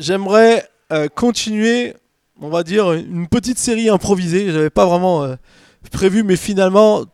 j'aimerais 0.00 0.68
euh, 0.92 1.08
continuer, 1.08 1.94
on 2.40 2.48
va 2.48 2.62
dire, 2.62 2.92
une 2.92 3.28
petite 3.28 3.58
série 3.58 3.88
improvisée. 3.88 4.48
Je 4.48 4.56
n'avais 4.56 4.70
pas 4.70 4.86
vraiment 4.86 5.24
euh, 5.24 5.36
prévu, 5.90 6.22
mais 6.22 6.36
finalement, 6.36 7.04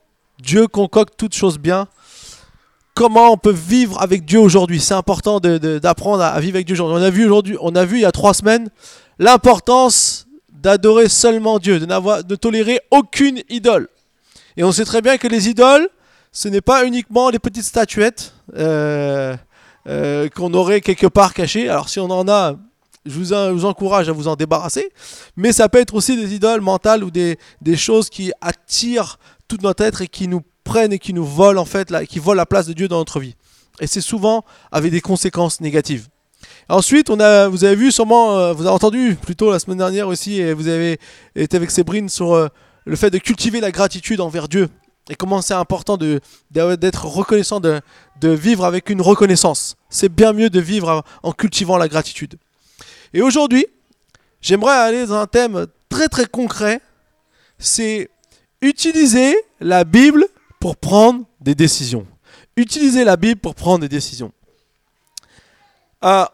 Dieu 0.42 0.66
concocte 0.66 1.14
toutes 1.16 1.35
choses 1.35 1.58
bien. 1.58 1.87
Comment 2.95 3.32
on 3.32 3.37
peut 3.37 3.53
vivre 3.53 4.01
avec 4.03 4.24
Dieu 4.24 4.40
aujourd'hui? 4.40 4.80
C'est 4.80 4.95
important 4.95 5.40
d'apprendre 5.40 6.22
à, 6.22 6.38
vivre 6.40 6.56
avec 6.56 6.66
Dieu 6.66 6.74
aujourd'hui. 6.74 7.03
On 7.03 7.06
a 7.06 7.11
vu 7.11 7.24
aujourd'hui, 7.24 7.56
on 7.61 7.74
a 7.74 7.85
vu 7.85 7.98
il 7.98 8.02
y 8.02 8.06
a 8.06 8.12
trois 8.12 8.34
semaines 8.34 8.68
l'importance 9.18 10.26
d'adorer 10.52 11.08
seulement 11.08 11.58
Dieu, 11.58 11.78
de 11.78 11.86
n'avoir, 11.86 12.24
de 12.24 12.34
tolérer 12.34 12.80
aucune 12.90 13.42
idole. 13.48 13.88
Et 14.56 14.64
on 14.64 14.72
sait 14.72 14.84
très 14.84 15.00
bien 15.00 15.16
que 15.16 15.28
les 15.28 15.48
idoles, 15.48 15.88
ce 16.32 16.48
n'est 16.48 16.60
pas 16.60 16.84
uniquement 16.84 17.30
les 17.30 17.38
petites 17.38 17.64
statuettes 17.64 18.34
euh, 18.56 20.28
qu'on 20.34 20.52
aurait 20.52 20.80
quelque 20.80 21.06
part 21.06 21.32
cachées. 21.32 21.68
Alors 21.68 21.88
si 21.88 22.00
on 22.00 22.10
en 22.10 22.28
a, 22.28 22.56
je 23.07 23.19
vous, 23.19 23.64
encourage 23.64 24.09
à 24.09 24.13
vous 24.13 24.29
en 24.29 24.36
débarrasser. 24.36 24.90
Mais 25.36 25.53
ça 25.53 25.68
peut 25.68 25.79
être 25.79 25.95
aussi 25.95 26.17
des 26.17 26.35
idoles 26.35 26.61
mentales 26.61 27.04
ou 27.04 27.11
des, 27.11 27.36
choses 27.77 28.11
qui 28.11 28.32
attirent 28.41 29.18
tout 29.49 29.58
notre 29.63 29.82
être 29.85 30.03
et 30.03 30.08
qui 30.08 30.29
nous 30.29 30.43
prennent 30.64 30.93
et 30.93 30.99
qui 30.99 31.14
nous 31.14 31.25
volent 31.25 31.63
en 31.63 31.64
fait, 31.64 31.93
qui 32.06 32.19
volent 32.19 32.36
la 32.36 32.47
place 32.47 32.67
de 32.67 32.72
Dieu 32.72 32.89
dans 32.89 32.98
notre 32.98 33.20
vie. 33.20 33.34
Et 33.81 33.86
c'est 33.86 34.00
souvent 34.00 34.44
avec 34.70 34.92
des 34.92 35.00
conséquences 35.00 35.61
négatives. 35.61 36.08
Ensuite, 36.69 37.11
on 37.11 37.19
a, 37.20 37.48
vous 37.48 37.64
avez 37.64 37.75
vu 37.75 37.91
sûrement, 37.91 38.39
euh, 38.39 38.53
vous 38.53 38.62
avez 38.62 38.75
entendu 38.75 39.17
plutôt 39.20 39.50
la 39.50 39.58
semaine 39.58 39.78
dernière 39.78 40.08
aussi, 40.08 40.41
et 40.41 40.55
vous 40.55 40.69
avez 40.69 40.98
été 41.34 41.56
avec 41.56 41.70
Sébrine 41.70 42.08
sur 42.08 42.33
euh, 42.33 42.48
le 42.84 42.97
fait 42.97 43.11
de 43.11 43.19
cultiver 43.19 43.61
la 43.61 43.70
gratitude 43.70 44.20
envers 44.20 44.48
Dieu 44.48 44.69
et 45.11 45.17
comment 45.17 45.42
c'est 45.42 45.55
important 45.55 45.97
d'être 45.97 47.05
reconnaissant, 47.06 47.58
de, 47.58 47.80
de 48.20 48.28
vivre 48.28 48.64
avec 48.64 48.91
une 48.91 49.00
reconnaissance. 49.00 49.77
C'est 49.89 50.08
bien 50.08 50.33
mieux 50.33 50.50
de 50.50 50.61
vivre 50.61 51.05
en 51.25 51.33
cultivant 51.33 51.77
la 51.78 51.89
gratitude. 51.89 52.39
Et 53.12 53.23
aujourd'hui, 53.23 53.67
j'aimerais 54.41 54.77
aller 54.77 55.06
dans 55.06 55.17
un 55.17 55.27
thème 55.27 55.67
très 55.89 56.08
très 56.08 56.27
concret. 56.27 56.80
C'est 57.58 58.08
utiliser 58.61 59.36
la 59.61 59.84
Bible 59.84 60.27
pour 60.61 60.77
prendre 60.77 61.25
des 61.41 61.55
décisions. 61.55 62.06
Utiliser 62.56 63.05
la 63.05 63.17
Bible 63.17 63.41
pour 63.41 63.55
prendre 63.55 63.80
des 63.80 63.89
décisions. 63.89 64.33
Euh, 66.05 66.25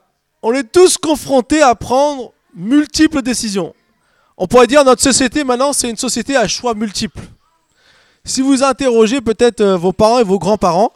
on 0.43 0.53
est 0.53 0.71
tous 0.71 0.99
confrontés 0.99 1.63
à 1.63 1.75
prendre 1.75 2.33
multiples 2.55 3.23
décisions. 3.23 3.75
On 4.37 4.47
pourrait 4.47 4.67
dire 4.67 4.85
notre 4.85 5.03
société 5.03 5.45
maintenant, 5.45 5.73
c'est 5.73 5.89
une 5.89 5.97
société 5.97 6.37
à 6.37 6.47
choix 6.47 6.75
multiples. 6.75 7.21
Si 8.25 8.43
vous 8.43 8.63
interrogez 8.63 9.21
peut-être 9.21 9.61
euh, 9.61 9.77
vos 9.77 9.93
parents 9.93 10.19
et 10.19 10.25
vos 10.25 10.39
grands-parents, 10.39 10.93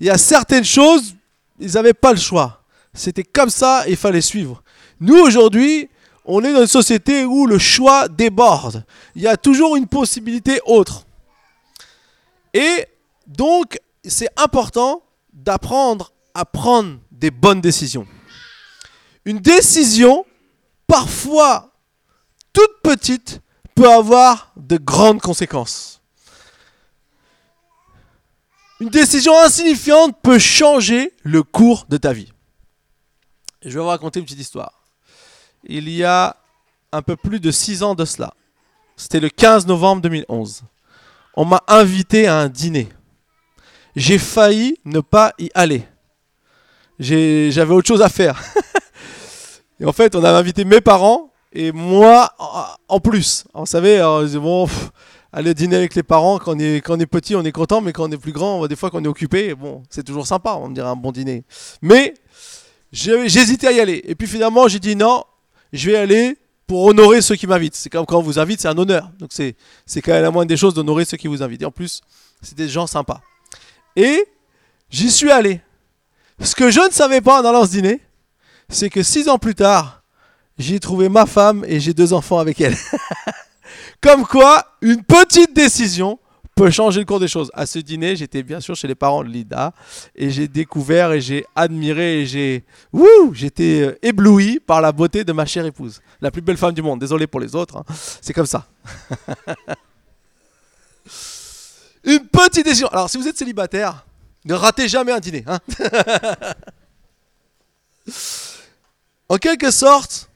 il 0.00 0.06
y 0.06 0.10
a 0.10 0.18
certaines 0.18 0.64
choses, 0.64 1.14
ils 1.60 1.72
n'avaient 1.72 1.94
pas 1.94 2.12
le 2.12 2.18
choix. 2.18 2.62
C'était 2.92 3.24
comme 3.24 3.50
ça, 3.50 3.84
il 3.88 3.96
fallait 3.96 4.20
suivre. 4.20 4.62
Nous, 5.02 5.18
aujourd'hui, 5.18 5.90
on 6.24 6.44
est 6.44 6.52
dans 6.52 6.60
une 6.60 6.68
société 6.68 7.24
où 7.24 7.48
le 7.48 7.58
choix 7.58 8.06
déborde. 8.06 8.84
Il 9.16 9.22
y 9.22 9.26
a 9.26 9.36
toujours 9.36 9.74
une 9.74 9.88
possibilité 9.88 10.60
autre. 10.64 11.04
Et 12.54 12.86
donc, 13.26 13.80
c'est 14.04 14.28
important 14.36 15.02
d'apprendre 15.32 16.12
à 16.34 16.44
prendre 16.44 17.00
des 17.10 17.32
bonnes 17.32 17.60
décisions. 17.60 18.06
Une 19.24 19.40
décision, 19.40 20.24
parfois 20.86 21.72
toute 22.52 22.80
petite, 22.84 23.40
peut 23.74 23.90
avoir 23.90 24.52
de 24.56 24.76
grandes 24.76 25.20
conséquences. 25.20 26.00
Une 28.78 28.88
décision 28.88 29.36
insignifiante 29.40 30.16
peut 30.22 30.38
changer 30.38 31.12
le 31.24 31.42
cours 31.42 31.86
de 31.88 31.96
ta 31.96 32.12
vie. 32.12 32.32
je 33.62 33.70
vais 33.70 33.80
vous 33.80 33.86
raconter 33.86 34.20
une 34.20 34.26
petite 34.26 34.38
histoire 34.38 34.81
il 35.64 35.88
y 35.88 36.04
a 36.04 36.36
un 36.92 37.02
peu 37.02 37.16
plus 37.16 37.40
de 37.40 37.50
6 37.50 37.82
ans 37.82 37.94
de 37.94 38.04
cela. 38.04 38.34
C'était 38.96 39.20
le 39.20 39.28
15 39.28 39.66
novembre 39.66 40.02
2011. 40.02 40.62
On 41.34 41.44
m'a 41.44 41.62
invité 41.68 42.26
à 42.26 42.38
un 42.38 42.48
dîner. 42.48 42.88
J'ai 43.96 44.18
failli 44.18 44.78
ne 44.84 45.00
pas 45.00 45.32
y 45.38 45.50
aller. 45.54 45.84
J'avais 46.98 47.74
autre 47.74 47.88
chose 47.88 48.02
à 48.02 48.08
faire. 48.08 48.40
et 49.80 49.84
en 49.84 49.92
fait, 49.92 50.14
on 50.14 50.22
avait 50.22 50.38
invité 50.38 50.64
mes 50.64 50.80
parents 50.80 51.32
et 51.52 51.72
moi 51.72 52.34
en 52.88 53.00
plus. 53.00 53.44
On 53.54 53.66
savait, 53.66 54.00
bon, 54.34 54.68
aller 55.32 55.54
dîner 55.54 55.76
avec 55.76 55.94
les 55.94 56.02
parents, 56.02 56.38
quand 56.38 56.54
on, 56.54 56.58
est, 56.58 57.06
petit, 57.06 57.34
on 57.34 57.42
est 57.42 57.52
content, 57.52 57.80
mais 57.80 57.92
quand 57.92 58.08
on 58.08 58.12
est 58.12 58.18
plus 58.18 58.32
grand, 58.32 58.66
des 58.66 58.76
fois, 58.76 58.90
quand 58.90 59.00
on 59.00 59.04
est 59.04 59.08
occupé, 59.08 59.54
bon, 59.54 59.82
c'est 59.88 60.04
toujours 60.04 60.26
sympa, 60.26 60.52
on 60.60 60.68
me 60.68 60.74
dirait 60.74 60.88
un 60.88 60.96
bon 60.96 61.12
dîner. 61.12 61.44
Mais 61.80 62.14
j'hésitais 62.92 63.68
à 63.68 63.72
y 63.72 63.80
aller. 63.80 64.02
Et 64.04 64.14
puis 64.14 64.28
finalement, 64.28 64.68
j'ai 64.68 64.78
dit 64.78 64.94
non, 64.94 65.24
je 65.72 65.90
vais 65.90 65.96
aller 65.96 66.38
pour 66.66 66.84
honorer 66.84 67.20
ceux 67.20 67.36
qui 67.36 67.46
m'invitent. 67.46 67.74
C'est 67.74 67.90
comme 67.90 68.06
quand 68.06 68.18
on 68.18 68.22
vous 68.22 68.38
invite, 68.38 68.60
c'est 68.60 68.68
un 68.68 68.78
honneur. 68.78 69.10
Donc 69.18 69.30
c'est, 69.32 69.56
c'est 69.86 70.00
quand 70.00 70.12
même 70.12 70.22
la 70.22 70.30
moindre 70.30 70.48
des 70.48 70.56
choses 70.56 70.74
d'honorer 70.74 71.04
ceux 71.04 71.16
qui 71.16 71.28
vous 71.28 71.42
invitent. 71.42 71.62
Et 71.62 71.66
en 71.66 71.70
plus, 71.70 72.00
c'est 72.40 72.56
des 72.56 72.68
gens 72.68 72.86
sympas. 72.86 73.20
Et 73.96 74.26
j'y 74.90 75.10
suis 75.10 75.30
allé. 75.30 75.60
Ce 76.40 76.54
que 76.54 76.70
je 76.70 76.80
ne 76.80 76.90
savais 76.90 77.20
pas 77.20 77.42
dans 77.42 77.64
ce 77.64 77.70
dîner, 77.70 78.00
c'est 78.68 78.90
que 78.90 79.02
six 79.02 79.28
ans 79.28 79.38
plus 79.38 79.54
tard, 79.54 80.02
j'ai 80.58 80.80
trouvé 80.80 81.08
ma 81.08 81.26
femme 81.26 81.64
et 81.66 81.80
j'ai 81.80 81.94
deux 81.94 82.12
enfants 82.12 82.38
avec 82.38 82.60
elle. 82.60 82.76
Comme 84.00 84.24
quoi, 84.24 84.64
une 84.80 85.02
petite 85.02 85.54
décision 85.54 86.18
peut 86.54 86.70
changer 86.70 87.00
le 87.00 87.06
cours 87.06 87.20
des 87.20 87.28
choses. 87.28 87.50
À 87.54 87.66
ce 87.66 87.78
dîner, 87.78 88.16
j'étais 88.16 88.42
bien 88.42 88.60
sûr 88.60 88.74
chez 88.76 88.88
les 88.88 88.94
parents 88.94 89.24
de 89.24 89.28
Lida 89.28 89.72
et 90.14 90.30
j'ai 90.30 90.48
découvert 90.48 91.12
et 91.12 91.20
j'ai 91.20 91.44
admiré 91.54 92.20
et 92.20 92.26
j'ai 92.26 92.64
j'étais 93.32 93.82
euh, 93.82 93.98
ébloui 94.02 94.60
par 94.60 94.80
la 94.80 94.92
beauté 94.92 95.24
de 95.24 95.32
ma 95.32 95.46
chère 95.46 95.66
épouse, 95.66 96.00
la 96.20 96.30
plus 96.30 96.42
belle 96.42 96.56
femme 96.56 96.74
du 96.74 96.82
monde. 96.82 97.00
Désolé 97.00 97.26
pour 97.26 97.40
les 97.40 97.54
autres, 97.54 97.78
hein. 97.78 97.84
c'est 98.20 98.32
comme 98.32 98.46
ça. 98.46 98.66
Une 102.04 102.26
petite 102.26 102.64
décision. 102.64 102.88
Alors, 102.88 103.08
si 103.08 103.16
vous 103.16 103.28
êtes 103.28 103.38
célibataire, 103.38 104.04
ne 104.44 104.54
ratez 104.54 104.88
jamais 104.88 105.12
un 105.12 105.20
dîner. 105.20 105.44
Hein. 105.46 105.60
en 109.28 109.36
quelque 109.36 109.70
sorte, 109.70 110.28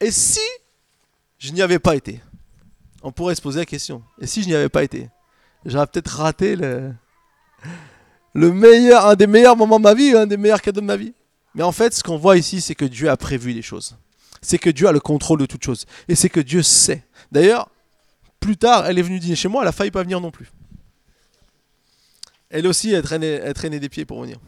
et 0.00 0.10
si 0.10 0.40
je 1.38 1.52
n'y 1.52 1.62
avais 1.62 1.78
pas 1.78 1.94
été? 1.94 2.20
On 3.02 3.12
pourrait 3.12 3.34
se 3.34 3.42
poser 3.42 3.60
la 3.60 3.66
question. 3.66 4.02
Et 4.20 4.26
si 4.26 4.42
je 4.42 4.48
n'y 4.48 4.54
avais 4.54 4.68
pas 4.68 4.82
été? 4.82 5.08
J'aurais 5.64 5.86
peut-être 5.86 6.08
raté 6.08 6.56
le, 6.56 6.92
le 8.34 8.52
meilleur, 8.52 9.06
un 9.06 9.14
des 9.14 9.26
meilleurs 9.26 9.56
moments 9.56 9.78
de 9.78 9.84
ma 9.84 9.94
vie, 9.94 10.12
un 10.14 10.26
des 10.26 10.36
meilleurs 10.36 10.62
cadeaux 10.62 10.80
de 10.80 10.86
ma 10.86 10.96
vie. 10.96 11.14
Mais 11.54 11.62
en 11.62 11.72
fait, 11.72 11.94
ce 11.94 12.02
qu'on 12.02 12.16
voit 12.16 12.36
ici, 12.36 12.60
c'est 12.60 12.74
que 12.74 12.84
Dieu 12.84 13.10
a 13.10 13.16
prévu 13.16 13.52
les 13.52 13.62
choses. 13.62 13.96
C'est 14.40 14.58
que 14.58 14.70
Dieu 14.70 14.88
a 14.88 14.92
le 14.92 15.00
contrôle 15.00 15.38
de 15.38 15.46
toutes 15.46 15.64
choses. 15.64 15.86
Et 16.08 16.14
c'est 16.14 16.28
que 16.28 16.40
Dieu 16.40 16.62
sait. 16.62 17.04
D'ailleurs, 17.30 17.68
plus 18.40 18.56
tard, 18.56 18.86
elle 18.86 18.98
est 18.98 19.02
venue 19.02 19.20
dîner 19.20 19.36
chez 19.36 19.48
moi, 19.48 19.62
elle 19.62 19.68
a 19.68 19.72
failli 19.72 19.90
pas 19.90 20.02
venir 20.02 20.20
non 20.20 20.30
plus. 20.30 20.50
Elle 22.50 22.66
aussi, 22.66 22.94
a 22.94 23.02
traîné, 23.02 23.40
a 23.40 23.54
traîné 23.54 23.78
des 23.80 23.88
pieds 23.88 24.04
pour 24.04 24.20
venir. 24.20 24.38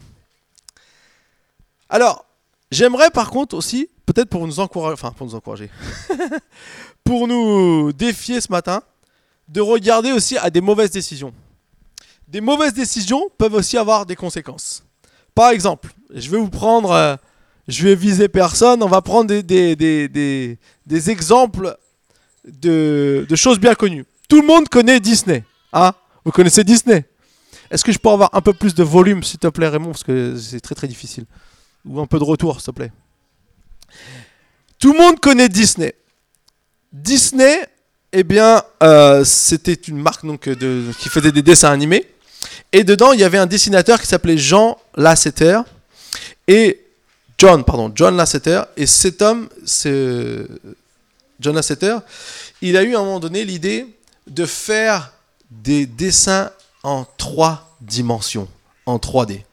Alors, 1.89 2.25
j'aimerais 2.71 3.09
par 3.09 3.29
contre 3.29 3.55
aussi, 3.55 3.89
peut-être 4.05 4.29
pour 4.29 4.45
nous 4.45 4.59
encourager, 4.59 4.93
enfin 4.93 5.11
pour 5.11 5.27
nous 5.27 5.35
encourager, 5.35 5.69
pour 7.03 7.27
nous 7.27 7.91
défier 7.93 8.41
ce 8.41 8.51
matin 8.51 8.81
de 9.47 9.61
regarder 9.61 10.11
aussi 10.11 10.37
à 10.37 10.49
des 10.49 10.61
mauvaises 10.61 10.91
décisions. 10.91 11.33
Des 12.27 12.41
mauvaises 12.41 12.73
décisions 12.73 13.29
peuvent 13.37 13.53
aussi 13.53 13.77
avoir 13.77 14.05
des 14.05 14.15
conséquences. 14.15 14.83
Par 15.35 15.51
exemple, 15.51 15.93
je 16.13 16.29
vais 16.29 16.37
vous 16.37 16.49
prendre, 16.49 16.91
euh, 16.91 17.15
je 17.67 17.83
vais 17.83 17.95
viser 17.95 18.27
personne, 18.27 18.81
on 18.81 18.87
va 18.87 19.01
prendre 19.01 19.27
des, 19.27 19.43
des, 19.75 20.07
des, 20.87 21.09
exemples 21.09 21.77
de, 22.47 23.25
de, 23.27 23.35
choses 23.35 23.59
bien 23.59 23.75
connues. 23.75 24.05
Tout 24.27 24.41
le 24.41 24.47
monde 24.47 24.69
connaît 24.69 24.99
Disney. 24.99 25.43
Hein? 25.73 25.91
Vous 26.23 26.31
connaissez 26.31 26.63
Disney? 26.63 27.05
Est-ce 27.69 27.83
que 27.83 27.91
je 27.91 27.99
peux 27.99 28.09
avoir 28.09 28.29
un 28.33 28.41
peu 28.41 28.53
plus 28.53 28.73
de 28.73 28.83
volume, 28.83 29.23
s'il 29.23 29.39
te 29.39 29.47
plaît, 29.47 29.67
Raymond? 29.67 29.91
Parce 29.91 30.03
que 30.03 30.35
c'est 30.37 30.59
très 30.59 30.75
très 30.75 30.87
difficile. 30.87 31.25
Ou 31.85 31.99
un 31.99 32.07
peu 32.07 32.17
de 32.17 32.23
retour, 32.23 32.61
s'il 32.61 32.67
te 32.67 32.71
plaît. 32.71 32.91
Tout 34.79 34.93
le 34.93 34.99
monde 34.99 35.19
connaît 35.19 35.49
Disney. 35.49 35.95
Disney, 36.91 37.67
eh 38.11 38.23
bien, 38.23 38.63
euh, 38.83 39.23
c'était 39.23 39.73
une 39.73 39.97
marque 39.97 40.25
donc, 40.25 40.47
de, 40.47 40.91
qui 40.99 41.09
faisait 41.09 41.31
des 41.31 41.41
dessins 41.41 41.71
animés. 41.71 42.05
Et 42.71 42.83
dedans, 42.83 43.13
il 43.13 43.19
y 43.19 43.23
avait 43.23 43.37
un 43.37 43.45
dessinateur 43.45 43.99
qui 43.99 44.07
s'appelait 44.07 44.37
Jean 44.37 44.77
Lasseter. 44.95 45.61
Et 46.47 46.81
John, 47.37 47.63
pardon, 47.63 47.91
John 47.93 48.15
Lasseter. 48.15 48.61
Et 48.77 48.85
cet 48.85 49.21
homme, 49.21 49.49
John 51.39 51.55
Lasseter, 51.55 51.97
il 52.61 52.77
a 52.77 52.83
eu 52.83 52.95
à 52.95 52.99
un 52.99 53.03
moment 53.03 53.19
donné 53.19 53.43
l'idée 53.43 53.87
de 54.27 54.45
faire 54.45 55.13
des 55.51 55.85
dessins 55.85 56.51
en 56.83 57.05
trois 57.17 57.75
dimensions, 57.81 58.47
en 58.85 58.97
3D. 58.97 59.44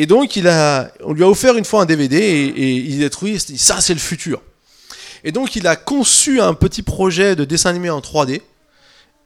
Et 0.00 0.06
donc, 0.06 0.34
il 0.34 0.48
a, 0.48 0.90
on 1.04 1.12
lui 1.12 1.22
a 1.22 1.28
offert 1.28 1.58
une 1.58 1.66
fois 1.66 1.82
un 1.82 1.84
DVD 1.84 2.16
et, 2.16 2.72
il 2.72 3.04
a 3.04 3.10
trouvé, 3.10 3.38
ça 3.38 3.82
c'est 3.82 3.92
le 3.92 4.00
futur. 4.00 4.40
Et 5.24 5.30
donc 5.30 5.56
il 5.56 5.66
a 5.66 5.76
conçu 5.76 6.40
un 6.40 6.54
petit 6.54 6.80
projet 6.80 7.36
de 7.36 7.44
dessin 7.44 7.68
animé 7.68 7.90
en 7.90 8.00
3D. 8.00 8.40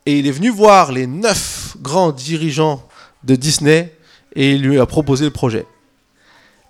Et 0.04 0.18
il 0.18 0.26
est 0.26 0.32
venu 0.32 0.50
voir 0.50 0.90
les 0.90 1.06
neuf 1.06 1.76
grands 1.80 2.10
dirigeants 2.10 2.88
de 3.22 3.36
Disney 3.36 3.94
et 4.34 4.54
il 4.54 4.62
lui 4.62 4.80
a 4.80 4.86
proposé 4.86 5.26
le 5.26 5.30
projet. 5.30 5.64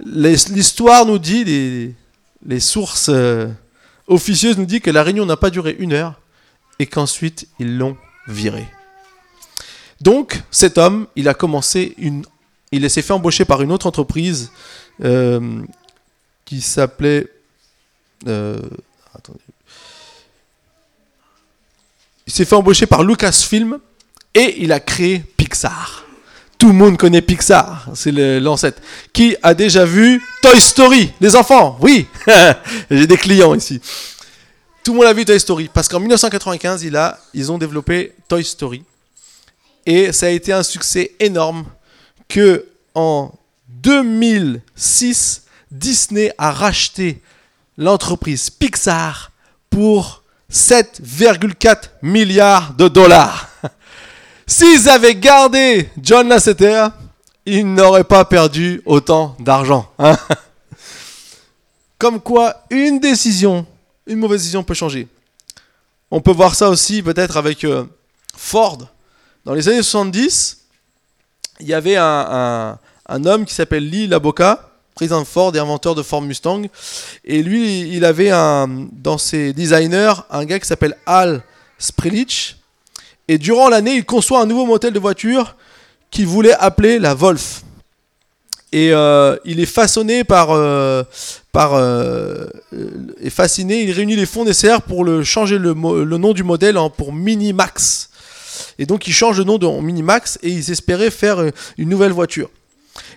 L'histoire 0.05 1.07
nous 1.07 1.19
dit, 1.19 1.95
les, 2.45 2.61
sources 2.61 3.09
euh, 3.09 3.49
officieuses 4.07 4.59
nous 4.59 4.67
disent 4.67 4.81
que 4.81 4.91
la 4.91 5.03
réunion 5.03 5.25
n'a 5.25 5.39
pas 5.39 5.49
duré 5.49 5.77
une 5.79 5.95
heure 5.95 6.21
et 6.79 6.85
qu'ensuite 6.85 7.49
ils 7.59 7.79
l'ont 7.79 7.97
viré. 8.29 8.67
Donc 10.03 10.43
cet 10.51 10.77
homme, 10.77 11.07
il 11.17 11.27
a 11.27 11.33
commencé 11.33 11.95
une, 11.97 12.27
il 12.77 12.91
s'est 12.91 13.03
fait 13.03 13.13
embaucher 13.13 13.45
par 13.45 13.63
une 13.63 13.73
autre 13.73 13.87
entreprise 13.87 14.51
euh, 15.03 15.63
qui 16.45 16.61
s'appelait, 16.61 17.27
euh, 18.27 18.59
il 22.27 22.33
s'est 22.33 22.45
fait 22.45 22.55
embaucher 22.55 22.87
par 22.87 23.03
Lucasfilm 23.03 23.79
et 24.35 24.63
il 24.63 24.73
a 24.73 24.81
créé 24.81 25.21
Pixar. 25.37 26.05
Tout 26.59 26.69
le 26.69 26.75
monde 26.75 26.97
connaît 26.97 27.23
Pixar, 27.23 27.89
c'est 27.95 28.13
l'ancêtre. 28.41 28.81
Qui 29.13 29.37
a 29.43 29.55
déjà 29.55 29.85
vu 29.85 30.23
Toy 30.43 30.61
Story 30.61 31.13
Les 31.21 31.37
enfants, 31.37 31.77
oui 31.81 32.07
J'ai 32.91 33.07
des 33.07 33.17
clients 33.17 33.55
ici. 33.55 33.81
Tout 34.83 34.93
le 34.93 34.99
monde 34.99 35.07
a 35.07 35.13
vu 35.13 35.25
Toy 35.25 35.39
Story 35.39 35.71
parce 35.73 35.89
qu'en 35.89 36.01
1995, 36.01 36.83
il 36.85 36.97
a, 36.97 37.19
ils 37.33 37.51
ont 37.51 37.59
développé 37.59 38.13
Toy 38.29 38.45
Story 38.45 38.83
et 39.87 40.13
ça 40.13 40.27
a 40.27 40.31
été 40.31 40.53
un 40.53 40.63
succès 40.63 41.13
énorme 41.21 41.65
que 42.35 42.67
en 42.97 43.31
2006, 43.69 45.45
Disney 45.71 46.33
a 46.37 46.51
racheté 46.51 47.23
l'entreprise 47.79 48.51
Pixar 48.51 49.31
pour 49.71 50.25
7,4 50.51 51.91
milliards 52.03 52.75
de 52.75 52.89
dollars. 52.89 53.51
S'ils 54.49 54.89
avaient 54.89 55.15
gardé 55.15 55.89
John 56.03 56.29
Lasseter, 56.29 56.89
ils 57.47 57.73
n'auraient 57.73 58.03
pas 58.03 58.25
perdu 58.25 58.83
autant 58.85 59.37
d'argent. 59.39 59.89
Hein. 60.01 60.19
Comme 61.99 62.21
quoi, 62.21 62.65
une 62.69 62.99
décision, 62.99 63.65
une 64.09 64.19
mauvaise 64.19 64.41
décision 64.41 64.65
peut 64.65 64.75
changer. 64.75 65.07
On 66.11 66.21
peut 66.21 66.33
voir 66.33 66.57
ça 66.57 66.69
aussi 66.69 67.01
peut-être 67.01 67.37
avec 67.37 67.63
euh, 67.63 67.85
Ford. 68.37 68.79
Dans 69.45 69.55
les 69.55 69.69
années 69.69 69.85
70, 69.85 70.64
il 71.61 71.67
y 71.67 71.75
avait 71.75 71.97
un, 71.97 72.79
homme 73.09 73.45
qui 73.45 73.55
s'appelle 73.55 73.89
Lee 73.89 74.07
Laboca, 74.07 74.71
président 74.95 75.21
de 75.21 75.27
Ford 75.27 75.55
et 75.55 75.59
inventeur 75.59 75.95
de 75.95 76.03
Ford 76.03 76.23
Mustang. 76.23 76.63
Et 77.25 77.43
lui, 77.43 77.89
il 77.95 78.05
avait 78.05 78.31
un, 78.31 78.69
dans 78.93 79.19
ses 79.19 79.53
designers 79.53 80.15
un 80.31 80.45
gars 80.45 80.59
qui 80.59 80.67
s'appelle 80.67 80.97
Al 81.07 81.43
Sprelich 81.79 82.57
et 83.29 83.39
durant 83.39 83.69
l'année, 83.69 83.95
il 83.95 84.05
conçoit 84.05 84.41
un 84.41 84.47
nouveau 84.47 84.67
modèle 84.67 84.93
de 84.93 84.99
voiture 84.99 85.57
qu'il 86.11 86.27
voulait 86.27 86.55
appeler 86.55 86.99
la 86.99 87.15
Wolf. 87.15 87.63
Et 88.73 88.93
euh, 88.93 89.37
il 89.45 89.61
est 89.61 89.67
façonné 89.67 90.25
par, 90.25 90.51
euh, 90.51 91.05
par 91.53 91.75
euh, 91.75 92.47
fasciné. 93.31 93.83
Il 93.83 93.93
réunit 93.93 94.17
les 94.17 94.27
fonds 94.27 94.45
nécessaires 94.45 94.83
pour 94.83 95.05
le 95.05 95.23
changer 95.23 95.59
le, 95.59 95.75
nom 95.75 96.33
du 96.33 96.43
modèle 96.43 96.77
en, 96.77 96.91
pour 96.91 97.13
Minimax. 97.13 98.11
Et 98.79 98.87
donc 98.87 99.07
il 99.07 99.13
change 99.13 99.39
le 99.39 99.45
nom 99.45 99.59
de 99.59 99.67
Minimax 99.67 100.39
et 100.43 100.51
ils 100.51 100.71
espéraient 100.71 101.11
faire 101.11 101.45
une 101.79 101.89
nouvelle 101.89 102.13
voiture. 102.13 102.51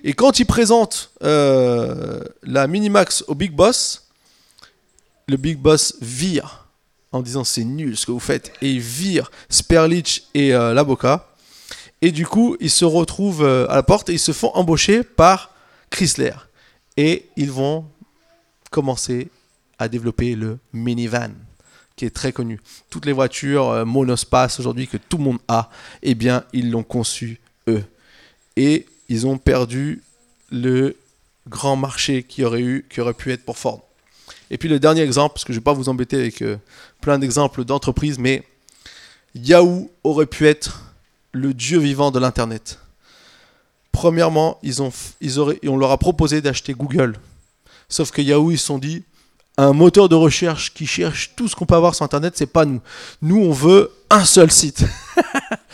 Et 0.03 0.13
quand 0.13 0.39
il 0.39 0.45
présente 0.45 1.11
la 1.21 2.67
Minimax 2.67 3.23
au 3.27 3.35
Big 3.35 3.51
Boss, 3.51 4.07
le 5.27 5.37
Big 5.37 5.57
Boss 5.57 5.95
vire 6.01 6.67
en 7.11 7.21
disant 7.21 7.43
c'est 7.43 7.63
nul 7.63 7.97
ce 7.97 8.05
que 8.05 8.11
vous 8.11 8.19
faites 8.19 8.51
et 8.61 8.71
ils 8.71 8.79
virent 8.79 9.31
Sperlich 9.49 10.27
et 10.33 10.53
euh. 10.53 10.73
Et 12.01 12.11
du 12.11 12.27
coup, 12.27 12.55
ils 12.59 12.69
se 12.69 12.85
retrouvent 12.85 13.43
euh, 13.43 13.67
à 13.69 13.75
la 13.75 13.83
porte 13.83 14.09
et 14.09 14.13
ils 14.13 14.19
se 14.19 14.31
font 14.31 14.51
embaucher 14.53 15.03
par 15.03 15.51
Chrysler. 15.89 16.33
Et 16.95 17.27
ils 17.35 17.51
vont 17.51 17.85
commencer 18.69 19.29
à 19.79 19.87
développer 19.87 20.35
le 20.35 20.59
minivan 20.73 21.31
qui 21.97 22.05
est 22.05 22.11
très 22.11 22.31
connu. 22.31 22.61
Toutes 22.89 23.05
les 23.05 23.11
voitures 23.11 23.69
euh, 23.69 23.83
monospace 23.83 24.61
aujourd'hui 24.61 24.87
que 24.87 24.95
tout 24.95 25.17
le 25.17 25.23
monde 25.23 25.39
a, 25.49 25.69
eh 26.03 26.15
bien, 26.15 26.45
ils 26.53 26.71
l'ont 26.71 26.83
conçu 26.83 27.41
eux. 27.67 27.83
Et 28.55 28.85
ils 29.09 29.27
ont 29.27 29.37
perdu 29.37 30.03
le 30.49 30.95
grand 31.49 31.75
marché 31.75 32.23
qui 32.23 32.45
aurait, 32.45 32.61
eu, 32.61 32.85
qui 32.89 33.01
aurait 33.01 33.13
pu 33.13 33.31
être 33.31 33.43
pour 33.43 33.57
Ford. 33.57 33.83
Et 34.51 34.57
puis 34.57 34.69
le 34.69 34.79
dernier 34.79 35.01
exemple, 35.01 35.33
parce 35.33 35.43
que 35.43 35.51
je 35.51 35.57
ne 35.57 35.61
vais 35.61 35.65
pas 35.65 35.73
vous 35.73 35.89
embêter 35.89 36.17
avec 36.17 36.41
euh, 36.41 36.57
plein 37.01 37.19
d'exemples 37.19 37.65
d'entreprises, 37.65 38.19
mais 38.19 38.43
Yahoo 39.35 39.91
aurait 40.03 40.27
pu 40.27 40.47
être 40.47 40.83
le 41.31 41.53
dieu 41.53 41.79
vivant 41.79 42.11
de 42.11 42.19
l'Internet. 42.19 42.79
Premièrement, 43.91 44.59
on 44.63 45.77
leur 45.77 45.91
a 45.91 45.97
proposé 45.97 46.41
d'acheter 46.41 46.73
Google. 46.73 47.17
Sauf 47.89 48.11
que 48.11 48.21
Yahoo, 48.21 48.51
ils 48.51 48.59
se 48.59 48.65
sont 48.65 48.77
dit, 48.77 49.03
un 49.57 49.73
moteur 49.73 50.07
de 50.07 50.15
recherche 50.15 50.73
qui 50.73 50.85
cherche 50.85 51.31
tout 51.35 51.47
ce 51.47 51.55
qu'on 51.55 51.65
peut 51.65 51.75
avoir 51.75 51.95
sur 51.95 52.05
Internet, 52.05 52.33
c'est 52.37 52.45
pas 52.45 52.65
nous. 52.65 52.79
Nous, 53.21 53.37
on 53.37 53.51
veut 53.51 53.91
un 54.09 54.23
seul 54.23 54.51
site. 54.51 54.85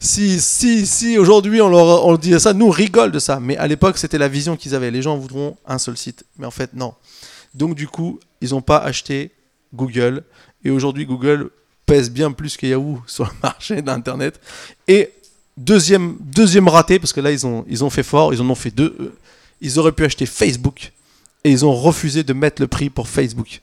si 0.00 0.40
si, 0.40 0.86
si 0.86 1.18
aujourd'hui 1.18 1.60
on 1.60 1.68
leur, 1.68 2.06
on 2.06 2.16
dit 2.16 2.38
ça, 2.40 2.54
nous 2.54 2.66
on 2.66 2.70
rigole 2.70 3.12
de 3.12 3.18
ça. 3.18 3.38
Mais 3.38 3.56
à 3.58 3.66
l'époque, 3.66 3.98
c'était 3.98 4.18
la 4.18 4.28
vision 4.28 4.56
qu'ils 4.56 4.74
avaient. 4.74 4.90
Les 4.90 5.02
gens 5.02 5.16
voudront 5.18 5.56
un 5.66 5.78
seul 5.78 5.96
site. 5.96 6.24
Mais 6.38 6.46
en 6.46 6.50
fait, 6.50 6.72
non. 6.72 6.94
Donc 7.54 7.74
du 7.74 7.86
coup, 7.86 8.18
ils 8.40 8.50
n'ont 8.50 8.62
pas 8.62 8.78
acheté 8.78 9.32
Google. 9.74 10.24
Et 10.64 10.70
aujourd'hui, 10.70 11.04
Google 11.04 11.50
pèse 11.84 12.10
bien 12.10 12.32
plus 12.32 12.56
que 12.56 12.66
Yahoo 12.66 13.02
sur 13.06 13.24
le 13.24 13.32
marché 13.42 13.82
d'Internet. 13.82 14.40
Et 14.88 15.12
deuxième, 15.58 16.16
deuxième 16.20 16.68
raté, 16.68 16.98
parce 16.98 17.12
que 17.12 17.20
là, 17.20 17.30
ils 17.30 17.46
ont, 17.46 17.66
ils 17.68 17.84
ont 17.84 17.90
fait 17.90 18.02
fort, 18.02 18.32
ils 18.32 18.40
en 18.40 18.48
ont 18.48 18.54
fait 18.54 18.70
deux. 18.70 19.14
Ils 19.60 19.78
auraient 19.78 19.92
pu 19.92 20.04
acheter 20.04 20.24
Facebook. 20.24 20.92
Et 21.44 21.50
ils 21.50 21.64
ont 21.64 21.74
refusé 21.74 22.22
de 22.22 22.32
mettre 22.32 22.60
le 22.60 22.68
prix 22.68 22.90
pour 22.90 23.08
Facebook, 23.08 23.62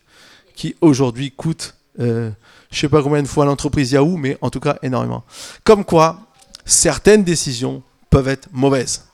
qui 0.55 0.75
aujourd'hui 0.81 1.31
coûte, 1.31 1.75
euh, 1.99 2.31
je 2.71 2.79
sais 2.79 2.89
pas 2.89 3.03
combien 3.03 3.21
de 3.21 3.27
fois 3.27 3.45
l'entreprise 3.45 3.91
Yahoo, 3.91 4.17
mais 4.17 4.37
en 4.41 4.49
tout 4.49 4.59
cas 4.59 4.77
énormément. 4.81 5.23
Comme 5.63 5.85
quoi, 5.85 6.19
certaines 6.65 7.23
décisions 7.23 7.83
peuvent 8.09 8.27
être 8.27 8.49
mauvaises. 8.51 9.05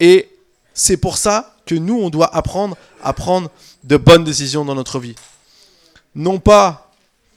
Et 0.00 0.30
c'est 0.74 0.96
pour 0.96 1.18
ça 1.18 1.56
que 1.66 1.74
nous, 1.74 1.98
on 1.98 2.10
doit 2.10 2.34
apprendre 2.34 2.76
à 3.02 3.12
prendre 3.12 3.50
de 3.84 3.96
bonnes 3.96 4.24
décisions 4.24 4.64
dans 4.64 4.74
notre 4.74 4.98
vie. 4.98 5.14
Non 6.14 6.38
pas 6.38 6.92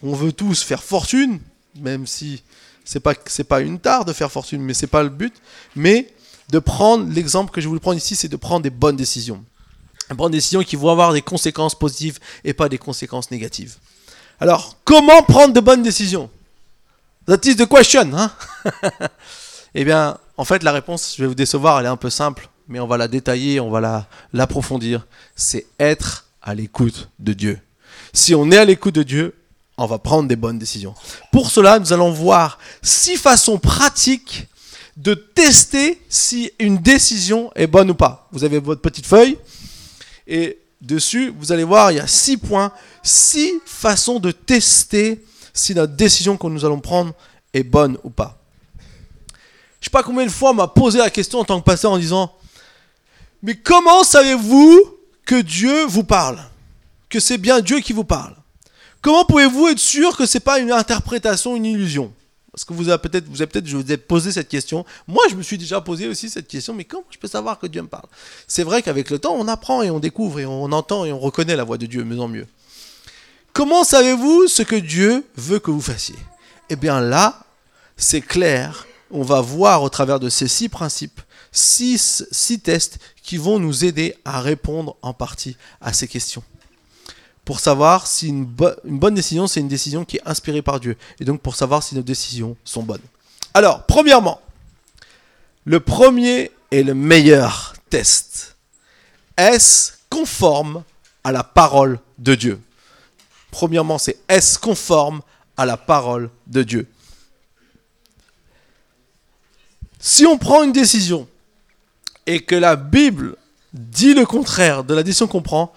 on 0.06 0.14
veut 0.14 0.32
tous 0.32 0.62
faire 0.62 0.84
fortune, 0.84 1.40
même 1.76 2.06
si 2.06 2.44
c'est 2.84 3.00
pas 3.00 3.14
c'est 3.26 3.44
pas 3.44 3.62
une 3.62 3.80
tare 3.80 4.06
de 4.06 4.14
faire 4.14 4.32
fortune, 4.32 4.62
mais 4.62 4.74
c'est 4.74 4.88
pas 4.88 5.04
le 5.04 5.10
but, 5.10 5.34
mais 5.76 6.14
de 6.50 6.60
prendre 6.60 7.12
l'exemple 7.12 7.52
que 7.52 7.60
je 7.60 7.68
voulais 7.68 7.80
prendre 7.80 7.98
ici, 7.98 8.16
c'est 8.16 8.28
de 8.28 8.36
prendre 8.36 8.62
des 8.62 8.70
bonnes 8.70 8.96
décisions. 8.96 9.44
Prendre 10.10 10.30
des 10.30 10.38
décisions 10.38 10.64
qui 10.64 10.76
vont 10.76 10.90
avoir 10.90 11.14
des 11.14 11.22
conséquences 11.22 11.76
positives 11.76 12.20
et 12.44 12.54
pas 12.54 12.70
des 12.70 12.78
conséquences 12.78 13.32
négatives. 13.32 13.76
Alors, 14.40 14.78
comment 14.84 15.24
prendre 15.24 15.54
de 15.54 15.60
bonnes 15.60 15.84
décisions? 15.84 16.30
That 17.26 17.40
is 17.46 17.56
the 17.56 17.68
question, 17.68 18.12
hein? 18.14 18.32
Eh 19.78 19.84
bien, 19.84 20.18
en 20.38 20.46
fait, 20.46 20.64
la 20.64 20.72
réponse, 20.72 21.16
je 21.18 21.24
vais 21.24 21.28
vous 21.28 21.36
décevoir, 21.36 21.80
elle 21.80 21.86
est 21.86 21.90
un 21.90 21.98
peu 21.98 22.10
simple, 22.10 22.48
mais 22.70 22.80
on 22.80 22.88
va 22.88 22.96
la 22.96 23.10
détailler, 23.10 23.60
on 23.60 23.70
va 23.70 24.08
l'approfondir. 24.32 25.06
C'est 25.36 25.66
être 25.80 26.28
à 26.42 26.56
l'écoute 26.56 27.10
de 27.20 27.34
Dieu. 27.34 27.60
Si 28.14 28.34
on 28.34 28.50
est 28.52 28.58
à 28.58 28.64
l'écoute 28.64 28.96
de 28.96 29.04
Dieu, 29.04 29.36
on 29.78 29.86
va 29.86 30.00
prendre 30.00 30.30
des 30.30 30.38
bonnes 30.38 30.58
décisions. 30.58 30.96
Pour 31.34 31.52
cela, 31.52 31.80
nous 31.80 31.92
allons 31.92 32.12
voir 32.12 32.58
six 32.82 33.18
façons 33.18 33.58
pratiques 33.58 34.48
de 34.96 35.14
tester 35.14 36.02
si 36.08 36.52
une 36.60 36.78
décision 36.78 37.52
est 37.56 37.68
bonne 37.68 37.92
ou 37.92 37.96
pas. 37.96 38.30
Vous 38.32 38.46
avez 38.46 38.60
votre 38.60 38.82
petite 38.82 39.06
feuille 39.06 39.38
et 40.28 40.60
dessus, 40.82 41.34
vous 41.38 41.52
allez 41.52 41.64
voir, 41.64 41.92
il 41.92 41.98
y 41.98 42.00
a 42.00 42.08
six 42.08 42.38
points, 42.38 42.72
six 43.04 43.54
façons 43.66 44.20
de 44.20 44.32
tester 44.32 45.24
si 45.54 45.74
la 45.74 45.88
décision 45.88 46.38
que 46.38 46.48
nous 46.48 46.66
allons 46.66 46.80
prendre 46.80 47.14
est 47.54 47.64
bonne 47.64 47.98
ou 48.04 48.10
pas. 48.10 48.38
Je 49.80 49.90
ne 49.90 49.92
sais 49.92 49.92
pas 49.92 50.04
combien 50.04 50.26
de 50.26 50.32
fois 50.32 50.52
on 50.52 50.56
m'a 50.56 50.68
posé 50.68 50.98
la 50.98 51.10
question 51.10 51.40
en 51.40 51.46
tant 51.46 51.60
que 51.60 51.66
pasteur 51.66 51.92
en 51.92 51.98
disant 51.98 52.34
Mais 53.42 53.56
comment 53.56 54.04
savez-vous 54.04 54.98
que 55.26 55.42
Dieu 55.42 55.86
vous 55.86 56.04
parle, 56.04 56.40
que 57.10 57.20
c'est 57.20 57.38
bien 57.38 57.62
Dieu 57.62 57.80
qui 57.80 57.94
vous 57.94 58.04
parle? 58.04 58.36
Comment 59.02 59.26
pouvez-vous 59.26 59.68
être 59.68 59.80
sûr 59.80 60.18
que 60.18 60.26
c'est 60.26 60.40
pas 60.40 60.60
une 60.60 60.72
interprétation, 60.72 61.56
une 61.56 61.66
illusion? 61.66 62.12
Parce 62.56 62.64
que 62.64 62.72
vous 62.72 62.88
avez 62.88 63.00
peut-être, 63.00 63.26
je 63.66 63.76
vous 63.76 63.92
ai 63.92 63.98
posé 63.98 64.32
cette 64.32 64.48
question. 64.48 64.86
Moi, 65.10 65.22
je 65.30 65.36
me 65.36 65.44
suis 65.44 65.58
déjà 65.58 65.82
posé 65.82 66.08
aussi 66.08 66.30
cette 66.30 66.48
question. 66.48 66.74
Mais 66.74 66.86
comment 66.86 67.04
je 67.10 67.18
peux 67.18 67.28
savoir 67.28 67.60
que 67.60 67.68
Dieu 67.68 67.82
me 67.82 67.90
parle? 67.90 68.08
C'est 68.48 68.64
vrai 68.64 68.82
qu'avec 68.82 69.10
le 69.10 69.20
temps, 69.20 69.36
on 69.38 69.50
apprend 69.50 69.82
et 69.82 69.92
on 69.92 70.00
découvre 70.00 70.40
et 70.40 70.46
on 70.46 70.72
entend 70.72 71.04
et 71.04 71.12
on 71.12 71.20
reconnaît 71.20 71.58
la 71.58 71.66
voix 71.66 71.78
de 71.78 71.86
Dieu 71.86 72.06
mieux 72.06 72.22
en 72.22 72.30
mieux. 72.30 72.48
Comment 73.52 73.84
savez-vous 73.84 74.48
ce 74.48 74.62
que 74.62 74.78
Dieu 74.78 75.26
veut 75.36 75.60
que 75.60 75.70
vous 75.70 75.82
fassiez? 75.82 76.16
Eh 76.70 76.78
bien 76.78 77.02
là, 77.02 77.44
c'est 77.98 78.22
clair. 78.22 78.88
On 79.12 79.24
va 79.24 79.42
voir 79.42 79.84
au 79.84 79.90
travers 79.90 80.22
de 80.22 80.30
ces 80.30 80.48
six 80.48 80.70
principes 80.70 81.20
six 81.52 82.60
tests 82.64 83.00
qui 83.22 83.36
vont 83.36 83.60
nous 83.60 83.84
aider 83.84 84.16
à 84.24 84.40
répondre 84.40 84.96
en 85.02 85.14
partie 85.14 85.58
à 85.82 85.92
ces 85.92 86.08
questions. 86.08 86.44
Pour 87.46 87.60
savoir 87.60 88.08
si 88.08 88.28
une, 88.30 88.46
bonne 88.46 89.14
décision, 89.14 89.46
c'est 89.46 89.60
une 89.60 89.68
décision 89.68 90.04
qui 90.04 90.18
est 90.18 90.22
inspirée 90.26 90.64
par 90.64 90.80
Dieu. 90.80 90.98
Et 91.20 91.26
donc 91.26 91.42
pour 91.42 91.56
savoir 91.56 91.84
si 91.84 91.94
nos 91.94 92.02
décisions 92.02 92.58
sont 92.66 92.82
bonnes. 92.82 93.02
Alors, 93.54 93.86
premièrement, 93.86 94.42
le 95.64 95.80
premier 95.80 96.52
et 96.72 96.84
le 96.84 96.96
meilleur 96.96 97.74
test. 97.90 98.58
est-ce 99.38 99.94
conforme 100.10 100.84
à 101.24 101.32
la 101.32 101.44
parole 101.44 102.00
de 102.18 102.34
Dieu? 102.34 102.60
Premièrement, 103.52 104.00
c'est 104.00 104.18
est-ce 104.28 104.58
conforme 104.58 105.22
à 105.56 105.66
la 105.66 105.78
parole 105.78 106.30
de 106.48 106.64
Dieu? 106.64 106.88
Si 110.00 110.26
on 110.26 110.38
prend 110.38 110.64
une 110.64 110.74
décision 110.74 111.28
et 112.26 112.42
que 112.42 112.56
la 112.56 112.76
Bible 112.76 113.38
dit 113.74 114.14
le 114.14 114.26
contraire 114.26 114.84
de 114.84 114.94
la 114.94 115.04
décision 115.04 115.28
qu'on 115.28 115.42
prend, 115.42 115.74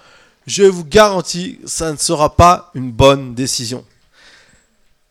je 0.49 0.65
vous 0.65 0.85
garantis, 0.85 1.59
ça 1.67 1.93
ne 1.93 1.99
sera 1.99 2.35
pas 2.35 2.71
une 2.75 2.91
bonne 2.91 3.35
décision. 3.35 3.85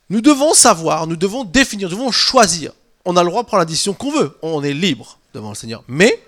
Nous 0.09 0.21
devons 0.21 0.53
savoir, 0.53 1.05
nous 1.05 1.15
devons 1.15 1.43
définir, 1.43 1.89
nous 1.89 1.95
devons 1.95 2.11
choisir. 2.11 2.71
On 3.05 3.15
a 3.15 3.23
le 3.23 3.29
droit 3.29 3.43
de 3.43 3.47
prendre 3.47 3.61
la 3.61 3.65
décision 3.65 3.93
qu'on 3.93 4.11
veut, 4.11 4.35
on 4.41 4.63
est 4.63 4.73
libre 4.73 5.19
devant 5.33 5.49
le 5.49 5.55
Seigneur. 5.55 5.83
Mais 5.87 6.21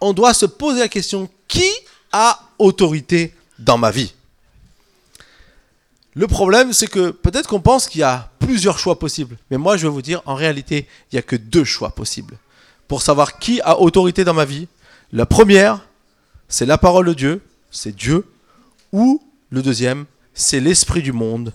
on 0.00 0.14
doit 0.14 0.32
se 0.32 0.46
poser 0.46 0.80
la 0.80 0.88
question, 0.88 1.28
qui 1.48 1.68
a 2.12 2.40
autorité 2.58 3.34
dans 3.58 3.76
ma 3.76 3.90
vie? 3.90 4.14
Le 6.14 6.26
problème, 6.26 6.72
c'est 6.72 6.86
que 6.86 7.10
peut-être 7.10 7.48
qu'on 7.48 7.60
pense 7.60 7.88
qu'il 7.88 8.00
y 8.00 8.04
a 8.04 8.30
plusieurs 8.38 8.78
choix 8.78 8.98
possibles. 8.98 9.36
Mais 9.50 9.58
moi, 9.58 9.76
je 9.76 9.86
vais 9.86 9.92
vous 9.92 10.00
dire, 10.00 10.22
en 10.24 10.34
réalité, 10.34 10.88
il 11.12 11.16
n'y 11.16 11.18
a 11.18 11.22
que 11.22 11.36
deux 11.36 11.64
choix 11.64 11.90
possibles. 11.90 12.38
Pour 12.88 13.02
savoir 13.02 13.38
qui 13.38 13.60
a 13.60 13.78
autorité 13.78 14.24
dans 14.24 14.32
ma 14.32 14.46
vie, 14.46 14.66
la 15.12 15.26
première, 15.26 15.84
c'est 16.48 16.64
la 16.64 16.78
parole 16.78 17.06
de 17.06 17.12
Dieu, 17.12 17.42
c'est 17.70 17.94
Dieu. 17.94 18.24
Ou 18.96 19.22
le 19.50 19.60
deuxième, 19.60 20.06
c'est 20.32 20.58
l'esprit 20.58 21.02
du 21.02 21.12
monde, 21.12 21.52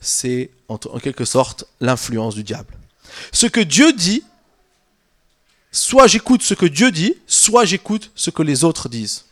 c'est 0.00 0.50
en, 0.68 0.78
quelque 0.78 1.26
sorte 1.26 1.66
l'influence 1.80 2.34
du 2.34 2.44
diable. 2.44 2.78
Ce 3.30 3.44
que 3.46 3.60
Dieu 3.60 3.92
dit, 3.92 4.24
soit 5.70 6.06
j'écoute 6.06 6.42
ce 6.42 6.54
que 6.54 6.64
Dieu 6.64 6.90
dit, 6.90 7.14
soit 7.26 7.66
j'écoute 7.66 8.10
ce 8.14 8.30
que 8.30 8.42
les 8.42 8.64
autres 8.64 8.88
disent. 8.88 9.26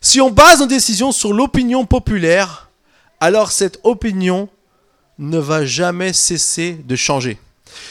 Si 0.00 0.20
on 0.20 0.30
base 0.30 0.60
nos 0.60 0.66
décisions 0.66 1.10
sur 1.10 1.32
l'opinion 1.32 1.84
populaire, 1.84 2.70
alors 3.18 3.50
cette 3.50 3.80
opinion 3.82 4.48
ne 5.18 5.38
va 5.38 5.66
jamais 5.66 6.12
cesser 6.12 6.74
de 6.74 6.94
changer. 6.94 7.40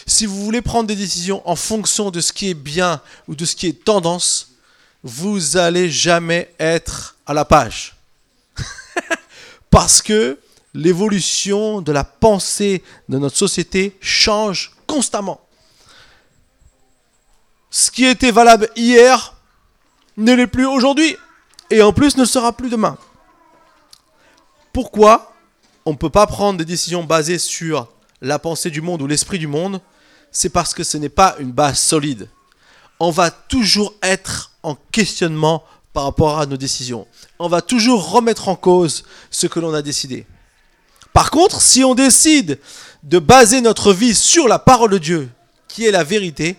Si 0.08 0.26
vous 0.26 0.42
voulez 0.46 0.62
prendre 0.62 0.88
des 0.88 0.96
décisions 0.96 1.42
en 1.44 1.58
fonction 1.58 2.10
de 2.10 2.22
ce 2.22 2.32
qui 2.32 2.50
est 2.50 2.54
bien 2.54 3.02
ou 3.28 3.36
de 3.36 3.44
ce 3.44 3.58
qui 3.58 3.68
est 3.68 3.84
tendance, 3.84 4.51
vous 5.04 5.58
allez 5.58 5.90
jamais 5.90 6.54
être 6.60 7.16
à 7.26 7.34
la 7.34 7.46
page. 7.46 7.96
Parce 9.70 10.02
que 10.02 10.38
l'évolution 10.74 11.82
de 11.82 11.92
la 11.92 12.04
pensée 12.04 12.84
de 13.10 13.18
notre 13.18 13.38
société 13.38 13.98
change 14.00 14.72
constamment. 14.88 15.42
Ce 17.70 17.90
qui 17.90 18.06
était 18.06 18.32
valable 18.32 18.70
hier 18.76 19.34
ne 20.18 20.34
l'est 20.34 20.48
plus 20.48 20.66
aujourd'hui 20.66 21.16
et 21.70 21.82
en 21.82 21.94
plus 21.94 22.18
ne 22.18 22.26
sera 22.26 22.54
plus 22.54 22.70
demain. 22.70 22.98
Pourquoi 24.74 25.34
on 25.86 25.92
ne 25.92 25.98
peut 25.98 26.10
pas 26.10 26.28
prendre 26.28 26.58
des 26.58 26.66
décisions 26.66 27.04
basées 27.04 27.40
sur 27.40 27.88
la 28.22 28.40
pensée 28.40 28.70
du 28.70 28.82
monde 28.82 29.02
ou 29.02 29.08
l'esprit 29.08 29.40
du 29.40 29.48
monde? 29.48 29.82
C'est 30.32 30.50
parce 30.50 30.74
que 30.74 30.84
ce 30.84 30.98
n'est 30.98 31.10
pas 31.10 31.36
une 31.40 31.52
base 31.52 31.80
solide. 31.80 32.30
On 33.00 33.10
va 33.10 33.32
toujours 33.32 33.94
être 34.02 34.51
en 34.64 34.76
questionnement 34.92 35.64
par 35.94 36.04
rapport 36.04 36.40
à 36.40 36.46
nos 36.46 36.58
décisions. 36.58 37.08
On 37.40 37.48
va 37.48 37.62
toujours 37.62 38.12
remettre 38.12 38.48
en 38.48 38.56
cause 38.56 39.04
ce 39.30 39.48
que 39.48 39.60
l'on 39.60 39.74
a 39.74 39.82
décidé. 39.82 40.26
Par 41.14 41.32
contre, 41.32 41.62
si 41.62 41.84
on 41.84 41.96
décide 41.96 42.60
de 43.04 43.20
baser 43.20 43.62
notre 43.62 43.94
vie 43.94 44.16
sur 44.16 44.48
la 44.48 44.60
parole 44.60 44.92
de 44.92 44.98
Dieu, 44.98 45.30
qui 45.68 45.86
est 45.86 45.92
la 45.92 46.04
vérité, 46.04 46.56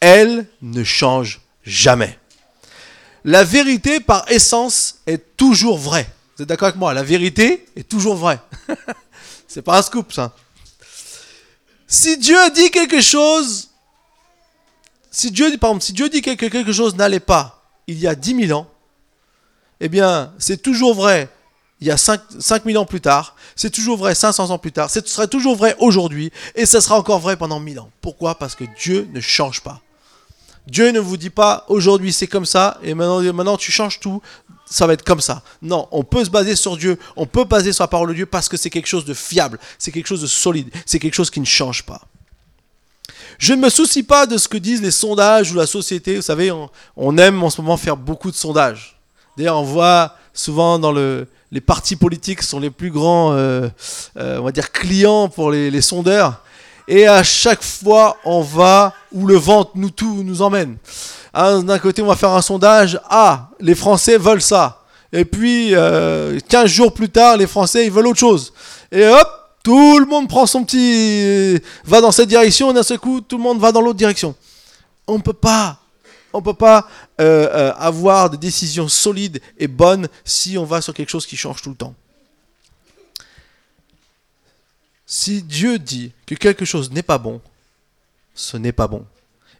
elle 0.00 0.46
ne 0.62 0.84
change 0.84 1.40
jamais. 1.64 2.18
La 3.24 3.44
vérité, 3.44 4.00
par 4.00 4.30
essence, 4.30 4.96
est 5.06 5.36
toujours 5.36 5.78
vraie. 5.78 6.08
Vous 6.36 6.42
êtes 6.42 6.48
d'accord 6.48 6.68
avec 6.68 6.78
moi? 6.78 6.92
La 6.94 7.02
vérité 7.02 7.66
est 7.76 7.88
toujours 7.88 8.16
vraie. 8.16 8.40
C'est 9.48 9.62
pas 9.62 9.78
un 9.78 9.82
scoop, 9.82 10.12
ça. 10.12 10.34
Si 11.86 12.16
Dieu 12.16 12.38
dit 12.54 12.70
quelque 12.70 13.00
chose, 13.00 13.68
si 15.12 15.30
Dieu, 15.30 15.56
par 15.58 15.70
exemple, 15.70 15.84
si 15.84 15.92
Dieu 15.92 16.08
dit 16.08 16.22
que 16.22 16.32
quelque 16.32 16.72
chose 16.72 16.96
n'allait 16.96 17.20
pas 17.20 17.62
il 17.86 18.00
y 18.00 18.08
a 18.08 18.16
10 18.16 18.46
000 18.46 18.58
ans, 18.58 18.66
eh 19.80 19.88
bien, 19.88 20.32
c'est 20.38 20.60
toujours 20.60 20.94
vrai 20.94 21.30
il 21.80 21.88
y 21.88 21.90
a 21.90 21.96
5, 21.96 22.20
000 22.64 22.80
ans 22.80 22.86
plus 22.86 23.00
tard, 23.00 23.34
c'est 23.56 23.70
toujours 23.70 23.98
vrai 23.98 24.14
500 24.14 24.50
ans 24.50 24.58
plus 24.58 24.70
tard, 24.70 24.88
ce 24.88 25.00
serait 25.04 25.26
toujours 25.26 25.56
vrai 25.56 25.74
aujourd'hui, 25.80 26.30
et 26.54 26.64
ça 26.64 26.80
sera 26.80 26.96
encore 26.96 27.18
vrai 27.18 27.36
pendant 27.36 27.58
1000 27.58 27.80
ans. 27.80 27.90
Pourquoi? 28.00 28.36
Parce 28.36 28.54
que 28.54 28.62
Dieu 28.80 29.08
ne 29.12 29.20
change 29.20 29.62
pas. 29.62 29.80
Dieu 30.68 30.92
ne 30.92 31.00
vous 31.00 31.16
dit 31.16 31.28
pas 31.28 31.64
aujourd'hui 31.66 32.12
c'est 32.12 32.28
comme 32.28 32.46
ça, 32.46 32.78
et 32.84 32.94
maintenant, 32.94 33.20
maintenant 33.32 33.56
tu 33.56 33.72
changes 33.72 33.98
tout, 33.98 34.22
ça 34.64 34.86
va 34.86 34.92
être 34.92 35.02
comme 35.02 35.20
ça. 35.20 35.42
Non, 35.60 35.88
on 35.90 36.04
peut 36.04 36.24
se 36.24 36.30
baser 36.30 36.54
sur 36.54 36.76
Dieu, 36.76 37.00
on 37.16 37.26
peut 37.26 37.42
baser 37.42 37.72
sur 37.72 37.82
la 37.82 37.88
parole 37.88 38.10
de 38.10 38.14
Dieu 38.14 38.26
parce 38.26 38.48
que 38.48 38.56
c'est 38.56 38.70
quelque 38.70 38.86
chose 38.86 39.04
de 39.04 39.12
fiable, 39.12 39.58
c'est 39.76 39.90
quelque 39.90 40.06
chose 40.06 40.22
de 40.22 40.28
solide, 40.28 40.70
c'est 40.86 41.00
quelque 41.00 41.14
chose 41.14 41.30
qui 41.30 41.40
ne 41.40 41.44
change 41.44 41.82
pas. 41.82 42.02
Je 43.42 43.54
ne 43.54 43.60
me 43.60 43.70
soucie 43.70 44.04
pas 44.04 44.24
de 44.24 44.38
ce 44.38 44.46
que 44.46 44.56
disent 44.56 44.82
les 44.82 44.92
sondages 44.92 45.50
ou 45.50 45.56
la 45.56 45.66
société. 45.66 46.14
Vous 46.14 46.22
savez, 46.22 46.52
on, 46.96 47.18
aime 47.18 47.42
en 47.42 47.50
ce 47.50 47.60
moment 47.60 47.76
faire 47.76 47.96
beaucoup 47.96 48.30
de 48.30 48.36
sondages. 48.36 48.96
D'ailleurs, 49.36 49.58
on 49.58 49.64
voit 49.64 50.14
souvent 50.32 50.78
dans 50.78 50.92
le, 50.92 51.26
les 51.50 51.60
partis 51.60 51.96
politiques 51.96 52.40
sont 52.44 52.60
les 52.60 52.70
plus 52.70 52.92
grands, 52.92 53.32
euh, 53.32 53.68
euh, 54.16 54.38
on 54.38 54.44
va 54.44 54.52
dire, 54.52 54.70
clients 54.70 55.28
pour 55.28 55.50
les, 55.50 55.80
sondeurs. 55.80 56.40
Et 56.86 57.08
à 57.08 57.24
chaque 57.24 57.64
fois, 57.64 58.16
on 58.24 58.42
va 58.42 58.94
où 59.10 59.26
le 59.26 59.34
vent 59.34 59.68
nous 59.74 59.90
tout 59.90 60.22
nous 60.22 60.40
emmène. 60.40 60.76
Hein, 61.34 61.64
d'un 61.64 61.80
côté, 61.80 62.00
on 62.00 62.06
va 62.06 62.14
faire 62.14 62.30
un 62.30 62.42
sondage. 62.42 63.00
Ah, 63.10 63.48
les 63.58 63.74
Français 63.74 64.18
veulent 64.18 64.40
ça. 64.40 64.82
Et 65.12 65.24
puis, 65.24 65.70
15 65.70 65.74
euh, 65.74 66.38
jours 66.66 66.94
plus 66.94 67.10
tard, 67.10 67.38
les 67.38 67.48
Français, 67.48 67.86
ils 67.86 67.90
veulent 67.90 68.06
autre 68.06 68.20
chose. 68.20 68.52
Et 68.92 69.04
hop, 69.04 69.41
tout 69.62 69.98
le 69.98 70.06
monde 70.06 70.28
prend 70.28 70.46
son 70.46 70.64
petit. 70.64 71.62
va 71.84 72.00
dans 72.00 72.12
cette 72.12 72.28
direction 72.28 72.70
et 72.70 72.74
d'un 72.74 72.82
seul 72.82 72.98
coup, 72.98 73.20
tout 73.20 73.36
le 73.36 73.42
monde 73.42 73.60
va 73.60 73.72
dans 73.72 73.80
l'autre 73.80 73.98
direction. 73.98 74.34
On 75.06 75.18
ne 75.18 75.22
peut 75.22 75.32
pas. 75.32 75.78
Euh, 76.34 76.40
euh, 77.20 77.72
avoir 77.76 78.30
des 78.30 78.38
décisions 78.38 78.88
solides 78.88 79.40
et 79.58 79.68
bonnes 79.68 80.08
si 80.24 80.56
on 80.56 80.64
va 80.64 80.80
sur 80.80 80.94
quelque 80.94 81.10
chose 81.10 81.26
qui 81.26 81.36
change 81.36 81.60
tout 81.60 81.68
le 81.68 81.76
temps. 81.76 81.94
Si 85.04 85.42
Dieu 85.42 85.78
dit 85.78 86.12
que 86.24 86.34
quelque 86.34 86.64
chose 86.64 86.90
n'est 86.90 87.02
pas 87.02 87.18
bon, 87.18 87.42
ce 88.34 88.56
n'est 88.56 88.72
pas 88.72 88.88
bon. 88.88 89.04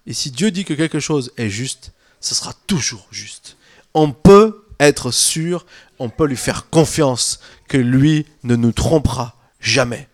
Et 0.07 0.15
si 0.15 0.31
Dieu 0.31 0.51
dit 0.51 0.65
que 0.65 0.73
quelque 0.73 0.99
chose 0.99 1.31
est 1.37 1.51
juste, 1.51 1.93
ce 2.21 2.35
sera 2.35 2.55
toujours 2.67 3.07
juste. 3.11 3.59
On 3.93 4.13
peut 4.13 4.65
être 4.81 5.11
sûr, 5.11 5.67
on 5.99 6.09
peut 6.09 6.27
lui 6.27 6.39
faire 6.39 6.71
confiance 6.71 7.39
que 7.69 7.77
lui 7.77 8.25
ne 8.45 8.57
nous 8.57 8.73
trompera 8.73 9.37
jamais. 9.63 10.09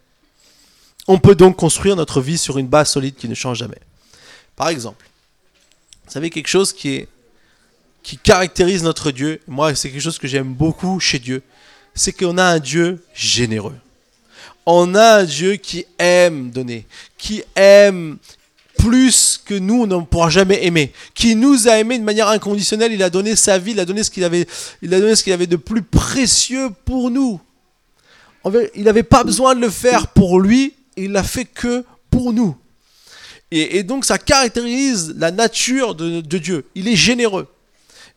On 1.09 1.19
peut 1.19 1.35
donc 1.35 1.57
construire 1.57 1.97
notre 1.97 2.21
vie 2.21 2.38
sur 2.38 2.59
une 2.59 2.69
base 2.69 2.90
solide 2.90 3.17
qui 3.17 3.28
ne 3.28 3.35
change 3.35 3.59
jamais. 3.59 3.81
Par 4.55 4.69
exemple, 4.69 5.05
vous 6.07 6.12
savez 6.12 6.31
quelque 6.31 6.49
chose 6.49 6.73
qui 6.73 7.09
caractérise 8.23 8.83
notre 8.83 9.11
Dieu, 9.11 9.40
moi 9.49 9.75
c'est 9.75 9.90
quelque 9.90 10.02
chose 10.02 10.19
que 10.19 10.28
j'aime 10.28 10.55
beaucoup 10.55 11.00
chez 11.00 11.19
Dieu, 11.19 11.43
c'est 11.95 12.12
qu'on 12.12 12.38
a 12.38 12.45
un 12.45 12.59
Dieu 12.59 13.02
généreux. 13.14 13.76
On 14.67 14.95
a 14.95 15.21
un 15.21 15.25
Dieu 15.25 15.57
qui 15.57 15.87
aime 15.99 16.50
donner, 16.50 16.87
qui 17.17 17.43
aime 17.57 18.19
plus 18.76 19.40
que 19.45 19.55
nous, 19.55 19.83
on 19.83 19.87
ne 19.87 20.05
pourra 20.05 20.31
jamais 20.31 20.64
aimer, 20.67 20.93
qui 21.14 21.35
nous 21.35 21.69
a 21.69 21.78
aimés 21.78 21.99
de 21.99 22.05
manière 22.05 22.28
inconditionnelle, 22.28 22.93
il 22.93 23.02
a 23.02 23.11
donné 23.11 23.35
sa 23.35 23.59
vie, 23.59 23.73
il 23.73 23.81
a 23.81 23.85
donné 23.85 24.05
ce 24.05 24.11
qu'il 24.11 25.33
avait 25.33 25.47
de 25.47 25.57
plus 25.57 25.83
précieux 25.83 26.69
pour 26.85 27.11
nous 27.11 27.40
il 28.75 28.85
n'avait 28.85 29.02
pas 29.02 29.25
besoin 29.25 29.55
de 29.55 29.61
le 29.61 29.71
faire 29.71 30.09
pour 30.09 30.40
lui, 30.40 30.75
il 30.97 31.12
l'a 31.12 31.23
fait 31.23 31.45
que 31.45 31.85
pour 32.11 32.33
nous. 32.33 32.57
Et, 33.50 33.83
donc 33.83 34.05
ça 34.05 34.19
caractérise 34.19 35.14
la 35.17 35.31
nature 35.31 35.95
de, 35.95 36.21
Dieu. 36.21 36.67
Il 36.75 36.88
est 36.88 36.97
généreux. 36.97 37.47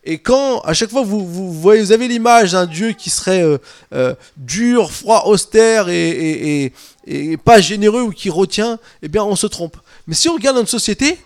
Et 0.04 0.18
quand, 0.18 0.60
à 0.60 0.74
chaque 0.74 0.90
fois, 0.90 1.02
vous, 1.02 1.52
voyez, 1.52 1.92
avez 1.92 2.08
l'image 2.08 2.52
d'un 2.52 2.66
Dieu 2.66 2.92
qui 2.92 3.08
serait 3.08 3.42
euh, 3.42 3.58
euh, 3.94 4.14
dur, 4.36 4.90
froid, 4.90 5.24
austère 5.26 5.88
et, 5.88 6.72
et, 7.06 7.36
pas 7.36 7.60
généreux 7.60 8.02
ou 8.02 8.10
qui 8.10 8.28
retient, 8.28 8.78
eh 9.00 9.08
bien, 9.08 9.22
on 9.22 9.36
se 9.36 9.46
trompe. 9.46 9.76
Mais 10.06 10.14
si 10.14 10.28
on 10.28 10.34
regarde 10.34 10.56
notre 10.56 10.70
société, 10.70 11.18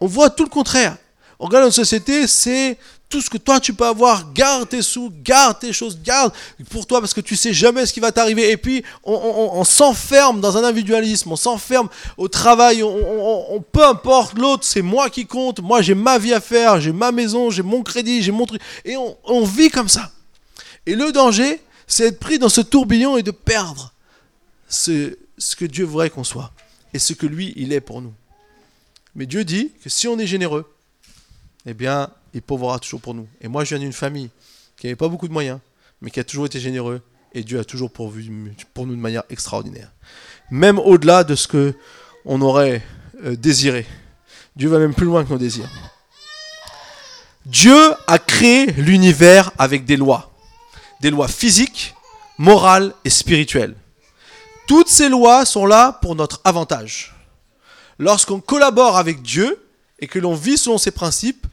on 0.00 0.06
voit 0.06 0.30
tout 0.30 0.44
le 0.44 0.48
contraire. 0.50 0.96
Regarde 1.38 1.64
notre 1.64 1.76
société, 1.76 2.26
c'est 2.26 2.78
tout 3.08 3.20
ce 3.20 3.30
que 3.30 3.38
toi 3.38 3.60
tu 3.60 3.72
peux 3.72 3.86
avoir, 3.86 4.32
garde 4.32 4.68
tes 4.68 4.82
sous, 4.82 5.12
garde 5.22 5.60
tes 5.60 5.72
choses, 5.72 6.00
garde 6.02 6.32
pour 6.70 6.86
toi 6.86 7.00
parce 7.00 7.14
que 7.14 7.20
tu 7.20 7.36
sais 7.36 7.52
jamais 7.52 7.86
ce 7.86 7.92
qui 7.92 8.00
va 8.00 8.10
t'arriver. 8.10 8.50
Et 8.50 8.56
puis 8.56 8.84
on, 9.04 9.62
s'enferme 9.64 10.40
dans 10.40 10.56
un 10.56 10.64
individualisme, 10.64 11.30
on 11.30 11.36
s'enferme 11.36 11.88
au 12.16 12.28
travail, 12.28 12.82
on, 12.82 13.64
peu 13.72 13.84
importe 13.84 14.38
l'autre, 14.38 14.64
c'est 14.64 14.82
moi 14.82 15.10
qui 15.10 15.26
compte, 15.26 15.60
moi 15.60 15.82
j'ai 15.82 15.94
ma 15.94 16.18
vie 16.18 16.32
à 16.32 16.40
faire, 16.40 16.80
j'ai 16.80 16.92
ma 16.92 17.12
maison, 17.12 17.50
j'ai 17.50 17.62
mon 17.62 17.82
crédit, 17.82 18.22
j'ai 18.22 18.32
mon 18.32 18.46
truc. 18.46 18.60
Et 18.84 18.96
on, 18.96 19.44
vit 19.44 19.70
comme 19.70 19.88
ça. 19.88 20.10
Et 20.86 20.94
le 20.94 21.12
danger, 21.12 21.60
c'est 21.86 22.04
d'être 22.04 22.18
pris 22.18 22.38
dans 22.38 22.48
ce 22.48 22.60
tourbillon 22.60 23.16
et 23.16 23.22
de 23.22 23.30
perdre 23.30 23.92
ce 24.68 25.14
que 25.56 25.64
Dieu 25.64 25.84
voudrait 25.84 26.10
qu'on 26.10 26.24
soit 26.24 26.50
et 26.92 26.98
ce 26.98 27.12
que 27.12 27.26
lui, 27.26 27.52
il 27.56 27.72
est 27.72 27.80
pour 27.80 28.02
nous. 28.02 28.14
Mais 29.14 29.26
Dieu 29.26 29.44
dit 29.44 29.72
que 29.82 29.88
si 29.88 30.08
on 30.08 30.18
est 30.18 30.26
généreux, 30.26 30.66
eh 31.66 31.74
bien, 31.74 32.10
il 32.32 32.42
pourvoira 32.42 32.78
toujours 32.78 33.00
pour 33.00 33.14
nous. 33.14 33.28
Et 33.40 33.48
moi, 33.48 33.64
je 33.64 33.74
viens 33.74 33.84
d'une 33.84 33.92
famille 33.92 34.30
qui 34.76 34.86
n'avait 34.86 34.96
pas 34.96 35.08
beaucoup 35.08 35.28
de 35.28 35.32
moyens, 35.32 35.58
mais 36.00 36.10
qui 36.10 36.20
a 36.20 36.24
toujours 36.24 36.46
été 36.46 36.60
généreux, 36.60 37.02
et 37.32 37.42
Dieu 37.42 37.58
a 37.58 37.64
toujours 37.64 37.90
pourvu 37.90 38.54
pour 38.72 38.86
nous 38.86 38.94
de 38.94 39.00
manière 39.00 39.24
extraordinaire. 39.30 39.90
Même 40.50 40.78
au-delà 40.78 41.24
de 41.24 41.34
ce 41.34 41.48
que 41.48 41.74
on 42.24 42.40
aurait 42.40 42.82
euh, 43.24 43.36
désiré. 43.36 43.86
Dieu 44.56 44.68
va 44.68 44.78
même 44.78 44.94
plus 44.94 45.06
loin 45.06 45.24
que 45.24 45.30
nos 45.30 45.38
désirs. 45.38 45.68
Dieu 47.44 47.92
a 48.06 48.18
créé 48.18 48.66
l'univers 48.72 49.52
avec 49.58 49.84
des 49.84 49.96
lois. 49.96 50.32
Des 51.00 51.10
lois 51.10 51.28
physiques, 51.28 51.94
morales 52.38 52.92
et 53.04 53.10
spirituelles. 53.10 53.76
Toutes 54.66 54.88
ces 54.88 55.08
lois 55.08 55.44
sont 55.44 55.66
là 55.66 55.92
pour 56.02 56.16
notre 56.16 56.40
avantage. 56.44 57.14
Lorsqu'on 57.98 58.40
collabore 58.40 58.96
avec 58.96 59.22
Dieu 59.22 59.62
et 60.00 60.06
que 60.06 60.18
l'on 60.18 60.34
vit 60.34 60.58
selon 60.58 60.78
ses 60.78 60.90
principes, 60.90 61.46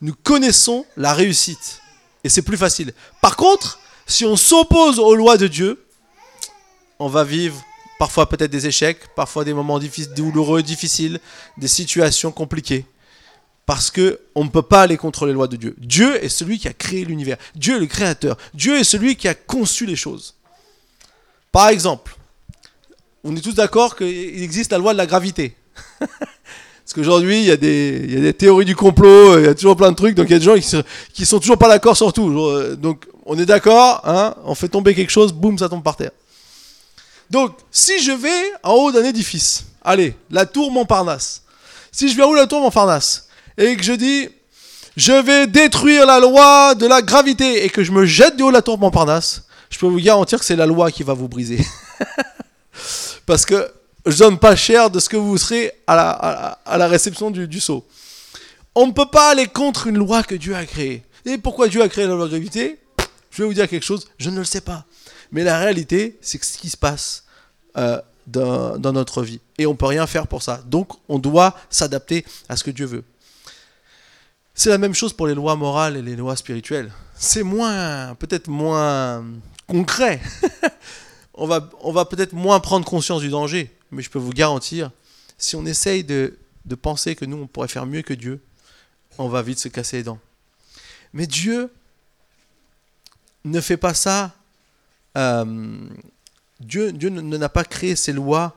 nous 0.00 0.14
connaissons 0.14 0.86
la 0.96 1.14
réussite. 1.14 1.80
Et 2.24 2.28
c'est 2.28 2.42
plus 2.42 2.56
facile. 2.56 2.92
Par 3.20 3.36
contre, 3.36 3.78
si 4.06 4.24
on 4.24 4.36
s'oppose 4.36 4.98
aux 4.98 5.14
lois 5.14 5.36
de 5.36 5.46
Dieu, 5.46 5.84
on 6.98 7.08
va 7.08 7.24
vivre 7.24 7.62
parfois 7.98 8.28
peut-être 8.28 8.50
des 8.50 8.66
échecs, 8.66 9.14
parfois 9.14 9.44
des 9.44 9.54
moments 9.54 9.78
douloureux, 10.16 10.62
difficiles, 10.62 11.20
des 11.58 11.68
situations 11.68 12.32
compliquées. 12.32 12.86
Parce 13.66 13.90
que 13.90 14.20
on 14.34 14.44
ne 14.44 14.48
peut 14.48 14.62
pas 14.62 14.82
aller 14.82 14.96
contre 14.96 15.26
les 15.26 15.32
lois 15.32 15.46
de 15.46 15.56
Dieu. 15.56 15.76
Dieu 15.78 16.22
est 16.24 16.28
celui 16.28 16.58
qui 16.58 16.66
a 16.66 16.72
créé 16.72 17.04
l'univers. 17.04 17.36
Dieu 17.54 17.76
est 17.76 17.80
le 17.80 17.86
créateur. 17.86 18.36
Dieu 18.54 18.78
est 18.78 18.84
celui 18.84 19.16
qui 19.16 19.28
a 19.28 19.34
conçu 19.34 19.86
les 19.86 19.96
choses. 19.96 20.34
Par 21.52 21.68
exemple, 21.68 22.16
on 23.22 23.36
est 23.36 23.40
tous 23.40 23.54
d'accord 23.54 23.96
qu'il 23.96 24.42
existe 24.42 24.72
la 24.72 24.78
loi 24.78 24.92
de 24.92 24.98
la 24.98 25.06
gravité. 25.06 25.56
Parce 26.90 27.06
qu'aujourd'hui, 27.06 27.38
il 27.38 27.44
y, 27.44 27.52
a 27.52 27.56
des 27.56 28.34
théories 28.36 28.64
du 28.64 28.74
complot, 28.74 29.38
il 29.38 29.44
y 29.44 29.48
a 29.48 29.54
toujours 29.54 29.76
plein 29.76 29.92
de 29.92 29.96
trucs, 29.96 30.16
donc 30.16 30.28
il 30.28 30.32
y 30.32 30.34
a 30.34 30.40
des 30.40 30.44
gens 30.44 30.56
qui, 30.56 30.82
qui 31.12 31.24
sont 31.24 31.38
toujours 31.38 31.56
pas 31.56 31.68
d'accord 31.68 31.96
sur 31.96 32.12
tout. 32.12 32.76
Donc 32.78 33.06
on 33.26 33.38
est 33.38 33.46
d'accord, 33.46 34.00
hein, 34.04 34.34
on 34.44 34.56
fait 34.56 34.66
tomber 34.66 34.92
quelque 34.92 35.12
chose, 35.12 35.32
boum, 35.32 35.56
ça 35.56 35.68
tombe 35.68 35.84
par 35.84 35.94
terre. 35.94 36.10
Donc, 37.30 37.52
si 37.70 38.02
je 38.02 38.10
vais 38.10 38.52
en 38.64 38.72
haut 38.72 38.90
d'un 38.90 39.04
édifice, 39.04 39.66
allez, 39.84 40.16
la 40.32 40.46
tour 40.46 40.72
Montparnasse, 40.72 41.42
si 41.92 42.08
je 42.08 42.16
vais 42.16 42.24
en 42.24 42.30
haut 42.30 42.34
de 42.34 42.40
la 42.40 42.48
tour 42.48 42.60
Montparnasse, 42.60 43.28
et 43.56 43.76
que 43.76 43.84
je 43.84 43.92
dis, 43.92 44.28
je 44.96 45.12
vais 45.12 45.46
détruire 45.46 46.06
la 46.06 46.18
loi 46.18 46.74
de 46.74 46.88
la 46.88 47.02
gravité, 47.02 47.64
et 47.64 47.70
que 47.70 47.84
je 47.84 47.92
me 47.92 48.04
jette 48.04 48.36
du 48.36 48.42
haut 48.42 48.48
de 48.48 48.54
la 48.54 48.62
tour 48.62 48.78
Montparnasse, 48.78 49.44
je 49.70 49.78
peux 49.78 49.86
vous 49.86 50.00
garantir 50.00 50.40
que 50.40 50.44
c'est 50.44 50.56
la 50.56 50.66
loi 50.66 50.90
qui 50.90 51.04
va 51.04 51.14
vous 51.14 51.28
briser. 51.28 51.64
Parce 53.26 53.46
que 53.46 53.70
je 54.06 54.18
donne 54.18 54.38
pas 54.38 54.56
cher 54.56 54.90
de 54.90 54.98
ce 54.98 55.08
que 55.08 55.16
vous 55.16 55.36
serez 55.38 55.72
à 55.86 56.56
la, 56.66 56.88
réception 56.88 57.30
du, 57.30 57.46
du 57.46 57.60
saut. 57.60 57.86
On 58.74 58.86
ne 58.86 58.92
peut 58.92 59.10
pas 59.10 59.30
aller 59.30 59.46
contre 59.46 59.88
une 59.88 59.98
loi 59.98 60.22
que 60.22 60.34
Dieu 60.34 60.54
a 60.54 60.64
créée. 60.64 61.02
Et 61.26 61.38
pourquoi 61.38 61.68
Dieu 61.68 61.82
a 61.82 61.88
créé 61.88 62.06
la 62.06 62.14
loi 62.14 62.24
de 62.24 62.30
gravité? 62.30 62.78
Je 63.30 63.42
vais 63.42 63.48
vous 63.48 63.54
dire 63.54 63.68
quelque 63.68 63.84
chose, 63.84 64.08
je 64.18 64.30
ne 64.30 64.38
le 64.38 64.44
sais 64.44 64.60
pas. 64.60 64.84
Mais 65.32 65.44
la 65.44 65.58
réalité, 65.58 66.18
c'est 66.20 66.42
ce 66.42 66.58
qui 66.58 66.70
se 66.70 66.76
passe 66.76 67.24
euh, 67.76 68.00
dans, 68.26 68.78
notre 68.92 69.22
vie. 69.22 69.40
Et 69.58 69.66
on 69.66 69.72
ne 69.72 69.76
peut 69.76 69.86
rien 69.86 70.06
faire 70.06 70.26
pour 70.26 70.42
ça. 70.42 70.62
Donc, 70.66 70.92
on 71.08 71.18
doit 71.18 71.56
s'adapter 71.68 72.24
à 72.48 72.56
ce 72.56 72.64
que 72.64 72.70
Dieu 72.70 72.86
veut. 72.86 73.04
C'est 74.54 74.70
la 74.70 74.78
même 74.78 74.94
chose 74.94 75.12
pour 75.12 75.26
les 75.26 75.34
lois 75.34 75.56
morales 75.56 75.96
et 75.96 76.02
les 76.02 76.16
lois 76.16 76.36
spirituelles. 76.36 76.92
C'est 77.14 77.42
moins, 77.42 78.14
peut-être 78.16 78.48
moins 78.48 79.24
concret. 79.68 80.20
on 81.34 81.46
va 81.46 82.04
peut-être 82.04 82.32
moins 82.32 82.58
prendre 82.60 82.84
conscience 82.84 83.20
du 83.20 83.28
danger. 83.28 83.70
Mais 83.90 84.02
je 84.02 84.10
peux 84.10 84.18
vous 84.18 84.32
garantir, 84.32 84.90
si 85.38 85.56
on 85.56 85.66
essaye 85.66 86.04
de, 86.04 86.36
penser 86.80 87.16
que 87.16 87.24
nous, 87.24 87.36
on 87.36 87.46
pourrait 87.46 87.68
faire 87.68 87.86
mieux 87.86 88.02
que 88.02 88.14
Dieu, 88.14 88.40
on 89.18 89.28
va 89.28 89.42
vite 89.42 89.58
se 89.58 89.68
casser 89.68 89.98
les 89.98 90.02
dents. 90.04 90.20
Mais 91.12 91.26
Dieu 91.26 91.72
ne 93.44 93.60
fait 93.60 93.76
pas 93.76 93.94
ça. 93.94 94.34
Euh, 95.16 95.88
Dieu, 96.60 96.92
Dieu 96.92 97.10
n'a 97.10 97.48
pas 97.48 97.64
créé 97.64 97.96
ces 97.96 98.12
lois 98.12 98.56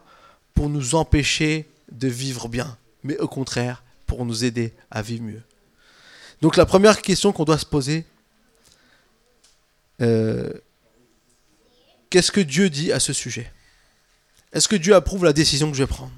pour 0.53 0.69
nous 0.69 0.93
empêcher 0.95 1.67
de 1.91 2.07
vivre 2.07 2.47
bien, 2.47 2.77
mais 3.03 3.17
au 3.17 3.27
contraire, 3.27 3.83
pour 4.05 4.25
nous 4.25 4.43
aider 4.43 4.73
à 4.91 5.01
vivre 5.01 5.23
mieux. 5.23 5.41
Donc 6.41 6.57
la 6.57 6.65
première 6.65 7.01
question 7.01 7.31
qu'on 7.31 7.45
doit 7.45 7.57
se 7.57 7.65
poser, 7.65 8.05
euh, 10.01 10.51
qu'est-ce 12.09 12.31
que 12.31 12.41
Dieu 12.41 12.69
dit 12.69 12.91
à 12.91 12.99
ce 12.99 13.13
sujet? 13.13 13.51
Est-ce 14.53 14.67
que 14.67 14.75
Dieu 14.75 14.95
approuve 14.95 15.25
la 15.25 15.33
décision 15.33 15.69
que 15.69 15.77
je 15.77 15.83
vais 15.83 15.87
prendre? 15.87 16.11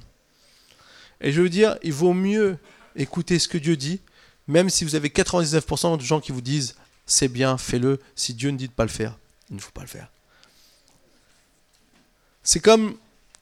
Et 1.22 1.32
je 1.32 1.42
veux 1.42 1.50
dire, 1.50 1.78
il 1.82 1.94
vaut 1.94 2.14
mieux 2.14 2.58
écouter 2.96 3.40
ce 3.40 3.48
que 3.48 3.58
Dieu 3.58 3.78
dit, 3.78 4.02
même 4.48 4.70
si 4.70 4.84
vous 4.84 4.96
avez 4.96 5.10
99% 5.10 5.98
de 5.98 6.04
gens 6.04 6.20
qui 6.20 6.32
vous 6.32 6.42
disent 6.42 6.76
c'est 7.06 7.28
bien, 7.28 7.58
fais-le. 7.58 8.00
Si 8.16 8.34
Dieu 8.34 8.50
ne 8.50 8.58
dit 8.58 8.68
de 8.68 8.74
pas 8.74 8.84
le 8.84 8.90
faire, 8.90 9.16
il 9.50 9.56
ne 9.56 9.62
faut 9.62 9.72
pas 9.72 9.82
le 9.82 9.88
faire. 9.88 10.08
C'est 12.44 12.60
comme 12.60 12.96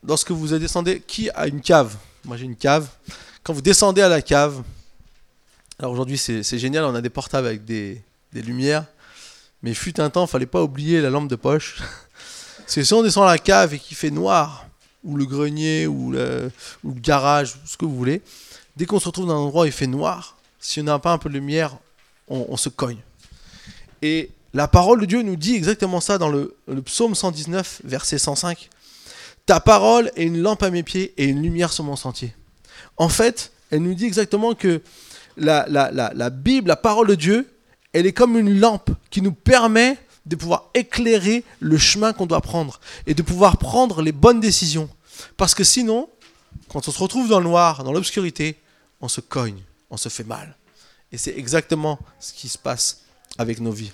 lorsque 0.06 0.32
vous 0.32 0.58
descendez, 0.58 1.02
qui 1.06 1.30
a 1.32 1.48
une 1.48 1.62
cave? 1.62 1.96
Moi 2.26 2.38
j'ai 2.38 2.46
une 2.46 2.56
cave. 2.56 2.88
Quand 3.44 3.54
vous 3.54 3.62
descendez 3.62 4.02
à 4.02 4.10
la 4.10 4.22
cave, 4.22 4.64
alors 5.80 5.92
aujourd'hui 5.92 6.18
c'est 6.18 6.58
génial, 6.58 6.86
on 6.86 6.96
a 6.96 7.02
des 7.02 7.10
portables 7.10 7.48
avec 7.48 7.66
des, 7.66 8.02
lumières, 8.34 8.86
mais 9.62 9.74
fut 9.74 10.00
un 10.00 10.10
temps, 10.10 10.26
il 10.26 10.30
fallait 10.30 10.46
pas 10.46 10.62
oublier 10.62 11.02
la 11.02 11.10
lampe 11.10 11.28
de 11.28 11.36
poche. 11.36 11.78
Parce 12.60 12.76
que 12.76 12.84
si 12.84 12.94
on 12.94 13.04
descend 13.04 13.28
à 13.28 13.32
la 13.32 13.38
cave 13.38 13.74
et 13.74 13.80
qu'il 13.80 13.98
fait 13.98 14.12
noir, 14.12 14.66
ou 15.04 15.18
le 15.18 15.26
grenier, 15.26 15.88
ou 15.88 16.12
le, 16.12 16.52
garage, 16.86 17.56
ce 17.66 17.78
que 17.78 17.86
vous 17.86 17.96
voulez, 17.96 18.22
dès 18.78 18.86
qu'on 18.86 19.00
se 19.00 19.06
retrouve 19.06 19.28
dans 19.28 19.34
un 19.36 19.46
endroit 19.46 19.64
où 19.64 19.66
il 19.66 19.72
fait 19.72 19.88
noir, 19.88 20.38
si 20.60 20.80
on 20.80 20.84
n'a 20.84 21.00
pas 21.00 21.12
un 21.12 21.18
peu 21.18 21.30
de 21.30 21.36
lumière, 21.36 21.78
on 22.30 22.56
se 22.58 22.70
cogne. 22.70 23.00
Et 24.02 24.32
la 24.54 24.68
parole 24.68 25.02
de 25.02 25.06
Dieu 25.06 25.22
nous 25.24 25.36
dit 25.36 25.56
exactement 25.56 26.00
ça 26.00 26.18
dans 26.18 26.30
le, 26.30 26.54
psaume 26.86 27.16
119, 27.16 27.82
verset 27.86 28.20
105. 28.20 28.70
Ta 29.46 29.60
parole 29.60 30.12
est 30.16 30.26
une 30.26 30.42
lampe 30.42 30.62
à 30.62 30.70
mes 30.70 30.84
pieds 30.84 31.14
et 31.18 31.26
une 31.26 31.42
lumière 31.42 31.74
sur 31.74 31.84
mon 31.84 31.96
sentier. 31.96 32.36
En 32.98 33.10
fait, 33.10 33.52
elle 33.72 33.82
nous 33.82 33.96
dit 33.96 34.06
exactement 34.06 34.54
que 34.54 34.82
la, 35.38 36.30
Bible, 36.30 36.68
la 36.68 36.76
parole 36.76 37.08
de 37.08 37.16
Dieu, 37.16 37.50
elle 37.94 38.06
est 38.06 38.14
comme 38.14 38.38
une 38.38 38.60
lampe 38.60 38.92
qui 39.10 39.22
nous 39.22 39.32
permet 39.32 39.98
de 40.26 40.36
pouvoir 40.36 40.70
éclairer 40.74 41.44
le 41.60 41.78
chemin 41.78 42.14
qu'on 42.14 42.26
doit 42.26 42.42
prendre 42.42 42.80
et 43.08 43.14
de 43.14 43.22
pouvoir 43.22 43.58
prendre 43.58 44.02
les 44.02 44.12
bonnes 44.12 44.40
décisions. 44.40 44.90
Parce 45.38 45.54
que 45.54 45.64
sinon, 45.64 46.10
quand 46.70 46.88
on 46.88 46.92
se 46.92 47.00
retrouve 47.00 47.30
dans 47.30 47.40
le 47.40 47.46
noir, 47.46 47.84
dans 47.84 47.92
l'obscurité, 47.92 48.60
on 49.02 49.08
se 49.08 49.22
cogne, 49.22 49.62
on 49.90 49.98
se 49.98 50.10
fait 50.10 50.24
mal. 50.24 50.56
Et 51.12 51.18
c'est 51.18 51.38
exactement 51.38 52.00
ce 52.20 52.34
qui 52.34 52.50
se 52.50 52.58
passe 52.58 53.02
avec 53.38 53.60
nos 53.60 53.72
vies. 53.72 53.92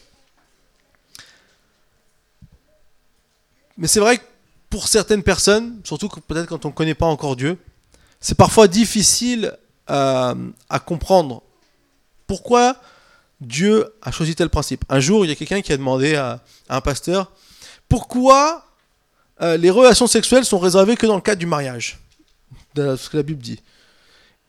Mais 3.78 3.88
c'est 3.88 4.00
vrai 4.00 4.18
que 4.18 4.24
pour 4.70 4.88
certaines 4.88 5.24
personnes, 5.24 5.82
surtout 5.84 6.10
peut-être 6.10 6.48
quand 6.48 6.66
on 6.66 6.70
ne 6.70 6.74
connaît 6.74 6.96
pas 6.96 7.08
encore 7.08 7.36
Dieu, 7.36 7.58
c'est 8.20 8.36
parfois 8.36 8.68
difficile 8.68 9.58
euh, 9.90 10.52
à 10.70 10.80
comprendre 10.80 11.42
pourquoi 12.28 12.76
Dieu 13.42 13.94
a 14.02 14.12
choisi 14.12 14.36
tel 14.36 14.50
principe. 14.50 14.84
Un 14.90 15.00
jour, 15.00 15.26
il 15.26 15.30
y 15.30 15.32
a 15.32 15.36
quelqu'un 15.36 15.62
qui 15.62 15.72
a 15.72 15.78
demandé 15.78 16.16
à, 16.16 16.42
un 16.68 16.82
pasteur 16.82 17.32
pourquoi 17.88 18.66
euh, 19.42 19.58
les 19.58 19.70
relations 19.70 20.08
sexuelles 20.08 20.46
sont 20.46 20.60
réservées 20.60 20.96
que 20.96 21.08
dans 21.08 21.16
le 21.16 21.22
cadre 21.22 21.40
du 21.40 21.46
mariage, 21.46 22.00
de 22.76 22.96
ce 22.96 23.10
que 23.10 23.18
la 23.18 23.24
Bible 23.24 23.42
dit. 23.42 23.62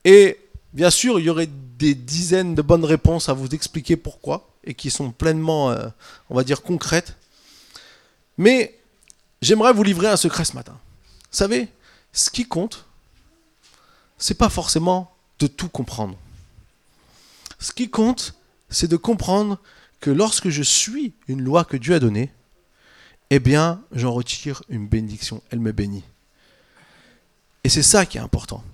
Et 0.05 0.39
bien 0.73 0.91
sûr, 0.91 1.19
il 1.19 1.27
y 1.27 1.31
aurait 1.31 1.49
des 1.79 1.95
dizaines 1.95 2.55
de 2.55 2.63
bonnes 2.63 2.85
réponses 2.85 3.29
à 3.29 3.33
vous 3.33 3.49
expliquer 3.49 3.97
pourquoi 3.97 4.51
et 4.65 4.75
qui 4.75 4.91
sont 4.91 5.11
pleinement, 5.11 5.71
euh, 5.71 5.87
on 6.29 6.35
va 6.35 6.45
dire, 6.45 6.63
concrètes. 6.63 7.17
Mais 8.37 8.79
j'aimerais 9.41 9.73
vous 9.73 9.83
livrer 9.83 10.09
un 10.09 10.17
secret 10.17 10.45
ce 10.45 10.55
matin. 10.55 10.77
Vous 11.31 11.37
savez, 11.37 11.69
ce 12.13 12.29
qui 12.29 12.47
compte, 12.47 12.85
c'est 14.19 14.35
pas 14.35 14.49
forcément 14.49 15.15
de 15.39 15.47
tout 15.47 15.69
comprendre. 15.69 16.17
Ce 17.59 17.73
qui 17.73 17.89
compte, 17.89 18.35
c'est 18.71 18.89
de 18.89 18.97
comprendre 18.97 19.59
que 20.01 20.11
lorsque 20.11 20.49
je 20.49 20.63
suis 20.63 21.13
une 21.29 21.43
loi 21.43 21.65
que 21.65 21.77
Dieu 21.77 21.95
a 21.95 22.01
donnée, 22.01 22.33
eh 23.31 23.39
bien, 23.39 23.83
j'en 23.93 24.13
retire 24.13 24.63
une 24.69 24.89
bénédiction. 24.89 25.43
Elle 25.51 25.61
me 25.61 25.73
bénit. 25.73 26.05
Et 27.63 27.69
c'est 27.69 27.83
ça 27.83 28.07
qui 28.07 28.19
est 28.19 28.21
important. 28.21 28.65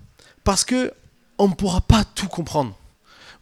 Parce 0.44 0.64
que 0.64 0.92
on 1.38 1.48
ne 1.48 1.54
pourra 1.54 1.80
pas 1.82 2.04
tout 2.04 2.28
comprendre. 2.28 2.74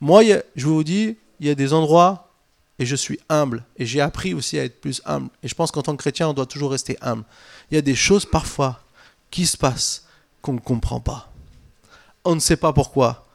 Moi, 0.00 0.22
je 0.56 0.66
vous 0.66 0.82
dis, 0.82 1.16
il 1.38 1.46
y 1.46 1.50
a 1.50 1.54
des 1.54 1.72
endroits 1.72 2.32
et 2.78 2.86
je 2.86 2.96
suis 2.96 3.20
humble. 3.28 3.64
Et 3.76 3.86
j'ai 3.86 4.00
appris 4.00 4.34
aussi 4.34 4.58
à 4.58 4.64
être 4.64 4.80
plus 4.80 5.00
humble. 5.04 5.28
Et 5.42 5.48
je 5.48 5.54
pense 5.54 5.70
qu'en 5.70 5.82
tant 5.82 5.92
que 5.94 6.02
chrétien, 6.02 6.28
on 6.28 6.32
doit 6.32 6.46
toujours 6.46 6.72
rester 6.72 6.98
humble. 7.00 7.24
Il 7.70 7.74
y 7.74 7.78
a 7.78 7.82
des 7.82 7.94
choses 7.94 8.26
parfois 8.26 8.82
qui 9.30 9.46
se 9.46 9.56
passent 9.56 10.06
qu'on 10.42 10.54
ne 10.54 10.60
comprend 10.60 11.00
pas. 11.00 11.32
On 12.24 12.34
ne 12.34 12.40
sait 12.40 12.56
pas 12.56 12.72
pourquoi 12.72 13.28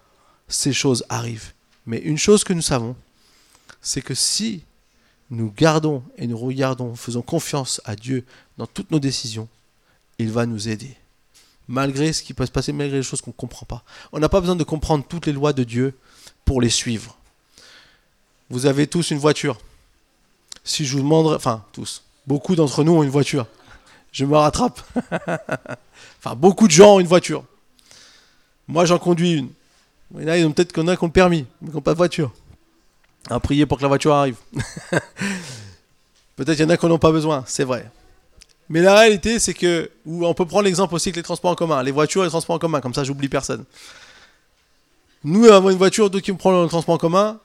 ces 0.48 0.74
choses 0.74 1.06
arrivent. 1.10 1.54
Mais 1.86 2.00
une 2.00 2.18
chose 2.18 2.44
que 2.44 2.54
nous 2.54 2.62
savons, 2.62 2.96
c'est 3.82 4.02
que 4.02 4.14
si 4.14 4.64
nous 5.30 5.52
gardons 5.52 6.04
et 6.18 6.28
nous 6.28 6.38
regardons, 6.38 6.96
faisons 6.96 7.22
confiance 7.22 7.82
à 7.86 7.96
Dieu 7.96 8.26
dans 8.58 8.68
toutes 8.68 8.92
nos 8.92 9.00
décisions, 9.00 9.48
il 10.18 10.32
va 10.32 10.46
nous 10.46 10.68
aider. 10.70 10.96
Malgré 11.68 12.14
ce 12.14 12.24
qui 12.24 12.34
peut 12.34 12.46
se 12.46 12.52
passer, 12.52 12.74
malgré 12.74 12.98
les 12.98 13.04
choses 13.04 13.22
qu'on 13.22 13.30
ne 13.30 13.36
comprend 13.36 13.66
pas. 13.66 13.84
On 14.12 14.20
n'a 14.20 14.30
pas 14.30 14.42
besoin 14.42 14.56
de 14.56 14.64
comprendre 14.64 15.06
toutes 15.08 15.28
les 15.28 15.34
lois 15.34 15.54
de 15.54 15.64
Dieu 15.64 15.98
pour 16.46 16.62
les 16.62 16.70
suivre. 16.70 17.16
vous 18.50 18.66
avez 18.66 18.88
tous 18.88 19.12
une 19.12 19.20
voiture. 19.20 19.60
Si 20.64 20.86
je 20.86 20.94
vous 20.94 21.04
demande, 21.04 21.28
enfin 21.28 21.64
tous, 21.72 22.04
beaucoup 22.26 22.56
d'entre 22.56 22.84
nous 22.84 22.94
ont 22.94 23.04
une 23.04 23.10
voiture. 23.10 23.46
Je 24.12 24.26
me 24.26 24.36
rattrape. 24.36 24.82
enfin, 26.20 26.36
beaucoup 26.36 26.68
de 26.68 26.72
gens 26.72 26.96
ont 26.96 27.00
une 27.00 27.08
voiture. 27.08 27.44
Moi, 28.68 28.86
j'en 28.86 28.98
conduis 28.98 29.34
une. 29.34 29.50
Il 30.18 30.24
y 30.24 30.44
en 30.44 30.50
a, 30.50 30.54
peut-être 30.54 30.74
qu'on 30.74 30.88
a 30.88 30.98
qui 30.98 31.04
ont 31.04 31.08
le 31.08 31.14
permis, 31.14 31.46
mais 31.62 31.70
qui 31.70 31.76
n'ont 31.76 31.82
pas 31.82 31.94
de 31.94 31.98
voiture. 31.98 32.32
À 33.30 33.40
prier 33.40 33.66
pour 33.66 33.78
que 33.78 33.84
la 33.84 33.88
voiture 33.88 34.14
arrive. 34.14 34.36
peut-être 36.36 36.56
qu'il 36.56 36.62
y 36.62 36.64
en 36.66 36.70
a 36.70 36.78
qui 36.78 36.86
n'en 36.86 36.94
ont 36.94 37.00
pas 37.00 37.12
besoin, 37.12 37.44
c'est 37.46 37.64
vrai. 37.64 37.90
Mais 38.70 38.82
la 38.82 38.96
réalité, 38.96 39.40
c'est 39.40 39.54
que, 39.54 39.90
ou 40.06 40.26
on 40.26 40.34
peut 40.34 40.46
prendre 40.46 40.64
l'exemple 40.64 40.94
aussi 40.96 41.10
avec 41.10 41.18
les 41.18 41.24
transports 41.24 41.52
en 41.52 41.56
commun, 41.56 41.82
les 41.84 41.92
voitures 41.92 42.22
et 42.22 42.26
les 42.26 42.32
transports 42.32 42.56
en 42.56 42.60
commun, 42.60 42.82
comme 42.82 42.94
ça 42.94 43.04
j'oublie 43.04 43.30
personne. 43.30 43.66
Nous 45.24 45.46
avons 45.46 45.70
une 45.70 45.78
voiture, 45.78 46.10
d'autres 46.10 46.24
qui 46.24 46.32
me 46.32 46.38
prennent 46.38 46.62
le 46.62 46.68
transport 46.68 46.96
en 46.96 47.00
commun, 47.00 47.40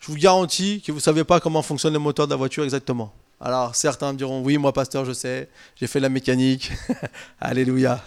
je 0.00 0.08
vous 0.08 0.18
garantis 0.18 0.82
que 0.84 0.92
vous 0.92 0.98
ne 0.98 1.02
savez 1.02 1.24
pas 1.24 1.40
comment 1.40 1.62
fonctionne 1.62 1.94
le 1.94 1.98
moteur 1.98 2.26
de 2.26 2.32
la 2.32 2.36
voiture 2.36 2.64
exactement. 2.64 3.12
Alors 3.46 3.76
certains 3.76 4.10
me 4.14 4.16
diront, 4.16 4.40
oui, 4.42 4.56
moi 4.56 4.72
pasteur, 4.72 5.04
je 5.04 5.12
sais, 5.12 5.50
j'ai 5.76 5.86
fait 5.86 6.00
la 6.00 6.08
mécanique, 6.08 6.72
alléluia. 7.42 8.02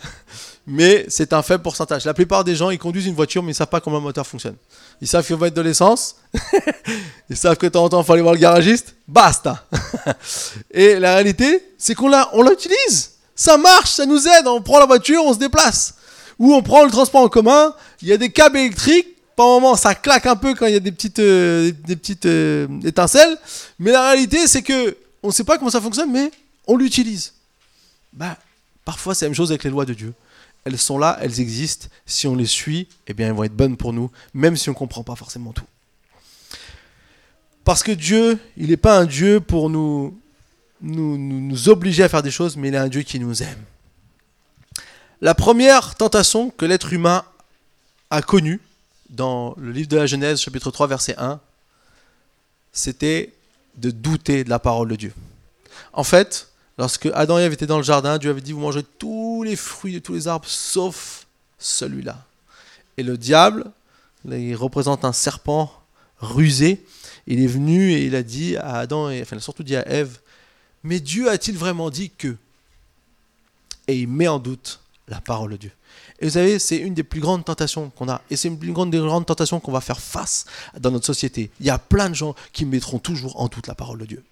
Mais 0.65 1.05
c'est 1.09 1.31
un 1.31 1.43
faible 1.43 1.61
pourcentage. 1.61 2.05
La 2.05 2.15
plupart 2.15 2.43
des 2.43 2.55
gens, 2.55 2.71
ils 2.71 2.79
conduisent 2.79 3.05
une 3.05 3.13
voiture, 3.13 3.43
mais 3.43 3.49
ils 3.49 3.51
ne 3.51 3.57
savent 3.57 3.67
pas 3.67 3.79
comment 3.79 3.97
le 3.97 4.03
moteur 4.03 4.25
fonctionne. 4.25 4.55
Ils 4.99 5.07
savent 5.07 5.23
qu'il 5.23 5.35
faut 5.35 5.43
mettre 5.43 5.55
de 5.55 5.61
l'essence, 5.61 6.15
ils 7.29 7.37
savent 7.37 7.55
que 7.55 7.67
de 7.67 7.71
temps 7.71 7.83
en 7.83 7.89
temps, 7.89 8.01
il 8.01 8.05
faut 8.05 8.13
aller 8.13 8.23
voir 8.23 8.33
le 8.33 8.39
garagiste, 8.39 8.95
basta. 9.07 9.63
Et 10.71 10.97
la 10.97 11.13
réalité, 11.13 11.63
c'est 11.77 11.93
qu'on 11.93 12.11
on 12.33 12.41
l'utilise. 12.41 13.11
Ça 13.35 13.59
marche, 13.59 13.91
ça 13.91 14.07
nous 14.07 14.27
aide, 14.27 14.47
on 14.47 14.59
prend 14.59 14.79
la 14.79 14.87
voiture, 14.87 15.21
on 15.23 15.35
se 15.35 15.39
déplace. 15.39 15.93
Ou 16.39 16.55
on 16.55 16.63
prend 16.63 16.83
le 16.83 16.89
transport 16.89 17.21
en 17.21 17.29
commun, 17.29 17.75
il 18.01 18.07
y 18.07 18.13
a 18.13 18.17
des 18.17 18.31
câbles 18.31 18.57
électriques, 18.57 19.09
par 19.35 19.45
moment, 19.45 19.75
ça 19.75 19.93
claque 19.93 20.25
un 20.25 20.35
peu 20.35 20.55
quand 20.55 20.65
il 20.65 20.73
y 20.73 20.77
a 20.77 20.79
des 20.79 20.91
petites, 20.91 21.19
euh, 21.19 21.71
des 21.85 21.95
petites 21.95 22.25
euh, 22.25 22.67
étincelles. 22.83 23.37
Mais 23.77 23.91
la 23.91 24.09
réalité, 24.09 24.47
c'est 24.47 24.63
que 24.63 24.97
on 25.27 25.31
ne 25.31 25.33
sait 25.33 25.43
pas 25.43 25.57
comment 25.57 25.69
ça 25.69 25.81
fonctionne, 25.81 26.09
mais 26.09 26.31
on 26.67 26.77
l'utilise. 26.77 27.33
Bah, 28.13 28.37
parfois, 28.85 29.13
c'est 29.13 29.25
la 29.25 29.29
même 29.29 29.35
chose 29.35 29.51
avec 29.51 29.65
les 29.65 29.69
lois 29.69 29.83
de 29.83 29.93
Dieu. 29.93 30.13
Elles 30.63 30.77
sont 30.77 30.97
là, 30.97 31.17
elles 31.21 31.41
existent. 31.41 31.89
Si 32.05 32.27
on 32.27 32.35
les 32.35 32.45
suit, 32.45 32.87
eh 33.07 33.13
bien, 33.13 33.27
elles 33.27 33.33
vont 33.33 33.43
être 33.43 33.53
bonnes 33.55 33.75
pour 33.75 33.91
nous, 33.91 34.09
même 34.33 34.55
si 34.55 34.69
on 34.69 34.71
ne 34.71 34.77
comprend 34.77 35.03
pas 35.03 35.17
forcément 35.17 35.51
tout. 35.51 35.65
Parce 37.65 37.83
que 37.83 37.91
Dieu, 37.91 38.39
il 38.55 38.69
n'est 38.69 38.77
pas 38.77 38.97
un 38.97 39.05
Dieu 39.05 39.41
pour 39.41 39.69
nous, 39.69 40.17
nous, 40.79 41.17
nous 41.17 41.67
obliger 41.67 42.03
à 42.03 42.09
faire 42.09 42.23
des 42.23 42.31
choses, 42.31 42.55
mais 42.55 42.69
il 42.69 42.75
est 42.75 42.77
un 42.77 42.87
Dieu 42.87 43.01
qui 43.01 43.19
nous 43.19 43.43
aime. 43.43 43.61
La 45.19 45.35
première 45.35 45.95
tentation 45.95 46.51
que 46.51 46.65
l'être 46.65 46.93
humain 46.93 47.25
a 48.11 48.21
connue 48.21 48.61
dans 49.09 49.55
le 49.57 49.73
livre 49.73 49.89
de 49.89 49.97
la 49.97 50.05
Genèse, 50.05 50.39
chapitre 50.39 50.71
3, 50.71 50.87
verset 50.87 51.15
1, 51.17 51.41
c'était 52.71 53.33
de 53.77 53.91
douter 53.91 54.43
de 54.43 54.49
la 54.49 54.59
parole 54.59 54.89
de 54.89 54.95
Dieu. 54.95 55.13
En 55.93 56.03
fait, 56.03 56.49
lorsque 56.77 57.07
Adam 57.13 57.39
et 57.39 57.43
Ève 57.43 57.53
étaient 57.53 57.67
dans 57.67 57.77
le 57.77 57.83
jardin, 57.83 58.17
Dieu 58.17 58.29
avait 58.29 58.41
dit, 58.41 58.51
vous 58.51 58.59
mangez 58.59 58.83
tous 58.83 59.43
les 59.43 59.55
fruits 59.55 59.93
de 59.93 59.99
tous 59.99 60.13
les 60.13 60.27
arbres, 60.27 60.47
sauf 60.47 61.25
celui-là. 61.59 62.23
Et 62.97 63.03
le 63.03 63.17
diable, 63.17 63.65
il 64.25 64.55
représente 64.55 65.05
un 65.05 65.13
serpent 65.13 65.71
rusé, 66.19 66.83
il 67.27 67.43
est 67.43 67.47
venu 67.47 67.91
et 67.91 68.05
il 68.05 68.15
a 68.15 68.23
dit 68.23 68.57
à 68.57 68.77
Adam, 68.77 69.09
et, 69.09 69.21
enfin 69.21 69.35
il 69.35 69.39
a 69.39 69.41
surtout 69.41 69.63
dit 69.63 69.75
à 69.75 69.87
Ève, 69.87 70.19
mais 70.83 70.99
Dieu 70.99 71.29
a-t-il 71.29 71.57
vraiment 71.57 71.89
dit 71.89 72.09
que? 72.09 72.35
Et 73.87 73.99
il 73.99 74.07
met 74.07 74.27
en 74.27 74.39
doute 74.39 74.79
la 75.07 75.21
parole 75.21 75.51
de 75.51 75.57
Dieu. 75.57 75.71
Et 76.19 76.25
vous 76.25 76.31
savez, 76.31 76.57
c'est 76.57 76.77
une 76.77 76.93
des 76.93 77.03
plus 77.03 77.19
grandes 77.19 77.45
tentations 77.45 77.91
qu'on 77.91 78.09
a. 78.09 78.21
Et 78.29 78.35
c'est 78.35 78.47
une 78.47 78.57
des 78.57 78.71
grandes, 78.71 78.91
des 78.91 78.97
grandes 78.97 79.25
tentations 79.25 79.59
qu'on 79.59 79.71
va 79.71 79.81
faire 79.81 79.99
face 79.99 80.45
dans 80.79 80.89
notre 80.89 81.05
société. 81.05 81.51
Il 81.59 81.65
y 81.65 81.69
a 81.69 81.77
plein 81.77 82.09
de 82.09 82.15
gens 82.15 82.35
qui 82.53 82.65
mettront 82.65 82.99
toujours 82.99 83.39
en 83.39 83.47
doute 83.47 83.67
la 83.67 83.75
parole 83.75 83.99
de 83.99 84.05
Dieu. 84.05 84.23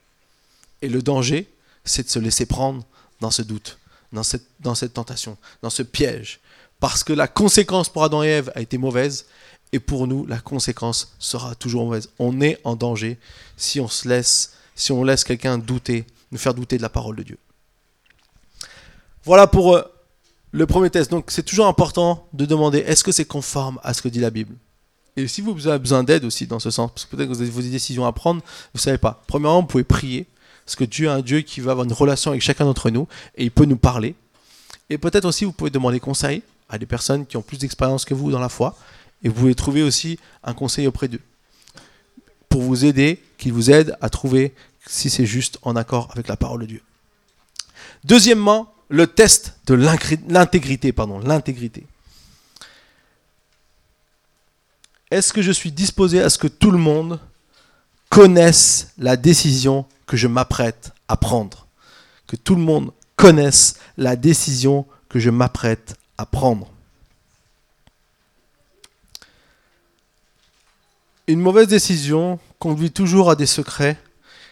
Et 0.82 0.90
le 0.90 1.02
danger, 1.02 1.48
c'est 1.84 2.04
de 2.04 2.10
se 2.10 2.20
laisser 2.20 2.48
prendre 2.48 2.84
dans 3.22 3.32
ce 3.32 3.44
doute, 3.44 3.78
dans 4.12 4.24
cette, 4.24 4.46
dans 4.60 4.74
cette 4.74 4.94
tentation, 4.94 5.38
dans 5.62 5.70
ce 5.70 5.84
piège. 5.84 6.40
Parce 6.80 7.04
que 7.04 7.14
la 7.14 7.28
conséquence 7.28 7.90
pour 7.90 8.04
Adam 8.04 8.24
et 8.24 8.28
Ève 8.28 8.52
a 8.56 8.62
été 8.62 8.78
mauvaise. 8.78 9.26
Et 9.72 9.80
pour 9.80 10.08
nous, 10.08 10.26
la 10.26 10.40
conséquence 10.40 11.14
sera 11.20 11.54
toujours 11.56 11.86
mauvaise. 11.86 12.10
On 12.18 12.42
est 12.42 12.60
en 12.64 12.76
danger 12.76 13.20
si 13.58 13.80
on 13.80 13.88
se 13.88 14.08
laisse, 14.08 14.54
si 14.76 14.92
on 14.92 15.04
laisse 15.04 15.24
quelqu'un 15.24 15.58
douter, 15.58 16.06
nous 16.32 16.38
faire 16.38 16.54
douter 16.54 16.78
de 16.78 16.82
la 16.82 16.90
parole 16.90 17.16
de 17.16 17.24
Dieu. 17.24 17.38
Voilà 19.24 19.48
pour 19.48 19.76
euh, 19.76 19.84
le 20.56 20.66
premier 20.66 20.90
test. 20.90 21.12
Donc 21.12 21.26
c'est 21.28 21.44
toujours 21.44 21.68
important 21.68 22.28
de 22.34 22.46
demander 22.46 22.80
est-ce 22.80 23.04
que 23.04 23.12
c'est 23.12 23.26
conforme 23.26 23.78
à 23.84 23.94
ce 23.94 24.02
que 24.02 24.08
dit 24.08 24.22
la 24.22 24.30
Bible? 24.30 24.56
Et 25.18 25.28
si 25.28 25.42
vous 25.42 25.68
avez 25.68 25.80
besoin 25.80 26.04
d'aide 26.04 26.24
aussi 26.26 26.48
dans 26.48 26.60
ce 26.60 26.72
sens, 26.72 26.92
parce 26.92 27.06
que 27.06 27.16
peut-être 27.16 27.30
que 27.30 27.34
vous 27.34 27.42
avez 27.42 27.52
vos 27.52 27.62
décisions 27.62 28.06
à 28.06 28.12
prendre, 28.14 28.42
vous 28.42 28.78
ne 28.78 28.80
savez 28.80 28.98
pas. 28.98 29.22
Premièrement, 29.28 29.62
vous 29.62 29.68
pouvez 29.68 29.84
prier, 29.84 30.28
parce 30.66 30.76
que 30.76 30.84
Dieu 30.84 31.08
est 31.08 31.12
un 31.12 31.22
Dieu 31.22 31.42
qui 31.42 31.60
va 31.60 31.72
avoir 31.72 31.86
une 31.86 31.94
relation 31.94 32.32
avec 32.32 32.42
chacun 32.42 32.66
d'entre 32.66 32.90
nous 32.90 33.08
et 33.36 33.44
il 33.44 33.52
peut 33.52 33.66
nous 33.66 33.78
parler. 33.78 34.16
Et 34.90 34.98
peut-être 34.98 35.26
aussi 35.26 35.44
vous 35.46 35.52
pouvez 35.52 35.70
demander 35.70 36.00
conseil 36.00 36.42
à 36.70 36.78
des 36.78 36.86
personnes 36.86 37.26
qui 37.26 37.38
ont 37.38 37.42
plus 37.42 37.58
d'expérience 37.58 38.06
que 38.06 38.14
vous 38.14 38.32
dans 38.32 38.40
la 38.40 38.50
foi 38.50 38.78
et 39.24 39.30
vous 39.30 39.36
pouvez 39.36 39.56
trouver 39.56 39.84
aussi 39.84 40.20
un 40.44 40.54
conseil 40.54 40.88
auprès 40.88 41.08
d'eux 41.08 41.22
pour 42.50 42.62
vous 42.62 42.86
aider, 42.86 43.22
qu'ils 43.38 43.52
vous 43.52 43.70
aident 43.70 43.98
à 44.00 44.10
trouver 44.10 44.54
si 44.88 45.10
c'est 45.10 45.26
juste 45.26 45.60
en 45.64 45.76
accord 45.76 46.10
avec 46.14 46.30
la 46.30 46.38
parole 46.38 46.62
de 46.62 46.66
Dieu. 46.68 46.82
Deuxièmement, 48.06 48.75
le 48.90 49.08
test 49.08 49.58
de 49.66 49.74
l'intégrité. 49.74 50.94
Est-ce 55.12 55.34
que 55.34 55.42
je 55.42 55.52
suis 55.52 55.72
disposé 55.72 56.22
à 56.22 56.30
ce 56.30 56.38
que 56.38 56.48
tout 56.48 56.72
le 56.72 56.78
monde 56.78 57.20
connaisse 58.10 58.90
la 58.98 59.18
décision 59.18 59.86
que 60.06 60.18
je 60.18 60.28
m'apprête 60.28 60.92
à 61.08 61.18
prendre? 61.18 61.68
Que 62.28 62.36
tout 62.36 62.56
le 62.56 62.62
monde 62.62 62.92
connaisse 63.16 63.76
la 63.98 64.16
décision 64.16 64.86
que 65.10 65.20
je 65.20 65.30
m'apprête 65.30 65.96
à 66.18 66.26
prendre? 66.26 66.72
Une 71.28 71.40
mauvaise 71.40 71.68
décision 71.68 72.40
conduit 72.60 72.92
toujours 72.92 73.32
à 73.32 73.36
des 73.36 73.48
secrets 73.48 73.98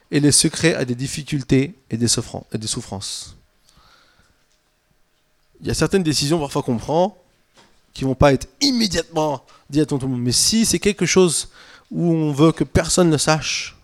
et 0.10 0.20
les 0.20 0.32
secrets 0.32 0.74
à 0.74 0.86
des 0.86 0.96
difficultés 0.96 1.76
et 1.90 1.98
des 1.98 2.08
souffrances 2.08 3.38
il 5.64 5.70
y 5.70 5.72
a 5.72 5.74
certaines 5.74 6.04
décisions 6.04 6.40
parfois 6.40 6.62
qu'on 6.62 6.78
prend 6.78 7.18
qui 7.94 8.04
vont 8.04 8.16
pas 8.16 8.34
être 8.34 8.48
immédiatement 8.60 9.46
dites 9.70 9.84
à 9.84 9.86
tout 9.86 9.98
le 9.98 10.08
monde. 10.08 10.22
Mais 10.22 10.34
si 10.34 10.66
c'est 10.66 10.80
quelque 10.80 11.06
chose 11.06 11.50
où 11.90 12.12
on 12.12 12.34
veut 12.34 12.52
que 12.52 12.66
personne 12.66 13.10
ne 13.10 13.18
sache, 13.18 13.78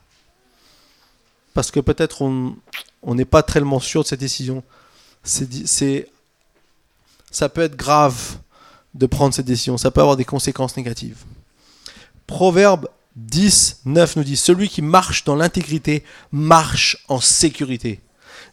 parce 1.53 1.71
que 1.71 1.79
peut-être 1.79 2.21
on 2.21 3.15
n'est 3.15 3.25
pas 3.25 3.43
tellement 3.43 3.79
sûr 3.79 4.03
de 4.03 4.07
cette 4.07 4.19
décision, 4.19 4.61
c'est, 5.23 6.09
ça 7.31 7.47
peut 7.47 7.61
être 7.61 7.77
grave 7.77 8.37
de 8.93 9.05
prendre 9.05 9.33
cette 9.33 9.45
décision, 9.45 9.77
ça 9.77 9.89
peut 9.89 10.01
avoir 10.01 10.17
des 10.17 10.25
conséquences 10.25 10.75
négatives. 10.75 11.23
Proverbe 12.27 12.89
10, 13.15 13.81
9 13.85 14.17
nous 14.17 14.23
dit, 14.23 14.35
celui 14.35 14.67
qui 14.67 14.81
marche 14.81 15.23
dans 15.23 15.35
l'intégrité 15.35 16.03
marche 16.31 17.05
en 17.07 17.21
sécurité, 17.21 18.01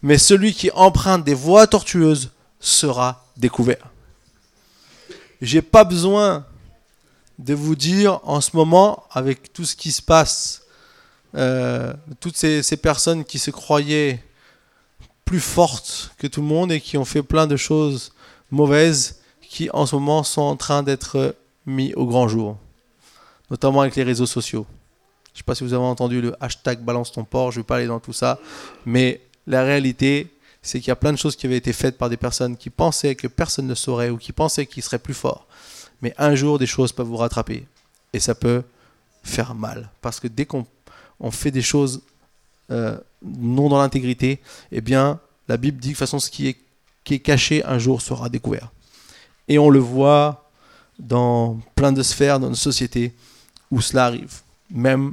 mais 0.03 0.17
celui 0.17 0.55
qui 0.55 0.71
emprunte 0.71 1.25
des 1.25 1.35
voies 1.35 1.67
tortueuses 1.67 2.31
sera 2.67 3.25
découvert. 3.37 3.91
J'ai 5.41 5.63
pas 5.63 5.85
besoin 5.85 6.45
de 7.39 7.55
vous 7.55 7.77
dire 7.77 8.21
en 8.25 8.41
ce 8.41 8.57
moment, 8.57 9.05
avec 9.11 9.53
tout 9.53 9.65
ce 9.65 9.77
qui 9.77 9.93
se 9.93 10.03
passe, 10.03 10.63
euh, 11.37 11.93
toutes 12.21 12.37
ces, 12.37 12.77
personnes 12.77 13.25
qui 13.25 13.39
se 13.39 13.51
croyaient 13.51 14.23
plus 15.25 15.41
fortes 15.41 16.13
que 16.19 16.27
tout 16.27 16.41
le 16.41 16.47
monde 16.47 16.73
et 16.73 16.81
qui 16.81 16.97
ont 16.97 17.05
fait 17.05 17.23
plein 17.23 17.47
de 17.47 17.57
choses 17.57 18.13
mauvaises, 18.51 19.21
qui 19.43 19.69
en 19.71 19.87
ce 19.87 19.95
moment 19.95 20.23
sont 20.23 20.43
en 20.43 20.57
train 20.57 20.83
d'être 20.83 21.37
mis 21.67 21.93
au 21.95 22.07
grand 22.07 22.27
jour, 22.27 22.57
notamment 23.51 23.83
avec 23.83 23.97
les 23.97 24.03
réseaux 24.03 24.27
sociaux. 24.27 24.67
Je 25.29 25.33
ne 25.35 25.37
sais 25.39 25.45
pas 25.45 25.55
si 25.55 25.63
vous 25.63 25.75
avez 25.75 25.85
entendu 25.85 26.21
le 26.21 26.35
hashtag 26.41 26.81
balance 26.81 27.13
ton 27.13 27.25
port, 27.25 27.53
je 27.53 27.59
ne 27.59 27.63
vais 27.63 27.67
pas 27.67 27.77
aller 27.77 27.87
dans 27.87 28.01
tout 28.01 28.15
ça, 28.15 28.41
mais 28.87 29.21
la 29.47 29.63
réalité, 29.63 30.29
c'est 30.67 30.81
qu'il 30.81 30.89
y 30.89 30.93
a 30.93 30.97
plein 30.97 31.13
de 31.13 31.17
choses 31.17 31.37
qui 31.37 31.47
avaient 31.47 31.57
été 31.57 31.73
faites 31.73 31.97
par 31.97 32.11
des 32.11 32.17
personnes 32.17 32.57
qui 32.57 32.71
pensaient 32.71 33.15
que 33.15 33.29
personne 33.29 33.69
ne 33.69 33.75
saurait 33.75 34.11
ou 34.11 34.19
qui 34.19 34.33
pensaient 34.33 34.67
qu'ils 34.67 34.83
seraient 34.83 34.99
plus 34.99 35.15
forts. 35.15 35.47
Mais 36.03 36.13
un 36.19 36.35
jour, 36.35 36.59
des 36.59 36.67
choses 36.67 36.93
peuvent 36.93 37.07
vous 37.07 37.17
rattraper. 37.17 37.67
Et 38.13 38.19
ça 38.19 38.35
peut 38.35 38.63
faire 39.23 39.55
mal. 39.55 39.91
Parce 40.03 40.19
que 40.19 40.27
dès 40.27 40.45
qu'on 40.45 40.67
fait 41.31 41.53
des 41.53 41.63
choses 41.63 42.03
euh, 42.73 42.99
non 43.23 43.69
dans 43.69 43.79
l'intégrité, 43.79 44.41
eh 44.73 44.81
bien, 44.81 45.21
la 45.47 45.57
Bible 45.57 45.79
dit 45.79 45.89
que 45.89 45.93
de 45.93 45.95
toute 45.95 46.01
façon, 46.01 46.19
ce 46.19 46.31
qui 46.31 46.49
est, 46.49 46.57
qui 47.05 47.15
est 47.15 47.21
caché 47.21 47.65
un 47.65 47.79
jour 47.79 48.03
sera 48.03 48.29
découvert. 48.29 48.73
Et 49.47 49.61
on 49.61 49.71
le 49.71 49.79
voit 49.79 50.51
dans 50.99 51.61
plein 51.77 51.93
de 51.93 52.03
sphères 52.03 52.41
dans 52.41 52.49
nos 52.49 52.55
sociétés 52.57 53.15
où 53.71 53.81
cela 53.81 54.07
arrive. 54.07 54.41
Même, 54.71 55.13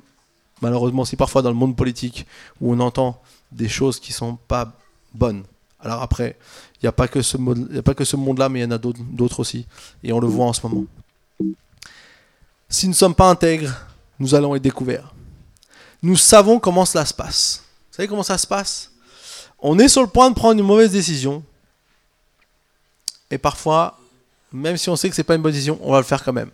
malheureusement, 0.62 1.06
c'est 1.06 1.16
parfois 1.16 1.44
dans 1.44 1.50
le 1.50 1.56
monde 1.56 1.76
politique 1.76 2.26
où 2.60 2.74
on 2.74 2.80
entend 2.80 3.22
des 3.52 3.70
choses 3.70 4.00
qui 4.00 4.12
ne 4.12 4.16
sont 4.16 4.36
pas 4.48 4.74
bonne. 5.14 5.44
Alors 5.80 6.02
après, 6.02 6.38
il 6.76 6.86
n'y 6.86 6.90
a 6.90 6.92
pas 6.92 7.08
que 7.08 7.22
ce, 7.22 7.38
ce 7.38 8.16
monde-là, 8.16 8.50
mais 8.50 8.60
il 8.60 8.64
y 8.64 8.66
en 8.66 8.72
a 8.72 8.78
d'autres 8.78 9.40
aussi. 9.40 9.66
Et 10.04 10.14
on 10.14 10.20
le 10.20 10.28
voit 10.28 10.46
en 10.46 10.54
ce 10.54 10.66
moment. 10.66 10.86
Si 12.70 12.88
nous 12.88 12.94
ne 12.94 12.98
sommes 12.98 13.16
pas 13.16 13.30
intègres, 13.30 13.74
nous 14.20 14.34
allons 14.34 14.56
être 14.56 14.62
découverts. 14.62 15.14
nous 16.02 16.18
savons 16.18 16.60
comment 16.60 16.86
cela 16.86 17.06
se 17.06 17.14
passe. 17.14 17.64
Vous 17.92 17.98
savez 17.98 18.08
comment 18.08 18.24
ça 18.24 18.38
se 18.38 18.48
passe? 18.48 18.92
On 19.60 19.78
est 19.80 19.88
sur 19.88 20.02
le 20.02 20.08
point 20.08 20.30
de 20.30 20.36
prendre 20.36 20.60
une 20.60 20.66
mauvaise 20.66 20.92
décision. 20.92 21.44
Et 23.30 23.38
parfois, 23.38 23.98
même 24.52 24.78
si 24.78 24.90
on 24.90 24.96
sait 24.96 25.10
que 25.10 25.16
c'est 25.16 25.24
pas 25.24 25.36
une 25.36 25.42
bonne 25.42 25.52
décision, 25.52 25.80
on 25.82 25.92
va 25.92 26.00
le 26.00 26.04
faire 26.04 26.24
quand 26.24 26.34
même. 26.34 26.52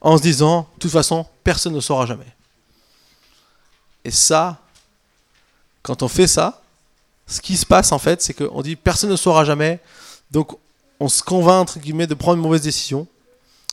En 0.00 0.16
se 0.16 0.22
disant, 0.22 0.68
de 0.74 0.80
toute 0.80 0.90
façon, 0.90 1.26
personne 1.42 1.74
ne 1.74 1.80
saura 1.80 2.06
jamais. 2.06 2.34
Et 4.04 4.10
ça, 4.10 4.60
quand 5.82 6.02
on 6.02 6.08
fait 6.08 6.26
ça, 6.26 6.62
ce 7.26 7.40
qui 7.40 7.56
se 7.56 7.66
passe 7.66 7.92
en 7.92 7.98
fait, 7.98 8.22
c'est 8.22 8.34
qu'on 8.34 8.62
dit 8.62 8.76
personne 8.76 9.10
ne 9.10 9.16
saura 9.16 9.44
jamais. 9.44 9.80
Donc 10.30 10.56
on 11.00 11.08
se 11.08 11.22
convainc 11.22 11.62
entre 11.62 11.78
guillemets 11.78 12.06
de 12.06 12.14
prendre 12.14 12.36
une 12.36 12.42
mauvaise 12.42 12.62
décision. 12.62 13.06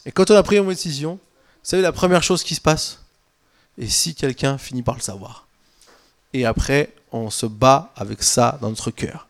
Et 0.05 0.11
quand 0.11 0.29
on 0.31 0.35
a 0.35 0.43
pris 0.43 0.57
une 0.57 0.63
mauvaise 0.63 0.77
décision, 0.77 1.19
savez 1.61 1.81
la 1.81 1.91
première 1.91 2.23
chose 2.23 2.43
qui 2.43 2.55
se 2.55 2.61
passe? 2.61 2.99
Et 3.77 3.87
si 3.87 4.15
quelqu'un 4.15 4.57
finit 4.57 4.83
par 4.83 4.95
le 4.95 5.01
savoir? 5.01 5.47
Et 6.33 6.45
après, 6.45 6.93
on 7.11 7.29
se 7.29 7.45
bat 7.45 7.91
avec 7.95 8.23
ça 8.23 8.57
dans 8.61 8.69
notre 8.69 8.91
cœur. 8.91 9.27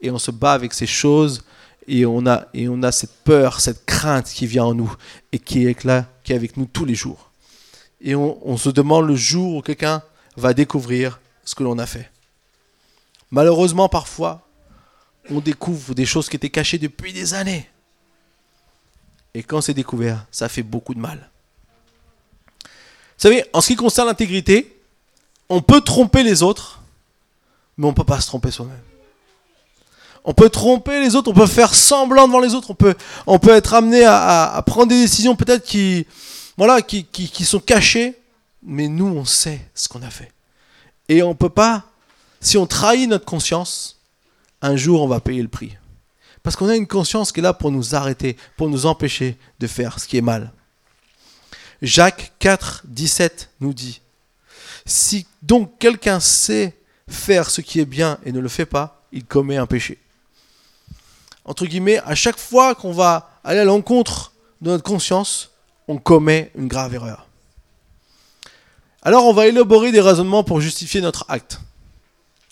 Et 0.00 0.10
on 0.10 0.18
se 0.18 0.30
bat 0.30 0.52
avec 0.52 0.72
ces 0.72 0.86
choses 0.86 1.42
et 1.88 2.06
on 2.06 2.26
a, 2.26 2.46
et 2.54 2.68
on 2.68 2.82
a 2.82 2.92
cette 2.92 3.24
peur, 3.24 3.60
cette 3.60 3.84
crainte 3.86 4.28
qui 4.28 4.46
vient 4.46 4.66
en 4.66 4.74
nous 4.74 4.94
et 5.32 5.38
qui 5.38 5.66
est 5.66 5.74
qui 5.74 6.32
est 6.32 6.36
avec 6.36 6.56
nous 6.56 6.66
tous 6.66 6.84
les 6.84 6.94
jours. 6.94 7.30
Et 8.00 8.14
on 8.14 8.56
se 8.56 8.68
demande 8.68 9.08
le 9.08 9.16
jour 9.16 9.56
où 9.56 9.62
quelqu'un 9.62 10.02
va 10.36 10.54
découvrir 10.54 11.20
ce 11.44 11.56
que 11.56 11.64
l'on 11.64 11.78
a 11.78 11.86
fait. 11.86 12.08
Malheureusement, 13.30 13.88
parfois, 13.88 14.46
on 15.30 15.40
découvre 15.40 15.94
des 15.94 16.06
choses 16.06 16.28
qui 16.28 16.36
étaient 16.36 16.50
cachées 16.50 16.78
depuis 16.78 17.12
des 17.12 17.34
années. 17.34 17.68
Et 19.34 19.42
quand 19.42 19.60
c'est 19.60 19.74
découvert, 19.74 20.26
ça 20.30 20.48
fait 20.48 20.62
beaucoup 20.62 20.94
de 20.94 21.00
mal. 21.00 21.30
Vous 22.64 23.22
savez, 23.22 23.44
en 23.52 23.60
ce 23.60 23.68
qui 23.68 23.76
concerne 23.76 24.08
l'intégrité, 24.08 24.80
on 25.48 25.60
peut 25.60 25.80
tromper 25.80 26.22
les 26.22 26.42
autres, 26.42 26.80
mais 27.76 27.86
on 27.86 27.90
ne 27.90 27.94
peut 27.94 28.04
pas 28.04 28.20
se 28.20 28.26
tromper 28.26 28.50
soi-même. 28.50 28.80
On 30.24 30.34
peut 30.34 30.50
tromper 30.50 31.00
les 31.00 31.16
autres, 31.16 31.30
on 31.30 31.34
peut 31.34 31.46
faire 31.46 31.74
semblant 31.74 32.26
devant 32.26 32.40
les 32.40 32.54
autres, 32.54 32.70
on 32.70 32.74
peut, 32.74 32.94
on 33.26 33.38
peut 33.38 33.54
être 33.54 33.74
amené 33.74 34.04
à, 34.04 34.62
prendre 34.66 34.88
des 34.88 35.00
décisions 35.00 35.36
peut-être 35.36 35.64
qui, 35.64 36.06
voilà, 36.56 36.82
qui, 36.82 37.04
qui, 37.04 37.44
sont 37.44 37.60
cachées, 37.60 38.18
mais 38.62 38.88
nous, 38.88 39.06
on 39.06 39.24
sait 39.24 39.60
ce 39.74 39.88
qu'on 39.88 40.02
a 40.02 40.10
fait. 40.10 40.30
Et 41.08 41.22
on 41.22 41.30
ne 41.30 41.34
peut 41.34 41.48
pas, 41.48 41.84
si 42.40 42.56
on 42.56 42.66
trahit 42.66 43.08
notre 43.08 43.24
conscience, 43.24 43.98
un 44.62 44.76
jour, 44.76 45.02
on 45.02 45.08
va 45.08 45.20
payer 45.20 45.42
le 45.42 45.48
prix. 45.48 45.76
Parce 46.42 46.56
qu'on 46.56 46.68
a 46.68 46.76
une 46.76 46.86
conscience 46.86 47.32
qui 47.32 47.40
est 47.40 47.42
là 47.42 47.52
pour 47.52 47.70
nous 47.70 47.94
arrêter, 47.94 48.36
pour 48.56 48.68
nous 48.68 48.86
empêcher 48.86 49.36
de 49.58 49.66
faire 49.66 49.98
ce 49.98 50.06
qui 50.06 50.16
est 50.16 50.22
mal. 50.22 50.52
Jacques 51.82 52.32
4, 52.38 52.82
17 52.86 53.50
nous 53.60 53.72
dit, 53.72 54.00
Si 54.86 55.26
donc 55.42 55.78
quelqu'un 55.78 56.20
sait 56.20 56.76
faire 57.08 57.50
ce 57.50 57.60
qui 57.60 57.80
est 57.80 57.84
bien 57.84 58.18
et 58.24 58.32
ne 58.32 58.40
le 58.40 58.48
fait 58.48 58.66
pas, 58.66 59.02
il 59.12 59.24
commet 59.24 59.56
un 59.56 59.66
péché. 59.66 59.98
Entre 61.44 61.66
guillemets, 61.66 61.98
à 62.00 62.14
chaque 62.14 62.38
fois 62.38 62.74
qu'on 62.74 62.92
va 62.92 63.30
aller 63.44 63.60
à 63.60 63.64
l'encontre 63.64 64.32
de 64.60 64.70
notre 64.70 64.84
conscience, 64.84 65.50
on 65.86 65.96
commet 65.96 66.50
une 66.56 66.68
grave 66.68 66.94
erreur. 66.94 67.26
Alors 69.02 69.24
on 69.24 69.32
va 69.32 69.46
élaborer 69.46 69.92
des 69.92 70.00
raisonnements 70.00 70.44
pour 70.44 70.60
justifier 70.60 71.00
notre 71.00 71.24
acte. 71.28 71.60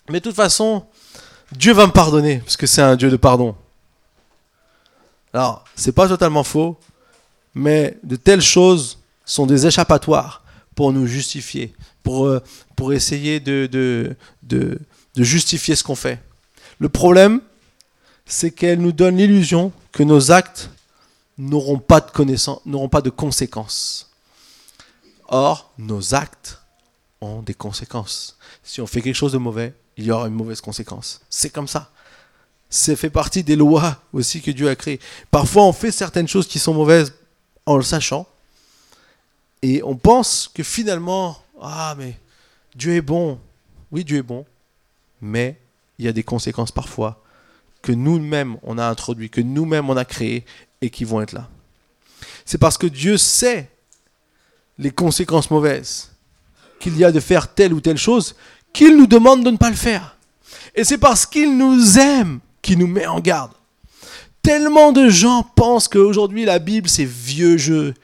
Mais 0.09 0.21
de 0.21 0.25
toute 0.25 0.37
façon, 0.37 0.87
Dieu 1.53 1.73
va 1.73 1.87
me 1.87 1.93
pardonner, 1.93 2.39
parce 2.39 2.57
que 2.57 2.67
c'est 2.67 2.83
un 2.83 2.97
Dieu 2.97 3.11
de 3.11 3.17
pardon. 3.17 3.55
Alors, 5.33 5.65
c'est 5.75 5.93
pas 5.93 6.09
totalement 6.09 6.45
faux, 6.45 6.79
mais 7.55 7.99
de 8.03 8.17
telles 8.17 8.43
choses 8.43 8.99
sont 9.25 9.47
des 9.47 9.67
échappatoires 9.67 10.43
pour 10.75 10.93
nous 10.93 11.07
justifier, 11.07 11.75
pour, 12.03 12.27
euh, 12.27 12.43
essayer 12.93 13.41
de, 13.41 14.17
justifier 15.17 15.75
ce 15.75 15.83
qu'on 15.83 15.95
fait. 15.95 16.23
Le 16.79 16.89
problème, 16.89 17.41
c'est 18.27 18.51
qu'elles 18.51 18.81
nous 18.81 18.93
donnent 18.93 19.17
l'illusion 19.17 19.73
que 19.93 20.03
nos 20.03 20.31
actes 20.31 20.71
n'auront 21.39 21.79
pas 21.79 22.01
de 22.01 22.61
n'auront 22.67 22.89
pas 22.89 23.01
de 23.01 23.11
conséquences. 23.11 24.11
Or, 25.29 25.73
nos 25.79 26.15
actes 26.15 26.61
ont 27.21 27.43
des 27.43 27.55
conséquences. 27.55 28.36
Si 28.67 28.81
on 28.81 28.87
fait 28.87 29.01
quelque 29.01 29.15
chose 29.15 29.33
de 29.33 29.39
mauvais, 29.39 29.73
il 29.97 30.05
y 30.05 30.11
aura 30.11 30.27
une 30.27 30.35
mauvaise 30.35 30.61
conséquence. 30.61 31.21
C'est 31.31 31.51
comme 31.51 31.69
ça. 31.69 31.91
C'est 32.69 32.97
fait 32.97 33.11
partie 33.11 33.45
des 33.45 33.55
lois 33.55 34.03
aussi 34.13 34.43
que 34.43 34.51
Dieu 34.51 34.69
a 34.69 34.75
créées. 34.75 34.99
Parfois, 35.31 35.63
on 35.63 35.73
fait 35.73 35.93
certaines 35.93 36.27
choses 36.27 36.49
qui 36.49 36.59
sont 36.59 36.75
mauvaises 36.75 37.15
en 37.65 37.77
le 37.77 37.85
sachant. 37.85 38.27
Et 39.63 39.83
on 39.85 39.95
pense 39.95 40.51
que 40.53 40.65
finalement, 40.65 41.41
ah, 41.63 41.95
mais 41.97 42.19
Dieu 42.75 42.95
est 42.95 43.03
bon. 43.03 43.39
Oui, 43.93 44.03
Dieu 44.05 44.19
est 44.19 44.23
bon. 44.23 44.45
Mais 45.23 45.57
il 46.01 46.05
y 46.05 46.09
a 46.09 46.13
des 46.13 46.25
conséquences 46.25 46.73
parfois 46.73 47.23
que 47.83 47.93
nous-mêmes 47.93 48.57
on 48.65 48.79
a 48.79 48.87
introduit, 48.87 49.31
que 49.31 49.41
nous-mêmes 49.41 49.89
on 49.89 49.97
a 49.97 50.05
créé 50.05 50.45
et 50.81 50.91
qui 50.91 51.05
vont 51.05 51.21
être 51.21 51.33
là. 51.33 51.49
C'est 52.45 52.59
parce 52.59 52.77
que 52.77 52.89
Dieu 52.89 53.17
sait 53.17 53.71
les 54.77 54.91
conséquences 54.91 55.53
mauvaises 55.53 56.11
qu'il 56.81 56.97
y 56.99 57.05
a 57.05 57.13
de 57.13 57.21
faire 57.21 57.55
telle 57.55 57.73
ou 57.73 57.81
telle 57.81 57.97
chose 57.97 58.35
qu'il 58.77 58.95
nous 58.99 59.07
demande 59.07 59.43
de 59.43 59.51
ne 59.51 59.57
pas 59.57 59.71
le 59.71 59.77
faire. 59.77 60.19
Et 60.75 60.85
c'est 60.85 60.99
parce 60.99 61.25
qu'il 61.25 61.57
nous 61.57 61.99
aime 61.99 62.41
qu'il 62.61 62.79
nous 62.79 62.87
met 62.87 63.07
en 63.07 63.21
garde. 63.21 63.53
Tellement 64.43 64.93
de 64.93 65.09
gens 65.09 65.43
pensent 65.57 65.89
qu'aujourd'hui 65.89 66.45
la 66.45 66.59
Bible 66.59 66.87
c'est 66.87 67.07
vieux 67.07 67.57
jeu, 67.57 67.95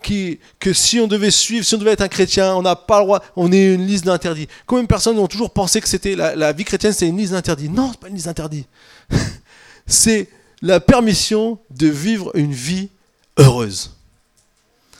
que 0.00 0.72
si 0.72 0.98
on 0.98 1.06
devait 1.06 1.30
suivre, 1.30 1.64
si 1.66 1.74
on 1.74 1.78
devait 1.78 1.92
être 1.92 2.00
un 2.00 2.08
chrétien, 2.08 2.54
on 2.54 2.62
n'a 2.62 2.74
pas 2.74 3.00
le 3.00 3.04
droit, 3.04 3.22
on 3.36 3.52
est 3.52 3.74
une 3.74 3.86
liste 3.86 4.06
d'interdits. 4.06 4.48
Combien 4.64 4.84
de 4.84 4.88
personnes 4.88 5.18
ont 5.18 5.26
toujours 5.26 5.50
pensé 5.50 5.82
que 5.82 5.88
c'était 5.88 6.16
la, 6.16 6.34
la, 6.34 6.52
vie 6.52 6.64
chrétienne 6.64 6.94
c'est 6.94 7.06
une 7.06 7.18
liste 7.18 7.32
d'interdits? 7.32 7.68
Non, 7.68 7.90
c'est 7.92 8.00
pas 8.00 8.08
une 8.08 8.14
liste 8.14 8.26
d'interdits. 8.26 8.66
c'est 9.86 10.30
la 10.62 10.80
permission 10.80 11.58
de 11.70 11.88
vivre 11.88 12.30
une 12.34 12.52
vie 12.52 12.88
heureuse. 13.38 13.94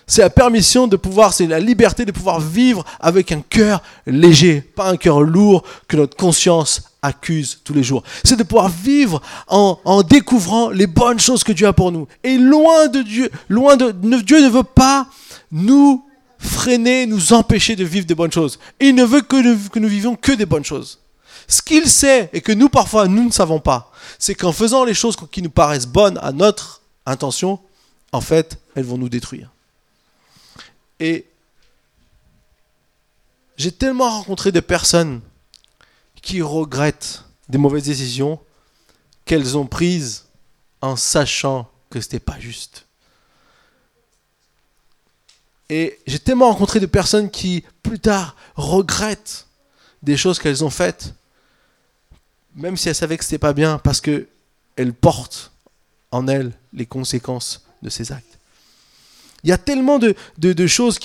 C'est 0.06 0.20
la 0.20 0.30
permission 0.30 0.86
de 0.86 0.96
pouvoir, 0.96 1.32
c'est 1.32 1.46
la 1.46 1.60
liberté 1.60 2.04
de 2.04 2.12
pouvoir 2.12 2.40
vivre 2.40 2.84
avec 3.00 3.32
un 3.32 3.40
cœur 3.40 3.82
léger, 4.06 4.60
pas 4.60 4.90
un 4.90 4.96
cœur 4.96 5.22
lourd 5.22 5.64
que 5.88 5.96
notre 5.96 6.16
conscience 6.16 6.82
accuse 7.00 7.60
tous 7.64 7.72
les 7.72 7.82
jours. 7.82 8.02
C'est 8.22 8.36
de 8.36 8.42
pouvoir 8.42 8.68
vivre 8.68 9.22
en, 9.48 10.02
découvrant 10.02 10.70
les 10.70 10.86
bonnes 10.86 11.20
choses 11.20 11.44
que 11.44 11.52
Dieu 11.52 11.66
a 11.66 11.72
pour 11.72 11.90
nous. 11.90 12.06
Et 12.22 12.36
loin 12.36 12.88
de 12.88 13.02
Dieu, 13.02 13.30
loin 13.48 13.76
de 13.76 13.92
Dieu 14.20 14.42
ne 14.42 14.48
veut 14.48 14.62
pas 14.62 15.06
nous 15.50 16.04
freiner, 16.38 17.06
nous 17.06 17.32
empêcher 17.32 17.74
de 17.74 17.84
vivre 17.84 18.06
des 18.06 18.14
bonnes 18.14 18.32
choses. 18.32 18.58
il 18.80 18.94
ne 18.94 19.04
veut 19.04 19.22
que 19.22 19.36
nous, 19.36 19.68
que 19.70 19.78
nous 19.78 19.88
vivions 19.88 20.16
que 20.16 20.32
des 20.32 20.46
bonnes 20.46 20.64
choses. 20.64 21.00
Ce 21.48 21.62
qu'il 21.62 21.86
sait 21.88 22.30
et 22.32 22.40
que 22.40 22.52
nous 22.52 22.68
parfois 22.68 23.08
nous 23.08 23.24
ne 23.24 23.30
savons 23.30 23.60
pas, 23.60 23.90
c'est 24.18 24.34
qu'en 24.34 24.52
faisant 24.52 24.84
les 24.84 24.94
choses 24.94 25.16
qui 25.30 25.42
nous 25.42 25.50
paraissent 25.50 25.86
bonnes 25.86 26.18
à 26.22 26.32
notre 26.32 26.82
intention, 27.06 27.58
en 28.12 28.20
fait, 28.20 28.58
elles 28.74 28.84
vont 28.84 28.98
nous 28.98 29.08
détruire. 29.08 29.53
Et 31.00 31.26
j'ai 33.56 33.72
tellement 33.72 34.10
rencontré 34.10 34.52
de 34.52 34.60
personnes 34.60 35.20
qui 36.22 36.42
regrettent 36.42 37.24
des 37.48 37.58
mauvaises 37.58 37.84
décisions 37.84 38.40
qu'elles 39.24 39.56
ont 39.56 39.66
prises 39.66 40.26
en 40.80 40.96
sachant 40.96 41.70
que 41.90 42.00
ce 42.00 42.06
n'était 42.06 42.20
pas 42.20 42.38
juste. 42.38 42.86
Et 45.70 45.98
j'ai 46.06 46.18
tellement 46.18 46.50
rencontré 46.50 46.80
de 46.80 46.86
personnes 46.86 47.30
qui, 47.30 47.64
plus 47.82 47.98
tard, 47.98 48.36
regrettent 48.54 49.46
des 50.02 50.16
choses 50.16 50.38
qu'elles 50.38 50.64
ont 50.64 50.70
faites, 50.70 51.14
même 52.54 52.76
si 52.76 52.88
elles 52.88 52.94
savaient 52.94 53.16
que 53.16 53.24
ce 53.24 53.30
n'était 53.30 53.38
pas 53.38 53.54
bien, 53.54 53.78
parce 53.78 54.00
qu'elles 54.00 54.94
portent 55.00 55.52
en 56.10 56.28
elles 56.28 56.52
les 56.72 56.86
conséquences 56.86 57.64
de 57.82 57.88
ces 57.88 58.12
actes. 58.12 58.33
Il 59.44 59.50
y 59.50 59.52
a 59.52 59.58
tellement 59.58 59.98
de, 59.98 60.66
choses 60.66 60.98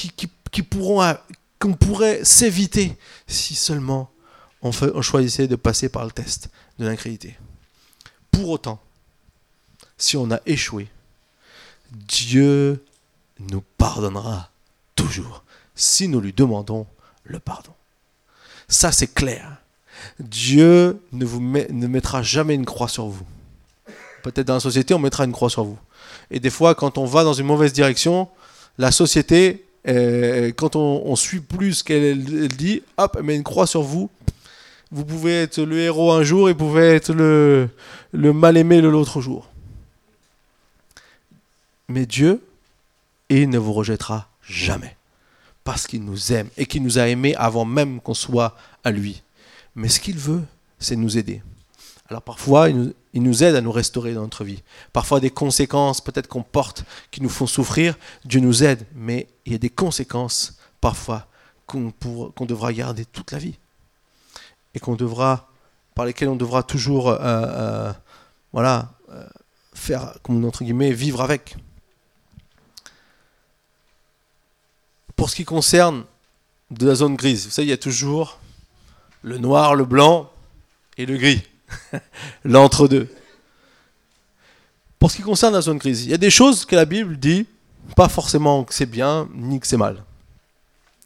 qu'on 1.59 1.73
pourrait 1.73 2.23
s'éviter 2.23 2.97
si 3.27 3.53
seulement 3.53 4.09
on, 4.61 4.71
choisissait 4.71 5.47
de 5.47 5.57
passer 5.57 5.89
par 5.89 6.05
le 6.05 6.11
test 6.11 6.49
de 6.79 6.85
l'incrédité. 6.85 7.37
Pour 8.31 8.49
autant, 8.49 8.81
si 9.97 10.15
on 10.15 10.31
a 10.31 10.39
échoué, 10.45 10.87
Dieu 11.91 12.83
nous 13.39 13.63
pardonnera 13.77 14.49
toujours 14.95 15.43
si 15.75 16.07
nous 16.07 16.21
lui 16.21 16.33
demandons 16.33 16.87
le 17.25 17.39
pardon. 17.39 17.73
Ça, 18.69 18.93
c'est 18.93 19.13
clair. 19.13 19.57
Dieu 20.19 21.01
ne 21.11 21.87
mettra 21.87 22.21
jamais 22.23 22.55
une 22.55 22.65
croix 22.65 22.87
sur 22.87 23.07
vous. 23.07 23.25
Peut-être 24.23 24.47
dans 24.47 24.55
la 24.55 24.59
société, 24.59 24.93
on 24.93 24.99
mettra 24.99 25.25
une 25.25 25.31
croix 25.31 25.49
sur 25.49 25.63
vous. 25.63 25.79
Et 26.31 26.39
des 26.39 26.49
fois, 26.49 26.75
quand 26.75 26.97
on 26.97 27.05
va 27.05 27.23
dans 27.23 27.33
une 27.33 27.45
mauvaise 27.45 27.73
direction, 27.73 28.27
la 28.77 28.91
société, 28.91 29.65
euh, 29.87 30.51
quand 30.55 30.75
on, 30.75 31.15
suit 31.15 31.39
plus 31.39 31.75
ce 31.75 31.83
qu'elle 31.83 32.47
dit, 32.49 32.81
hop, 32.97 33.15
elle 33.17 33.23
met 33.23 33.35
une 33.35 33.43
croix 33.43 33.67
sur 33.67 33.81
vous. 33.81 34.09
Vous 34.91 35.05
pouvez 35.05 35.43
être 35.43 35.61
le 35.61 35.79
héros 35.79 36.11
un 36.11 36.23
jour 36.23 36.49
et 36.49 36.53
vous 36.53 36.59
pouvez 36.59 36.87
être 36.87 37.13
le, 37.13 37.69
le 38.11 38.33
mal-aimé 38.33 38.81
l'autre 38.81 39.21
jour. 39.21 39.47
Mais 41.87 42.05
Dieu, 42.05 42.41
il 43.29 43.49
ne 43.49 43.57
vous 43.57 43.73
rejettera 43.73 44.29
jamais. 44.41 44.95
parce 45.63 45.85
qu'il 45.85 46.03
nous 46.03 46.33
aime 46.33 46.49
et 46.57 46.65
qu'il 46.65 46.81
nous 46.81 46.97
a 46.97 47.07
aimés 47.07 47.35
avant 47.35 47.65
même 47.65 48.01
qu'on 48.01 48.15
soit 48.15 48.55
à 48.83 48.89
lui. 48.89 49.21
Mais 49.75 49.87
ce 49.87 49.99
qu'il 49.99 50.17
veut, 50.17 50.41
c'est 50.79 50.95
nous 50.95 51.17
aider. 51.17 51.43
Alors 52.09 52.23
parfois, 52.23 52.69
il 52.69 52.93
nous, 53.21 53.43
aide 53.43 53.55
à 53.55 53.61
nous 53.61 53.71
restaurer 53.71 54.15
dans 54.15 54.23
notre 54.23 54.43
vie. 54.43 54.63
Parfois, 54.93 55.19
des 55.19 55.29
conséquences 55.29 56.01
peut-être 56.01 56.27
qu'on 56.27 56.41
porte 56.41 56.83
qui 57.11 57.21
nous 57.21 57.29
font 57.29 57.45
souffrir, 57.45 57.97
Dieu 58.25 58.39
nous 58.39 58.63
aide, 58.63 58.85
mais 58.95 59.27
il 59.45 59.51
y 59.51 59.55
a 59.55 59.59
des 59.59 59.69
conséquences 59.69 60.57
parfois 60.81 61.27
qu'on 61.67 62.45
devra 62.45 62.73
garder 62.73 63.05
toute 63.05 63.31
la 63.31 63.37
vie 63.37 63.59
et 64.73 64.79
qu'on 64.79 64.95
devra, 64.95 65.49
par 65.93 66.05
lesquelles 66.05 66.29
on 66.29 66.35
devra 66.35 66.63
toujours, 66.63 67.09
euh, 67.09 67.17
euh, 67.21 67.93
voilà, 68.53 68.91
euh, 69.11 69.23
faire, 69.75 70.15
entre 70.27 70.63
guillemets, 70.63 70.91
vivre 70.91 71.21
avec. 71.21 71.57
Pour 75.15 75.29
ce 75.29 75.35
qui 75.35 75.45
concerne 75.45 76.05
de 76.71 76.87
la 76.87 76.95
zone 76.95 77.15
grise, 77.15 77.45
vous 77.45 77.51
savez, 77.51 77.67
il 77.67 77.71
y 77.71 77.73
a 77.73 77.77
toujours 77.77 78.39
le 79.21 79.37
noir, 79.37 79.75
le 79.75 79.85
blanc 79.85 80.31
et 80.97 81.05
le 81.05 81.15
gris. 81.15 81.43
L'entre-deux. 82.43 83.07
Pour 84.97 85.11
ce 85.11 85.17
qui 85.17 85.21
concerne 85.21 85.53
la 85.53 85.61
zone 85.61 85.77
grise, 85.77 86.03
il 86.03 86.11
y 86.11 86.13
a 86.13 86.17
des 86.17 86.29
choses 86.29 86.65
que 86.65 86.75
la 86.75 86.85
Bible 86.85 87.17
dit, 87.17 87.45
pas 87.95 88.09
forcément 88.09 88.63
que 88.63 88.73
c'est 88.73 88.85
bien, 88.85 89.29
ni 89.33 89.59
que 89.59 89.67
c'est 89.67 89.77
mal. 89.77 90.03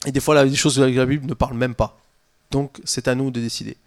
Et 0.05 0.11
des 0.11 0.19
fois, 0.19 0.43
des 0.43 0.55
choses 0.55 0.75
que 0.75 0.81
la 0.81 1.05
Bible 1.05 1.27
ne 1.27 1.33
parle 1.33 1.55
même 1.55 1.75
pas. 1.75 1.97
Donc, 2.51 2.81
c'est 2.83 3.07
à 3.07 3.15
nous 3.15 3.31
de 3.31 3.39
décider. 3.39 3.77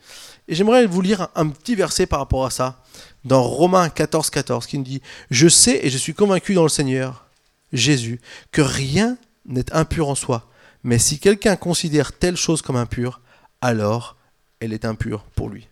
Et 0.49 0.55
j'aimerais 0.55 0.87
vous 0.87 1.01
lire 1.01 1.29
un, 1.35 1.49
petit 1.49 1.75
verset 1.75 2.07
par 2.07 2.21
rapport 2.21 2.47
à 2.47 2.51
ça, 2.51 2.83
dans 3.25 3.43
Romains 3.43 3.89
14, 3.89 4.31
14, 4.31 4.67
qui 4.67 4.79
nous 4.79 4.85
dit 4.85 5.03
Je 5.31 5.49
sais 5.49 5.81
et 5.83 5.91
je 5.91 5.99
suis 5.99 6.15
convaincu 6.15 6.55
dans 6.55 6.63
le 6.63 6.69
Seigneur, 6.69 7.27
Jésus, 7.73 8.21
que 8.53 8.63
rien 8.63 9.19
n'est 9.45 9.73
impur 9.73 10.09
en 10.09 10.15
soi. 10.15 10.49
Mais 10.85 10.99
si 10.99 11.19
quelqu'un 11.19 11.57
considère 11.57 12.13
telle 12.13 12.37
chose 12.37 12.63
comme 12.63 12.77
impure, 12.77 13.21
alors 13.61 14.17
elle 14.61 14.73
est 14.73 14.85
impure 14.85 15.25
pour 15.35 15.49
lui. 15.49 15.69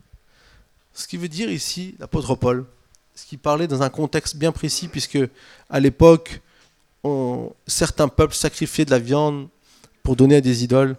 Ce 0.95 1.09
qui 1.09 1.17
veut 1.17 1.29
dire 1.29 1.51
ici, 1.51 1.97
l'apôtre 1.99 2.37
Paul, 2.37 2.65
ce 3.15 3.27
qui 3.27 3.37
parlait 3.37 3.67
dans 3.67 3.83
un 3.83 3.91
contexte 3.91 4.37
bien 4.37 4.53
précis, 4.53 4.89
puisque 4.89 5.19
à 5.69 5.81
l'époque, 5.81 6.41
certains 7.67 8.09
peuples 8.09 8.35
sacrifiaient 8.35 8.85
de 8.85 8.93
la 8.93 8.99
viande 8.99 9.49
pour 10.03 10.17
donner 10.17 10.37
à 10.37 10.41
des 10.41 10.65
idoles. 10.65 10.97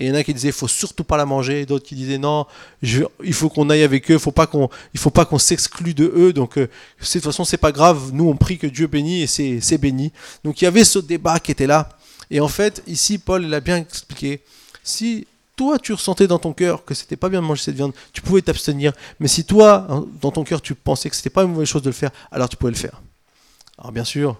Et 0.00 0.06
il 0.06 0.08
y 0.08 0.12
en 0.12 0.14
a 0.14 0.22
qui 0.22 0.32
disaient, 0.32 0.48
il 0.48 0.54
faut 0.54 0.68
surtout 0.68 1.02
pas 1.02 1.16
la 1.16 1.26
manger. 1.26 1.66
D'autres 1.66 1.84
qui 1.84 1.96
disaient, 1.96 2.18
non, 2.18 2.46
il 2.82 3.32
faut 3.32 3.48
qu'on 3.48 3.68
aille 3.68 3.82
avec 3.82 4.08
eux. 4.10 4.14
il 4.14 4.20
faut 4.20 4.30
pas 4.30 4.46
qu'on, 4.46 4.68
il 4.94 5.00
faut 5.00 5.10
pas 5.10 5.24
qu'on 5.24 5.38
s'exclue 5.38 5.92
de 5.92 6.12
eux. 6.14 6.32
Donc, 6.32 6.56
euh, 6.56 6.68
de 7.00 7.04
toute 7.04 7.22
façon, 7.22 7.44
c'est 7.44 7.56
pas 7.56 7.72
grave. 7.72 8.10
Nous, 8.12 8.28
on 8.28 8.36
prie 8.36 8.58
que 8.58 8.68
Dieu 8.68 8.86
bénit 8.86 9.22
et 9.22 9.26
c'est 9.26 9.78
béni. 9.78 10.12
Donc, 10.44 10.60
il 10.60 10.66
y 10.66 10.68
avait 10.68 10.84
ce 10.84 11.00
débat 11.00 11.40
qui 11.40 11.50
était 11.50 11.66
là. 11.66 11.88
Et 12.30 12.38
en 12.38 12.48
fait, 12.48 12.82
ici, 12.86 13.18
Paul 13.18 13.46
l'a 13.46 13.60
bien 13.60 13.78
expliqué. 13.78 14.42
Si 14.84 15.26
toi, 15.58 15.78
tu 15.80 15.92
ressentais 15.92 16.28
dans 16.28 16.38
ton 16.38 16.52
cœur 16.52 16.84
que 16.84 16.94
c'était 16.94 17.16
pas 17.16 17.28
bien 17.28 17.42
de 17.42 17.46
manger 17.46 17.64
cette 17.64 17.74
viande, 17.74 17.92
tu 18.12 18.22
pouvais 18.22 18.40
t'abstenir. 18.40 18.92
Mais 19.18 19.26
si 19.26 19.44
toi, 19.44 19.86
hein, 19.90 20.06
dans 20.20 20.30
ton 20.30 20.44
cœur, 20.44 20.62
tu 20.62 20.76
pensais 20.76 21.10
que 21.10 21.16
c'était 21.16 21.30
pas 21.30 21.42
une 21.42 21.50
mauvaise 21.50 21.66
chose 21.66 21.82
de 21.82 21.88
le 21.88 21.94
faire, 21.94 22.12
alors 22.30 22.48
tu 22.48 22.56
pouvais 22.56 22.70
le 22.70 22.78
faire. 22.78 23.02
Alors, 23.76 23.90
bien 23.90 24.04
sûr, 24.04 24.38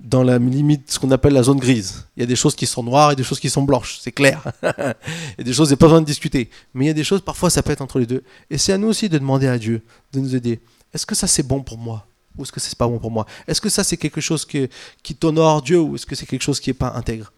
dans 0.00 0.22
la 0.22 0.38
limite, 0.38 0.92
ce 0.92 1.00
qu'on 1.00 1.10
appelle 1.10 1.32
la 1.32 1.42
zone 1.42 1.58
grise. 1.58 2.06
Il 2.16 2.20
y 2.20 2.22
a 2.22 2.26
des 2.26 2.36
choses 2.36 2.54
qui 2.54 2.66
sont 2.66 2.84
noires 2.84 3.10
et 3.10 3.16
des 3.16 3.24
choses 3.24 3.40
qui 3.40 3.50
sont 3.50 3.62
blanches, 3.62 3.98
c'est 4.00 4.12
clair. 4.12 4.44
il 5.38 5.44
des 5.44 5.52
choses, 5.52 5.68
il 5.68 5.72
n'y 5.72 5.74
a 5.74 5.76
pas 5.78 5.86
besoin 5.86 6.00
de 6.00 6.06
discuter. 6.06 6.48
Mais 6.72 6.84
il 6.84 6.88
y 6.88 6.92
a 6.92 6.94
des 6.94 7.04
choses, 7.04 7.20
parfois, 7.20 7.50
ça 7.50 7.64
peut 7.64 7.72
être 7.72 7.82
entre 7.82 7.98
les 7.98 8.06
deux. 8.06 8.22
Et 8.48 8.58
c'est 8.58 8.72
à 8.72 8.78
nous 8.78 8.88
aussi 8.88 9.08
de 9.08 9.18
demander 9.18 9.48
à 9.48 9.58
Dieu 9.58 9.82
de 10.12 10.20
nous 10.20 10.36
aider. 10.36 10.60
Est-ce 10.94 11.04
que 11.04 11.16
ça, 11.16 11.26
c'est 11.26 11.42
bon 11.42 11.62
pour 11.62 11.78
moi? 11.78 12.06
Ou 12.38 12.44
est-ce 12.44 12.52
que 12.52 12.60
c'est 12.60 12.78
pas 12.78 12.86
bon 12.86 13.00
pour 13.00 13.10
moi? 13.10 13.26
Est-ce 13.48 13.60
que 13.60 13.68
ça, 13.68 13.82
c'est 13.82 13.96
quelque 13.96 14.20
chose 14.20 14.46
qui 14.46 15.14
t'honore 15.16 15.62
Dieu 15.62 15.80
Ou 15.80 15.96
est-ce 15.96 16.06
que 16.06 16.14
c'est 16.14 16.26
quelque 16.26 16.42
chose 16.42 16.60
qui 16.60 16.70
n'est 16.70 16.74
pas 16.74 16.92
intègre? 16.94 17.32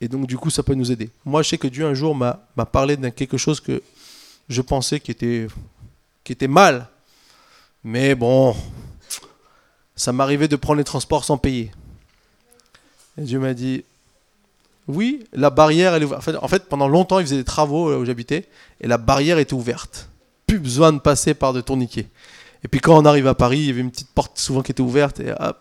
Et 0.00 0.08
donc, 0.08 0.26
du 0.26 0.38
coup, 0.38 0.50
ça 0.50 0.62
peut 0.62 0.74
nous 0.74 0.90
aider. 0.90 1.10
Moi, 1.24 1.42
je 1.42 1.50
sais 1.50 1.58
que 1.58 1.68
Dieu, 1.68 1.86
un 1.86 1.94
jour, 1.94 2.14
m'a 2.14 2.38
parlé 2.72 2.96
d'un 2.96 3.10
quelque 3.10 3.36
chose 3.36 3.60
que 3.60 3.82
je 4.48 4.62
pensais 4.62 4.98
qui 5.00 5.10
était, 5.10 5.46
qui 6.24 6.32
était 6.32 6.48
mal. 6.48 6.88
Mais 7.84 8.14
bon, 8.14 8.54
ça 9.96 10.12
m'arrivait 10.12 10.48
de 10.48 10.56
prendre 10.56 10.78
les 10.78 10.84
transports 10.84 11.24
sans 11.24 11.38
payer. 11.38 11.70
Et 13.18 13.22
Dieu 13.22 13.38
m'a 13.38 13.54
dit, 13.54 13.84
oui, 14.88 15.24
la 15.32 15.50
barrière, 15.50 15.94
elle 15.94 16.02
est 16.02 16.06
ouverte. 16.06 16.30
En 16.40 16.48
fait, 16.48 16.68
pendant 16.68 16.88
longtemps, 16.88 17.18
il 17.18 17.26
faisait 17.26 17.36
des 17.36 17.44
travaux 17.44 17.94
où 17.94 18.04
j'habitais, 18.04 18.48
et 18.80 18.88
la 18.88 18.98
barrière 18.98 19.38
était 19.38 19.54
ouverte. 19.54 20.08
Plus 20.46 20.58
besoin 20.58 20.92
de 20.92 20.98
passer 20.98 21.34
par 21.34 21.52
de 21.52 21.60
tourniquets. 21.60 22.08
Et 22.64 22.68
puis 22.68 22.80
quand 22.80 22.96
on 22.96 23.04
arrive 23.04 23.26
à 23.26 23.34
Paris, 23.34 23.58
il 23.58 23.66
y 23.66 23.70
avait 23.70 23.80
une 23.80 23.90
petite 23.90 24.10
porte 24.10 24.38
souvent 24.38 24.62
qui 24.62 24.72
était 24.72 24.80
ouverte, 24.80 25.20
et 25.20 25.32
hop, 25.38 25.58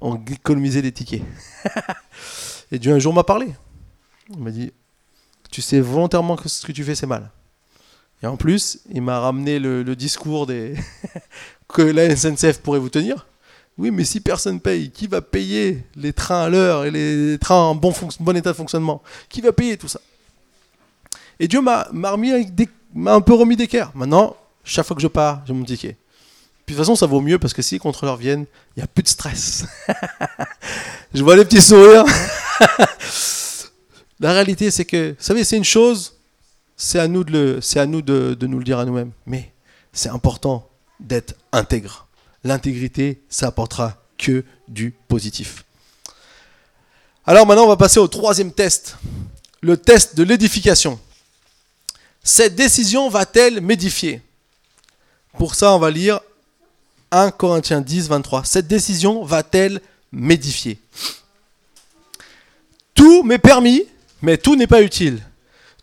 on 0.00 0.16
économisait 0.16 0.82
des 0.82 0.92
tickets. 0.92 1.22
et 2.72 2.78
Dieu 2.78 2.92
un 2.92 2.98
jour 2.98 3.12
m'a 3.12 3.22
parlé. 3.22 3.52
Il 4.30 4.38
m'a 4.38 4.50
dit, 4.50 4.72
tu 5.50 5.60
sais 5.60 5.78
volontairement 5.78 6.36
que 6.36 6.48
ce 6.48 6.66
que 6.66 6.72
tu 6.72 6.82
fais, 6.82 6.94
c'est 6.94 7.06
mal. 7.06 7.30
Et 8.22 8.26
en 8.26 8.36
plus, 8.36 8.80
il 8.90 9.02
m'a 9.02 9.20
ramené 9.20 9.58
le, 9.58 9.84
discours 9.94 10.46
des 10.46 10.74
que 11.68 11.82
la 11.82 12.16
SNCF 12.16 12.60
pourrait 12.60 12.78
vous 12.78 12.88
tenir. 12.88 13.26
Oui, 13.78 13.90
mais 13.90 14.04
si 14.04 14.20
personne 14.20 14.58
paye, 14.60 14.90
qui 14.90 15.06
va 15.06 15.20
payer 15.20 15.84
les 15.96 16.12
trains 16.12 16.44
à 16.44 16.48
l'heure 16.48 16.84
et 16.84 16.90
les 16.90 17.38
trains 17.38 17.56
en 17.56 17.74
bon, 17.74 17.92
bon, 18.20 18.36
état 18.36 18.52
de 18.52 18.56
fonctionnement? 18.56 19.02
Qui 19.28 19.40
va 19.40 19.52
payer 19.52 19.76
tout 19.76 19.88
ça? 19.88 20.00
Et 21.40 21.48
Dieu 21.48 21.60
m'a 21.60 21.88
un 21.90 23.20
peu 23.20 23.34
remis 23.34 23.56
d'équerre. 23.56 23.90
Maintenant, 23.94 24.36
chaque 24.64 24.86
fois 24.86 24.96
que 24.96 25.02
je 25.02 25.08
pars, 25.08 25.42
j'ai 25.46 25.52
mon 25.52 25.64
ticket. 25.64 25.96
Puis 26.64 26.74
de 26.74 26.78
toute 26.78 26.86
façon, 26.86 26.96
ça 26.96 27.06
vaut 27.06 27.20
mieux 27.20 27.38
parce 27.38 27.52
que 27.52 27.60
si 27.60 27.74
les 27.74 27.78
contrôleurs 27.80 28.16
viennent, 28.16 28.46
il 28.76 28.80
n'y 28.80 28.82
a 28.82 28.86
plus 28.86 29.02
de 29.02 29.08
stress. 29.08 29.66
je 31.14 31.22
vois 31.22 31.36
les 31.36 31.44
petits 31.44 31.60
sourires. 31.60 32.04
La 34.20 34.32
réalité, 34.32 34.70
c'est 34.70 34.84
que, 34.84 35.10
vous 35.10 35.16
savez, 35.18 35.42
c'est 35.42 35.56
une 35.56 35.64
chose, 35.64 36.14
c'est 36.76 37.00
à 37.00 37.08
nous, 37.08 37.24
de, 37.24 37.60
nous 38.40 38.48
nous 38.48 38.58
le 38.58 38.64
dire 38.64 38.78
à 38.78 38.84
nous-mêmes. 38.84 39.10
Mais 39.26 39.52
c'est 39.92 40.10
important 40.10 40.68
d'être 41.00 41.34
intègre 41.50 42.06
l'intégrité, 42.44 43.22
ça 43.28 43.48
apportera 43.48 43.96
que 44.18 44.44
du 44.68 44.94
positif. 45.08 45.64
Alors 47.24 47.46
maintenant, 47.46 47.64
on 47.64 47.68
va 47.68 47.76
passer 47.76 48.00
au 48.00 48.08
troisième 48.08 48.52
test, 48.52 48.96
le 49.60 49.76
test 49.76 50.16
de 50.16 50.22
l'édification. 50.22 50.98
Cette 52.24 52.54
décision 52.54 53.08
va-t-elle 53.08 53.60
m'édifier? 53.60 54.22
Pour 55.38 55.54
ça, 55.54 55.72
on 55.72 55.78
va 55.78 55.90
lire 55.90 56.20
1 57.10 57.30
Corinthiens 57.30 57.80
10, 57.80 58.08
23. 58.08 58.44
Cette 58.44 58.66
décision 58.66 59.24
va-t-elle 59.24 59.80
m'édifier? 60.10 60.78
Tout 63.02 63.24
m'est 63.24 63.38
permis, 63.38 63.82
mais 64.22 64.38
tout 64.38 64.54
n'est 64.54 64.68
pas 64.68 64.80
utile. 64.80 65.18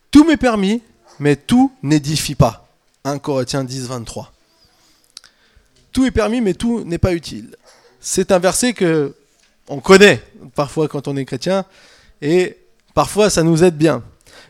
Tout 0.09 0.23
m'est 0.23 0.37
permis, 0.37 0.81
mais 1.19 1.35
tout 1.35 1.69
n'édifie 1.83 2.33
pas. 2.33 2.65
1 3.03 3.19
Corinthiens 3.19 3.65
10, 3.65 3.87
23 3.87 4.31
tout 5.91 6.05
est 6.05 6.11
permis, 6.11 6.39
mais 6.39 6.53
tout 6.53 6.85
n'est 6.85 6.97
pas 6.97 7.13
utile. 7.13 7.57
C'est 7.99 8.31
un 8.31 8.39
verset 8.39 8.71
que 8.71 9.13
on 9.67 9.81
connaît 9.81 10.23
parfois 10.55 10.87
quand 10.87 11.09
on 11.09 11.17
est 11.17 11.25
chrétien, 11.25 11.65
et 12.21 12.55
parfois 12.93 13.29
ça 13.29 13.43
nous 13.43 13.65
aide 13.65 13.75
bien. 13.75 14.01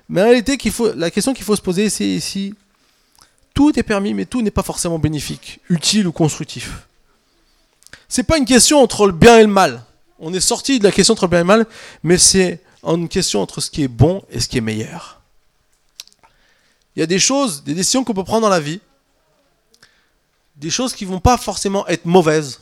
Mais 0.07 0.21
en 0.21 0.25
réalité, 0.25 0.59
la 0.95 1.09
question 1.09 1.33
qu'il 1.33 1.45
faut 1.45 1.55
se 1.55 1.61
poser, 1.61 1.89
c'est 1.89 2.05
ici, 2.05 2.53
tout 3.55 3.79
est 3.79 3.83
permis, 3.83 4.13
mais 4.13 4.25
tout 4.25 4.43
n'est 4.43 4.51
pas 4.51 4.61
forcément 4.61 4.99
bénéfique, 4.99 5.59
utile 5.71 6.05
ou 6.07 6.11
constructif. 6.11 6.85
C'est 8.07 8.21
pas 8.21 8.37
une 8.37 8.45
question 8.45 8.77
entre 8.77 9.07
le 9.07 9.13
bien 9.13 9.39
et 9.39 9.43
le 9.43 9.47
mal. 9.47 9.81
On 10.19 10.33
est 10.33 10.39
sorti 10.41 10.79
de 10.79 10.83
la 10.83 10.91
question 10.91 11.13
entre 11.13 11.27
bien 11.27 11.41
et 11.41 11.43
mal, 11.43 11.65
mais 12.03 12.17
c'est 12.17 12.61
une 12.83 13.07
question 13.07 13.41
entre 13.41 13.61
ce 13.61 13.69
qui 13.71 13.83
est 13.83 13.87
bon 13.87 14.23
et 14.29 14.39
ce 14.39 14.47
qui 14.47 14.57
est 14.57 14.61
meilleur. 14.61 15.21
Il 16.95 16.99
y 16.99 17.03
a 17.03 17.05
des 17.05 17.19
choses, 17.19 17.63
des 17.63 17.73
décisions 17.73 18.03
qu'on 18.03 18.13
peut 18.13 18.23
prendre 18.23 18.41
dans 18.41 18.49
la 18.49 18.59
vie, 18.59 18.81
des 20.57 20.69
choses 20.69 20.93
qui 20.93 21.05
vont 21.05 21.21
pas 21.21 21.37
forcément 21.37 21.87
être 21.87 22.05
mauvaises, 22.05 22.59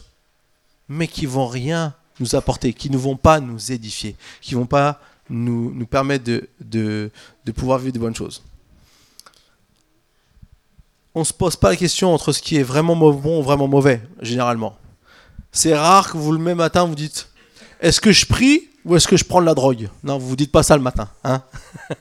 mais 0.88 1.08
qui 1.08 1.26
vont 1.26 1.48
rien 1.48 1.96
nous 2.20 2.36
apporter, 2.36 2.74
qui 2.74 2.90
ne 2.90 2.98
vont 2.98 3.18
pas 3.18 3.40
nous 3.40 3.72
édifier, 3.72 4.16
qui 4.42 4.54
vont 4.54 4.68
pas 4.68 5.02
nous, 5.30 5.86
permettre 5.88 6.24
de, 6.24 6.48
de, 6.62 7.12
de 7.46 7.52
pouvoir 7.52 7.80
vivre 7.80 7.94
de 7.94 8.00
bonnes 8.00 8.16
choses. 8.16 8.44
On 11.16 11.22
ne 11.22 11.26
se 11.26 11.34
pose 11.34 11.56
pas 11.56 11.70
la 11.70 11.76
question 11.76 12.14
entre 12.14 12.32
ce 12.32 12.42
qui 12.42 12.58
est 12.58 12.64
vraiment 12.64 12.96
bon 12.96 13.40
ou 13.40 13.44
vraiment 13.44 13.68
mauvais, 13.68 14.02
généralement. 14.22 14.78
C'est 15.52 15.76
rare 15.76 16.12
que 16.12 16.18
vous, 16.18 16.32
le 16.32 16.38
même 16.38 16.58
matin, 16.58 16.86
vous 16.86 16.94
dites 16.94 17.30
Est-ce 17.80 18.02
que 18.02 18.12
je 18.12 18.26
prie 18.26 18.70
ou 18.86 18.96
est-ce 18.96 19.08
que 19.08 19.18
je 19.18 19.26
prends 19.26 19.42
de 19.42 19.46
la 19.46 19.54
drogue? 19.54 19.90
Non, 20.04 20.18
vous 20.18 20.32
ne 20.32 20.36
dites 20.36 20.52
pas 20.52 20.64
ça 20.64 20.76
le 20.76 20.84
matin. 20.84 21.10
Hein? 21.24 21.44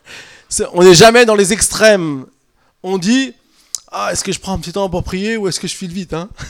On 0.72 0.82
n'est 0.82 0.94
jamais 0.94 1.24
dans 1.26 1.34
les 1.34 1.52
extrêmes. 1.52 2.26
On 2.82 2.98
dit 2.98 3.34
ah, 3.90 4.12
est-ce 4.12 4.24
que 4.24 4.32
je 4.32 4.38
prends 4.38 4.52
un 4.52 4.58
petit 4.58 4.72
temps 4.72 4.90
pour 4.90 5.02
prier 5.04 5.36
ou 5.36 5.48
est-ce 5.48 5.60
que 5.60 5.68
je 5.68 5.74
file 5.74 5.92
vite 5.92 6.12
hein? 6.12 6.28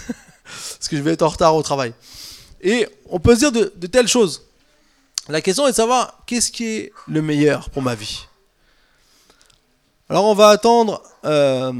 Est-ce 0.80 0.88
que 0.88 0.96
je 0.96 1.02
vais 1.02 1.12
être 1.12 1.22
en 1.22 1.28
retard 1.28 1.54
au 1.54 1.62
travail 1.62 1.92
Et 2.60 2.88
on 3.10 3.18
peut 3.18 3.34
se 3.34 3.40
dire 3.40 3.52
de, 3.52 3.86
telles 3.86 4.08
choses. 4.08 4.42
La 5.28 5.40
question 5.40 5.66
est 5.66 5.70
de 5.70 5.76
savoir 5.76 6.22
qu'est-ce 6.26 6.52
qui 6.52 6.66
est 6.66 6.92
le 7.08 7.20
meilleur 7.20 7.70
pour 7.70 7.82
ma 7.82 7.94
vie? 7.94 8.26
Alors 10.08 10.24
on 10.24 10.34
va 10.34 10.50
attendre 10.50 11.02
euh, 11.24 11.72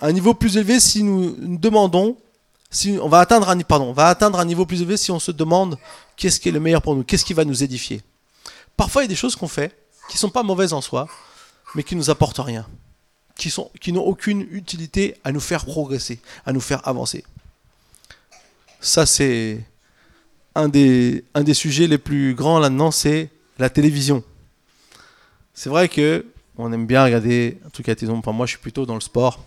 un 0.00 0.12
niveau 0.12 0.32
plus 0.32 0.56
élevé 0.56 0.80
si 0.80 1.02
nous, 1.02 1.36
demandons, 1.38 2.16
on 3.00 3.08
va 3.08 3.20
atteindre 3.20 3.48
un, 3.48 4.44
niveau 4.44 4.64
plus 4.64 4.82
élevé 4.82 4.96
si 4.96 5.10
on 5.10 5.18
se 5.18 5.32
demande 5.32 5.78
qu'est-ce 6.16 6.38
qui 6.38 6.48
est 6.48 6.52
le 6.52 6.60
meilleur 6.60 6.82
pour 6.82 6.94
nous, 6.94 7.02
qu'est-ce 7.02 7.24
qui 7.24 7.34
va 7.34 7.44
nous 7.44 7.62
édifier. 7.62 8.02
Parfois, 8.76 9.02
il 9.02 9.04
y 9.04 9.08
a 9.08 9.08
des 9.08 9.16
choses 9.16 9.36
qu'on 9.36 9.48
fait 9.48 9.76
qui 10.08 10.18
sont 10.18 10.30
pas 10.30 10.42
mauvaises 10.42 10.72
en 10.72 10.80
soi, 10.80 11.06
mais 11.74 11.82
qui 11.82 11.96
nous 11.96 12.10
apportent 12.10 12.38
rien, 12.38 12.66
qui 13.36 13.52
qui 13.80 13.92
n'ont 13.92 14.02
aucune 14.02 14.46
utilité 14.50 15.16
à 15.24 15.32
nous 15.32 15.40
faire 15.40 15.64
progresser, 15.64 16.20
à 16.46 16.52
nous 16.52 16.60
faire 16.60 16.86
avancer. 16.86 17.24
Ça, 18.80 19.04
c'est 19.04 19.64
un 20.54 20.68
des, 20.68 21.24
un 21.34 21.42
des 21.42 21.54
sujets 21.54 21.86
les 21.86 21.98
plus 21.98 22.34
grands 22.34 22.58
là-dedans, 22.58 22.90
c'est 22.90 23.30
la 23.58 23.70
télévision. 23.70 24.24
C'est 25.54 25.68
vrai 25.68 25.88
que 25.88 26.24
on 26.56 26.72
aime 26.72 26.86
bien 26.86 27.04
regarder 27.04 27.58
truc 27.72 27.88
à 27.88 27.92
la 27.92 27.96
télévision. 27.96 28.18
Enfin, 28.18 28.32
moi, 28.32 28.46
je 28.46 28.50
suis 28.50 28.58
plutôt 28.58 28.86
dans 28.86 28.94
le 28.94 29.00
sport. 29.00 29.40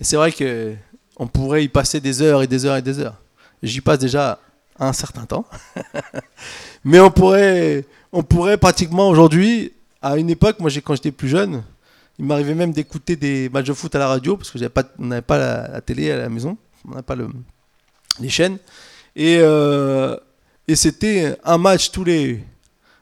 Et 0.00 0.04
c'est 0.04 0.16
vrai 0.16 0.32
que 0.32 0.74
on 1.16 1.26
pourrait 1.26 1.64
y 1.64 1.68
passer 1.68 2.00
des 2.00 2.22
heures 2.22 2.42
et 2.42 2.46
des 2.46 2.64
heures 2.64 2.76
et 2.76 2.82
des 2.82 2.98
heures. 2.98 3.20
J'y 3.62 3.80
passe 3.80 3.98
déjà 3.98 4.38
un 4.78 4.92
certain 4.92 5.24
temps. 5.24 5.46
Mais 6.84 7.00
on 7.00 7.10
pourrait, 7.10 7.84
on 8.12 8.22
pourrait 8.22 8.58
pratiquement 8.58 9.08
aujourd'hui, 9.08 9.72
à 10.02 10.16
une 10.16 10.30
époque, 10.30 10.60
moi 10.60 10.70
quand 10.84 10.94
j'étais 10.94 11.12
plus 11.12 11.28
jeune, 11.28 11.62
il 12.18 12.24
m'arrivait 12.24 12.54
même 12.54 12.72
d'écouter 12.72 13.16
des 13.16 13.48
matchs 13.48 13.66
de 13.66 13.72
foot 13.72 13.94
à 13.94 13.98
la 13.98 14.08
radio 14.08 14.36
parce 14.36 14.50
que 14.50 14.66
pas, 14.68 14.84
on 14.98 15.06
n'avait 15.06 15.22
pas 15.22 15.38
la, 15.38 15.80
télé 15.80 16.10
à 16.10 16.18
la 16.18 16.28
maison, 16.28 16.56
on 16.86 16.90
n'avait 16.90 17.02
pas 17.02 17.16
le, 17.16 17.28
les 18.20 18.28
chaînes. 18.28 18.58
Et, 19.16 19.38
euh, 19.40 20.16
et 20.68 20.76
c'était 20.76 21.36
un 21.44 21.58
match 21.58 21.90
tous 21.90 22.04
les. 22.04 22.44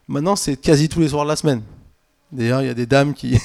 Maintenant, 0.08 0.36
c'est 0.36 0.56
quasi 0.56 0.88
tous 0.88 1.00
les 1.00 1.08
soirs 1.08 1.24
de 1.24 1.30
la 1.30 1.36
semaine. 1.36 1.62
D'ailleurs, 2.30 2.62
il 2.62 2.66
y 2.66 2.70
a 2.70 2.74
des 2.74 2.86
dames 2.86 3.14
qui, 3.14 3.38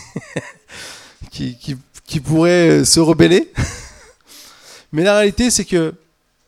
qui, 1.31 1.57
qui 2.05 2.19
pourraient 2.19 2.85
se 2.85 2.99
rebeller. 2.99 3.51
Mais 4.91 5.03
la 5.03 5.17
réalité, 5.17 5.49
c'est 5.49 5.65
que 5.65 5.93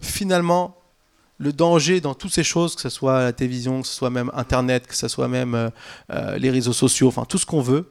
finalement, 0.01 0.75
le 1.39 1.53
danger 1.53 2.01
dans 2.01 2.13
toutes 2.13 2.33
ces 2.33 2.43
choses, 2.43 2.75
que 2.75 2.81
ce 2.81 2.89
soit 2.89 3.23
la 3.23 3.33
télévision, 3.33 3.81
que 3.81 3.87
ce 3.87 3.93
soit 3.93 4.09
même 4.09 4.29
Internet, 4.33 4.87
que 4.87 4.95
ce 4.95 5.07
soit 5.07 5.27
même 5.27 5.55
euh, 5.55 5.69
euh, 6.11 6.37
les 6.37 6.49
réseaux 6.49 6.73
sociaux, 6.73 7.07
enfin 7.07 7.25
tout 7.25 7.37
ce 7.37 7.45
qu'on 7.45 7.61
veut, 7.61 7.89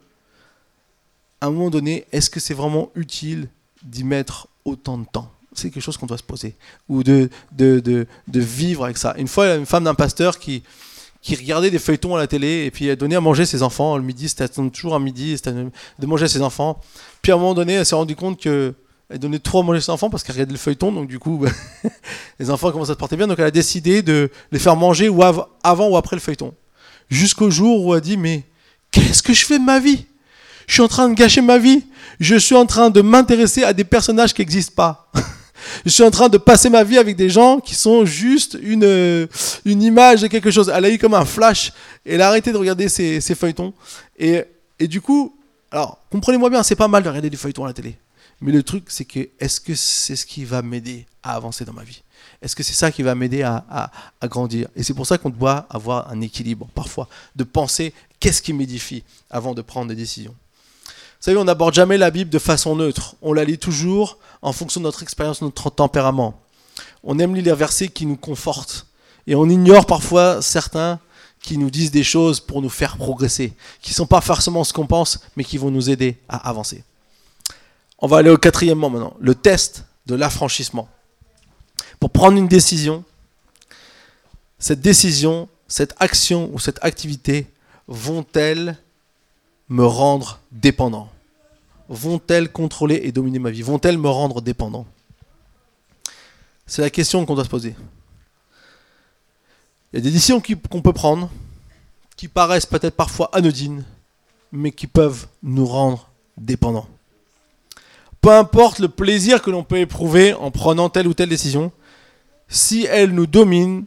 à 1.40 1.46
un 1.46 1.50
moment 1.50 1.70
donné, 1.70 2.04
est-ce 2.12 2.30
que 2.30 2.40
c'est 2.40 2.54
vraiment 2.54 2.90
utile 2.94 3.48
d'y 3.82 4.04
mettre 4.04 4.48
autant 4.64 4.98
de 4.98 5.06
temps? 5.06 5.32
C'est 5.54 5.70
quelque 5.70 5.82
chose 5.82 5.96
qu'on 5.96 6.06
doit 6.06 6.18
se 6.18 6.22
poser. 6.22 6.54
Ou 6.88 7.02
de, 7.02 7.30
de, 7.52 7.80
de, 7.80 8.06
vivre 8.40 8.84
avec 8.84 8.96
ça. 8.96 9.14
Une 9.16 9.28
fois, 9.28 9.46
il 9.46 9.48
y 9.48 9.52
a 9.52 9.56
une 9.56 9.66
femme 9.66 9.84
d'un 9.84 9.94
pasteur 9.94 10.38
qui, 10.38 10.62
qui 11.22 11.34
regardait 11.34 11.70
des 11.70 11.78
feuilletons 11.78 12.14
à 12.14 12.18
la 12.18 12.26
télé 12.26 12.64
et 12.64 12.70
puis 12.70 12.86
elle 12.86 12.96
donnait 12.96 13.16
à 13.16 13.20
manger 13.20 13.46
ses 13.46 13.62
enfants. 13.62 13.96
Le 13.96 14.02
midi, 14.02 14.28
c'était 14.28 14.48
toujours 14.48 14.94
un 14.94 15.00
midi, 15.00 15.40
de 15.44 16.06
manger 16.06 16.28
ses 16.28 16.42
enfants. 16.42 16.80
Puis 17.22 17.32
à 17.32 17.36
un 17.36 17.38
moment 17.38 17.54
donné, 17.54 17.74
elle 17.74 17.86
s'est 17.86 17.96
rendue 17.96 18.16
compte 18.16 18.40
que 18.40 18.74
elle 19.10 19.18
donnait 19.18 19.38
trop 19.38 19.60
à 19.60 19.62
manger 19.62 19.80
ses 19.80 19.90
enfants 19.90 20.10
parce 20.10 20.22
qu'elle 20.22 20.34
regardait 20.34 20.52
le 20.52 20.58
feuilleton, 20.58 20.92
donc 20.92 21.08
du 21.08 21.18
coup, 21.18 21.44
les 22.38 22.50
enfants 22.50 22.70
commencent 22.70 22.90
à 22.90 22.94
se 22.94 22.98
porter 22.98 23.16
bien, 23.16 23.26
donc 23.26 23.38
elle 23.38 23.46
a 23.46 23.50
décidé 23.50 24.02
de 24.02 24.30
les 24.52 24.58
faire 24.58 24.76
manger 24.76 25.08
ou 25.08 25.22
avant 25.22 25.88
ou 25.88 25.96
après 25.96 26.16
le 26.16 26.20
feuilleton. 26.20 26.54
Jusqu'au 27.08 27.50
jour 27.50 27.86
où 27.86 27.94
elle 27.94 27.98
a 27.98 28.00
dit, 28.00 28.16
mais 28.16 28.44
qu'est-ce 28.90 29.22
que 29.22 29.32
je 29.32 29.46
fais 29.46 29.58
de 29.58 29.64
ma 29.64 29.80
vie? 29.80 30.04
Je 30.66 30.74
suis 30.74 30.82
en 30.82 30.88
train 30.88 31.08
de 31.08 31.14
gâcher 31.14 31.40
ma 31.40 31.58
vie. 31.58 31.82
Je 32.20 32.36
suis 32.36 32.54
en 32.54 32.66
train 32.66 32.90
de 32.90 33.00
m'intéresser 33.00 33.64
à 33.64 33.72
des 33.72 33.84
personnages 33.84 34.34
qui 34.34 34.42
n'existent 34.42 34.74
pas. 34.76 35.10
je 35.86 35.90
suis 35.90 36.02
en 36.02 36.10
train 36.10 36.28
de 36.28 36.36
passer 36.36 36.68
ma 36.68 36.84
vie 36.84 36.98
avec 36.98 37.16
des 37.16 37.30
gens 37.30 37.58
qui 37.58 37.74
sont 37.74 38.04
juste 38.04 38.58
une, 38.60 39.28
une 39.64 39.82
image 39.82 40.20
de 40.20 40.26
quelque 40.26 40.50
chose. 40.50 40.70
Elle 40.72 40.84
a 40.84 40.90
eu 40.90 40.98
comme 40.98 41.14
un 41.14 41.24
flash 41.24 41.72
et 42.04 42.14
elle 42.14 42.22
a 42.22 42.28
arrêté 42.28 42.52
de 42.52 42.58
regarder 42.58 42.90
ses, 42.90 43.20
feuilletons. 43.20 43.72
Et, 44.18 44.44
et 44.78 44.86
du 44.86 45.00
coup, 45.00 45.34
alors, 45.70 45.98
comprenez-moi 46.10 46.50
bien, 46.50 46.62
c'est 46.62 46.76
pas 46.76 46.88
mal 46.88 47.02
de 47.02 47.08
regarder 47.08 47.30
des 47.30 47.36
feuilletons 47.38 47.64
à 47.64 47.68
la 47.68 47.74
télé. 47.74 47.96
Mais 48.40 48.52
le 48.52 48.62
truc, 48.62 48.84
c'est 48.88 49.04
que 49.04 49.28
est-ce 49.40 49.60
que 49.60 49.74
c'est 49.74 50.16
ce 50.16 50.24
qui 50.24 50.44
va 50.44 50.62
m'aider 50.62 51.06
à 51.22 51.34
avancer 51.34 51.64
dans 51.64 51.72
ma 51.72 51.82
vie? 51.82 52.02
Est-ce 52.40 52.54
que 52.54 52.62
c'est 52.62 52.74
ça 52.74 52.92
qui 52.92 53.02
va 53.02 53.14
m'aider 53.14 53.42
à, 53.42 53.90
grandir? 54.24 54.68
Et 54.76 54.82
c'est 54.82 54.94
pour 54.94 55.06
ça 55.06 55.18
qu'on 55.18 55.30
doit 55.30 55.66
avoir 55.70 56.08
un 56.10 56.20
équilibre 56.20 56.68
parfois, 56.74 57.08
de 57.34 57.44
penser 57.44 57.92
qu'est-ce 58.20 58.42
qui 58.42 58.52
m'édifie 58.52 59.02
avant 59.30 59.54
de 59.54 59.62
prendre 59.62 59.88
des 59.88 59.96
décisions. 59.96 60.34
Vous 60.84 61.24
savez, 61.24 61.36
on 61.36 61.44
n'aborde 61.44 61.74
jamais 61.74 61.98
la 61.98 62.12
Bible 62.12 62.30
de 62.30 62.38
façon 62.38 62.76
neutre. 62.76 63.16
On 63.22 63.32
la 63.32 63.44
lit 63.44 63.58
toujours 63.58 64.18
en 64.40 64.52
fonction 64.52 64.80
de 64.80 64.84
notre 64.84 65.02
expérience, 65.02 65.40
de 65.40 65.46
notre 65.46 65.70
tempérament. 65.70 66.40
On 67.02 67.18
aime 67.18 67.34
lire 67.34 67.44
les 67.44 67.54
versets 67.54 67.88
qui 67.88 68.06
nous 68.06 68.16
confortent. 68.16 68.86
Et 69.26 69.34
on 69.34 69.48
ignore 69.48 69.84
parfois 69.86 70.40
certains 70.42 71.00
qui 71.42 71.58
nous 71.58 71.70
disent 71.70 71.90
des 71.90 72.04
choses 72.04 72.38
pour 72.38 72.62
nous 72.62 72.70
faire 72.70 72.96
progresser, 72.96 73.52
qui 73.82 73.90
ne 73.90 73.96
sont 73.96 74.06
pas 74.06 74.20
forcément 74.20 74.64
ce 74.64 74.72
qu'on 74.72 74.86
pense, 74.86 75.20
mais 75.36 75.44
qui 75.44 75.58
vont 75.58 75.70
nous 75.70 75.90
aider 75.90 76.18
à 76.28 76.48
avancer. 76.48 76.84
On 77.98 78.06
va 78.06 78.18
aller 78.18 78.30
au 78.30 78.36
quatrièmement 78.36 78.90
maintenant, 78.90 79.16
le 79.18 79.34
test 79.34 79.84
de 80.06 80.14
l'affranchissement. 80.14 80.88
Pour 81.98 82.10
prendre 82.10 82.38
une 82.38 82.46
décision, 82.46 83.04
cette 84.58 84.80
décision, 84.80 85.48
cette 85.66 85.94
action 85.98 86.50
ou 86.52 86.58
cette 86.58 86.82
activité 86.84 87.46
vont-elles 87.88 88.76
me 89.68 89.84
rendre 89.84 90.40
dépendant? 90.52 91.10
Vont-elles 91.88 92.52
contrôler 92.52 93.00
et 93.02 93.12
dominer 93.12 93.38
ma 93.38 93.50
vie? 93.50 93.62
Vont-elles 93.62 93.98
me 93.98 94.08
rendre 94.08 94.42
dépendant? 94.42 94.86
C'est 96.66 96.82
la 96.82 96.90
question 96.90 97.24
qu'on 97.26 97.34
doit 97.34 97.44
se 97.44 97.48
poser. 97.48 97.74
Il 99.92 99.96
y 99.96 99.98
a 99.98 100.02
des 100.02 100.10
décisions 100.10 100.40
qu'on 100.40 100.82
peut 100.82 100.92
prendre 100.92 101.30
qui 102.16 102.28
paraissent 102.28 102.66
peut-être 102.66 102.94
parfois 102.94 103.30
anodines, 103.32 103.84
mais 104.52 104.70
qui 104.70 104.86
peuvent 104.86 105.26
nous 105.42 105.66
rendre 105.66 106.10
dépendants 106.36 106.88
peu 108.28 108.34
importe 108.34 108.80
le 108.80 108.90
plaisir 108.90 109.40
que 109.40 109.50
l'on 109.50 109.64
peut 109.64 109.78
éprouver 109.78 110.34
en 110.34 110.50
prenant 110.50 110.90
telle 110.90 111.08
ou 111.08 111.14
telle 111.14 111.30
décision, 111.30 111.72
si 112.46 112.84
elle 112.84 113.14
nous 113.14 113.26
domine, 113.26 113.86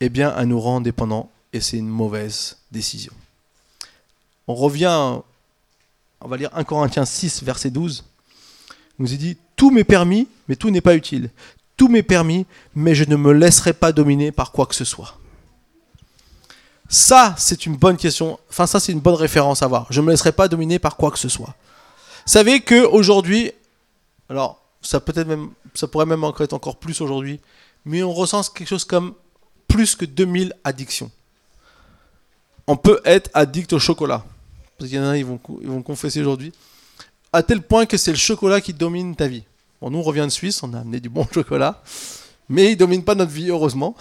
eh 0.00 0.10
bien, 0.10 0.34
elle 0.36 0.48
nous 0.48 0.60
rend 0.60 0.82
dépendants 0.82 1.30
et 1.54 1.62
c'est 1.62 1.78
une 1.78 1.88
mauvaise 1.88 2.58
décision. 2.70 3.14
On 4.48 4.54
revient, 4.54 5.18
on 6.20 6.28
va 6.28 6.36
lire 6.36 6.50
1 6.52 6.64
Corinthiens 6.64 7.06
6, 7.06 7.42
verset 7.42 7.70
12. 7.70 8.04
Il 8.98 9.06
nous 9.06 9.16
dit 9.16 9.38
Tout 9.56 9.70
m'est 9.70 9.82
permis, 9.82 10.28
mais 10.46 10.56
tout 10.56 10.68
n'est 10.68 10.82
pas 10.82 10.94
utile. 10.94 11.30
Tout 11.78 11.88
m'est 11.88 12.02
permis, 12.02 12.44
mais 12.74 12.94
je 12.94 13.04
ne 13.04 13.16
me 13.16 13.32
laisserai 13.32 13.72
pas 13.72 13.92
dominer 13.92 14.30
par 14.30 14.52
quoi 14.52 14.66
que 14.66 14.74
ce 14.74 14.84
soit. 14.84 15.18
Ça, 16.90 17.34
c'est 17.38 17.64
une 17.64 17.76
bonne 17.76 17.96
question. 17.96 18.38
Enfin, 18.50 18.66
ça, 18.66 18.78
c'est 18.78 18.92
une 18.92 19.00
bonne 19.00 19.14
référence 19.14 19.62
à 19.62 19.66
voir. 19.68 19.86
Je 19.88 20.02
ne 20.02 20.06
me 20.06 20.10
laisserai 20.10 20.32
pas 20.32 20.48
dominer 20.48 20.78
par 20.78 20.98
quoi 20.98 21.10
que 21.10 21.18
ce 21.18 21.30
soit 21.30 21.54
savez 22.26 22.60
qu'aujourd'hui, 22.60 23.52
alors 24.28 24.62
ça 24.82 25.00
peut-être 25.00 25.26
même, 25.26 25.50
ça 25.74 25.88
pourrait 25.88 26.06
même 26.06 26.24
être 26.40 26.52
encore 26.52 26.76
plus 26.76 27.00
aujourd'hui, 27.00 27.40
mais 27.84 28.02
on 28.02 28.12
recense 28.12 28.50
quelque 28.50 28.68
chose 28.68 28.84
comme 28.84 29.14
plus 29.68 29.94
que 29.94 30.04
2000 30.04 30.54
addictions. 30.64 31.10
On 32.66 32.76
peut 32.76 33.00
être 33.04 33.30
addict 33.34 33.72
au 33.72 33.78
chocolat. 33.78 34.24
Parce 34.76 34.90
qu'il 34.90 34.98
y 34.98 35.00
en 35.00 35.08
a, 35.08 35.16
ils 35.16 35.24
vont, 35.24 35.40
ils 35.60 35.68
vont 35.68 35.82
confesser 35.82 36.20
aujourd'hui. 36.20 36.52
À 37.32 37.42
tel 37.42 37.62
point 37.62 37.86
que 37.86 37.96
c'est 37.96 38.10
le 38.10 38.16
chocolat 38.16 38.60
qui 38.60 38.72
domine 38.72 39.14
ta 39.14 39.28
vie. 39.28 39.44
Bon, 39.80 39.90
nous, 39.90 39.98
on 39.98 40.02
revient 40.02 40.24
de 40.24 40.30
Suisse, 40.30 40.62
on 40.62 40.72
a 40.74 40.80
amené 40.80 41.00
du 41.00 41.08
bon 41.08 41.26
chocolat. 41.32 41.82
Mais 42.48 42.66
il 42.66 42.70
ne 42.72 42.76
domine 42.76 43.04
pas 43.04 43.14
notre 43.14 43.32
vie, 43.32 43.50
heureusement. 43.50 43.96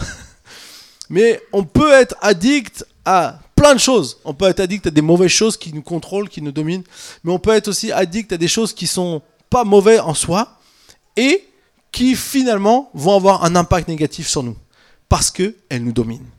mais 1.10 1.42
on 1.54 1.64
peut 1.64 1.92
être 1.92 2.16
addict 2.22 2.86
à 3.04 3.40
plein 3.66 3.74
de 3.74 3.80
choses. 3.80 4.20
On 4.24 4.36
peut 4.36 4.46
être 4.46 4.60
addict 4.60 4.86
à 4.86 4.92
des 4.92 5.02
mauvaises 5.02 5.32
choses 5.32 5.58
qui 5.58 5.74
nous 5.74 5.82
contrôlent, 5.82 6.30
qui 6.30 6.40
nous 6.44 6.52
dominent, 6.52 6.84
mais 7.24 7.32
on 7.32 7.40
peut 7.40 7.50
être 7.50 7.68
aussi 7.68 7.92
addict 7.92 8.32
à 8.32 8.38
des 8.38 8.48
choses 8.48 8.74
qui 8.74 8.86
sont 8.86 9.24
pas 9.50 9.64
mauvaises 9.64 10.02
en 10.02 10.14
soi 10.14 10.60
et 11.18 11.44
qui 11.92 12.16
finalement 12.16 12.92
vont 12.94 13.16
avoir 13.16 13.44
un 13.44 13.56
impact 13.56 13.88
négatif 13.88 14.28
sur 14.28 14.44
nous 14.44 14.56
parce 15.10 15.32
qu'elles 15.32 15.56
nous 15.72 15.94
dominent, 15.94 16.30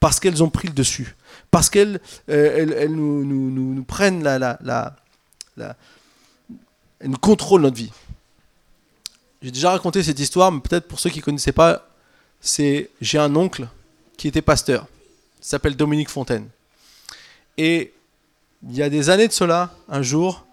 parce 0.00 0.18
qu'elles 0.18 0.42
ont 0.42 0.50
pris 0.50 0.66
le 0.66 0.74
dessus, 0.74 1.14
parce 1.52 1.70
qu'elles 1.70 2.00
euh, 2.28 2.88
nous, 2.88 3.24
nous, 3.24 3.84
prennent 3.84 4.24
la, 4.24 4.40
la, 4.40 4.58
la, 4.64 4.96
la, 5.56 5.76
elles 6.98 7.10
nous 7.10 7.16
contrôlent 7.16 7.62
notre 7.62 7.76
vie. 7.76 7.92
J'ai 9.40 9.52
déjà 9.52 9.70
raconté 9.70 10.02
cette 10.02 10.18
histoire, 10.18 10.50
mais 10.50 10.58
peut-être 10.60 10.88
pour 10.88 10.98
ceux 10.98 11.10
qui 11.10 11.20
ne 11.20 11.24
connaissaient 11.24 11.52
pas, 11.52 11.88
c'est 12.40 12.90
j'ai 13.00 13.18
un 13.18 13.36
oncle 13.36 13.68
qui 14.16 14.26
était 14.26 14.42
pasteur. 14.42 14.88
Il 15.40 15.46
s'appelle 15.46 15.76
Dominique 15.76 16.08
Fontaine. 16.10 16.48
Et 17.58 17.92
il 18.68 18.76
y 18.76 18.82
a 18.82 18.90
des 18.90 19.10
années 19.10 19.28
de 19.28 19.32
cela, 19.32 19.74
un 19.88 20.02
jour, 20.02 20.46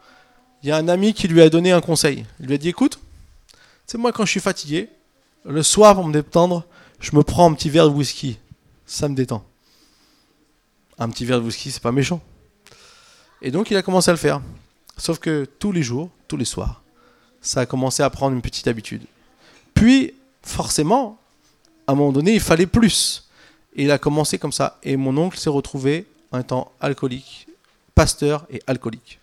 il 0.64 0.70
y 0.70 0.72
a 0.72 0.78
un 0.78 0.88
ami 0.88 1.14
qui 1.14 1.28
lui 1.28 1.42
a 1.42 1.50
donné 1.50 1.72
un 1.72 1.82
conseil. 1.82 2.26
Il 2.40 2.48
lui 2.48 2.56
a 2.56 2.58
dit 2.58 2.70
écoute, 2.70 3.00
c'est 3.86 3.98
moi 3.98 4.12
quand 4.12 4.26
je 4.26 4.32
suis 4.32 4.40
fatigué, 4.40 4.90
le 5.46 5.64
soir 5.64 5.96
pour 5.96 6.06
me 6.06 6.14
détendre, 6.14 6.66
je 7.00 7.16
me 7.16 7.24
prends 7.24 7.50
un 7.50 7.54
petit 7.54 7.70
verre 7.70 7.90
de 7.90 7.94
whisky. 7.94 8.38
Ça 8.86 9.08
me 9.08 9.16
détend. 9.16 9.44
Un 10.98 11.10
petit 11.10 11.26
verre 11.26 11.40
de 11.40 11.46
whisky, 11.46 11.72
c'est 11.72 11.82
pas 11.82 11.92
méchant. 11.92 12.22
Et 13.42 13.52
donc 13.52 13.72
il 13.72 13.78
a 13.78 13.82
commencé 13.82 14.10
à 14.10 14.14
le 14.14 14.20
faire. 14.20 14.42
Sauf 14.98 15.20
que 15.20 15.46
tous 15.60 15.72
les 15.72 15.82
jours, 15.82 16.10
tous 16.28 16.36
les 16.36 16.46
soirs, 16.46 16.82
ça 17.42 17.62
a 17.62 17.66
commencé 17.66 18.04
à 18.04 18.10
prendre 18.10 18.36
une 18.36 18.42
petite 18.42 18.68
habitude. 18.68 19.04
Puis, 19.74 20.14
forcément, 20.42 21.18
à 21.88 21.94
un 21.94 21.96
moment 21.96 22.12
donné, 22.12 22.34
il 22.34 22.42
fallait 22.42 22.68
plus. 22.68 23.30
Et 23.76 23.84
il 23.84 23.92
a 23.92 23.98
commencé 23.98 24.38
comme 24.38 24.52
ça. 24.52 24.78
Et 24.84 24.98
mon 24.98 25.16
oncle 25.18 25.38
s'est 25.38 25.50
retrouvé 25.50 26.06
en 26.32 26.40
étant 26.40 26.72
alcoolique, 26.80 27.48
pasteur 27.96 28.46
et 28.50 28.62
alcoolique. 28.68 29.20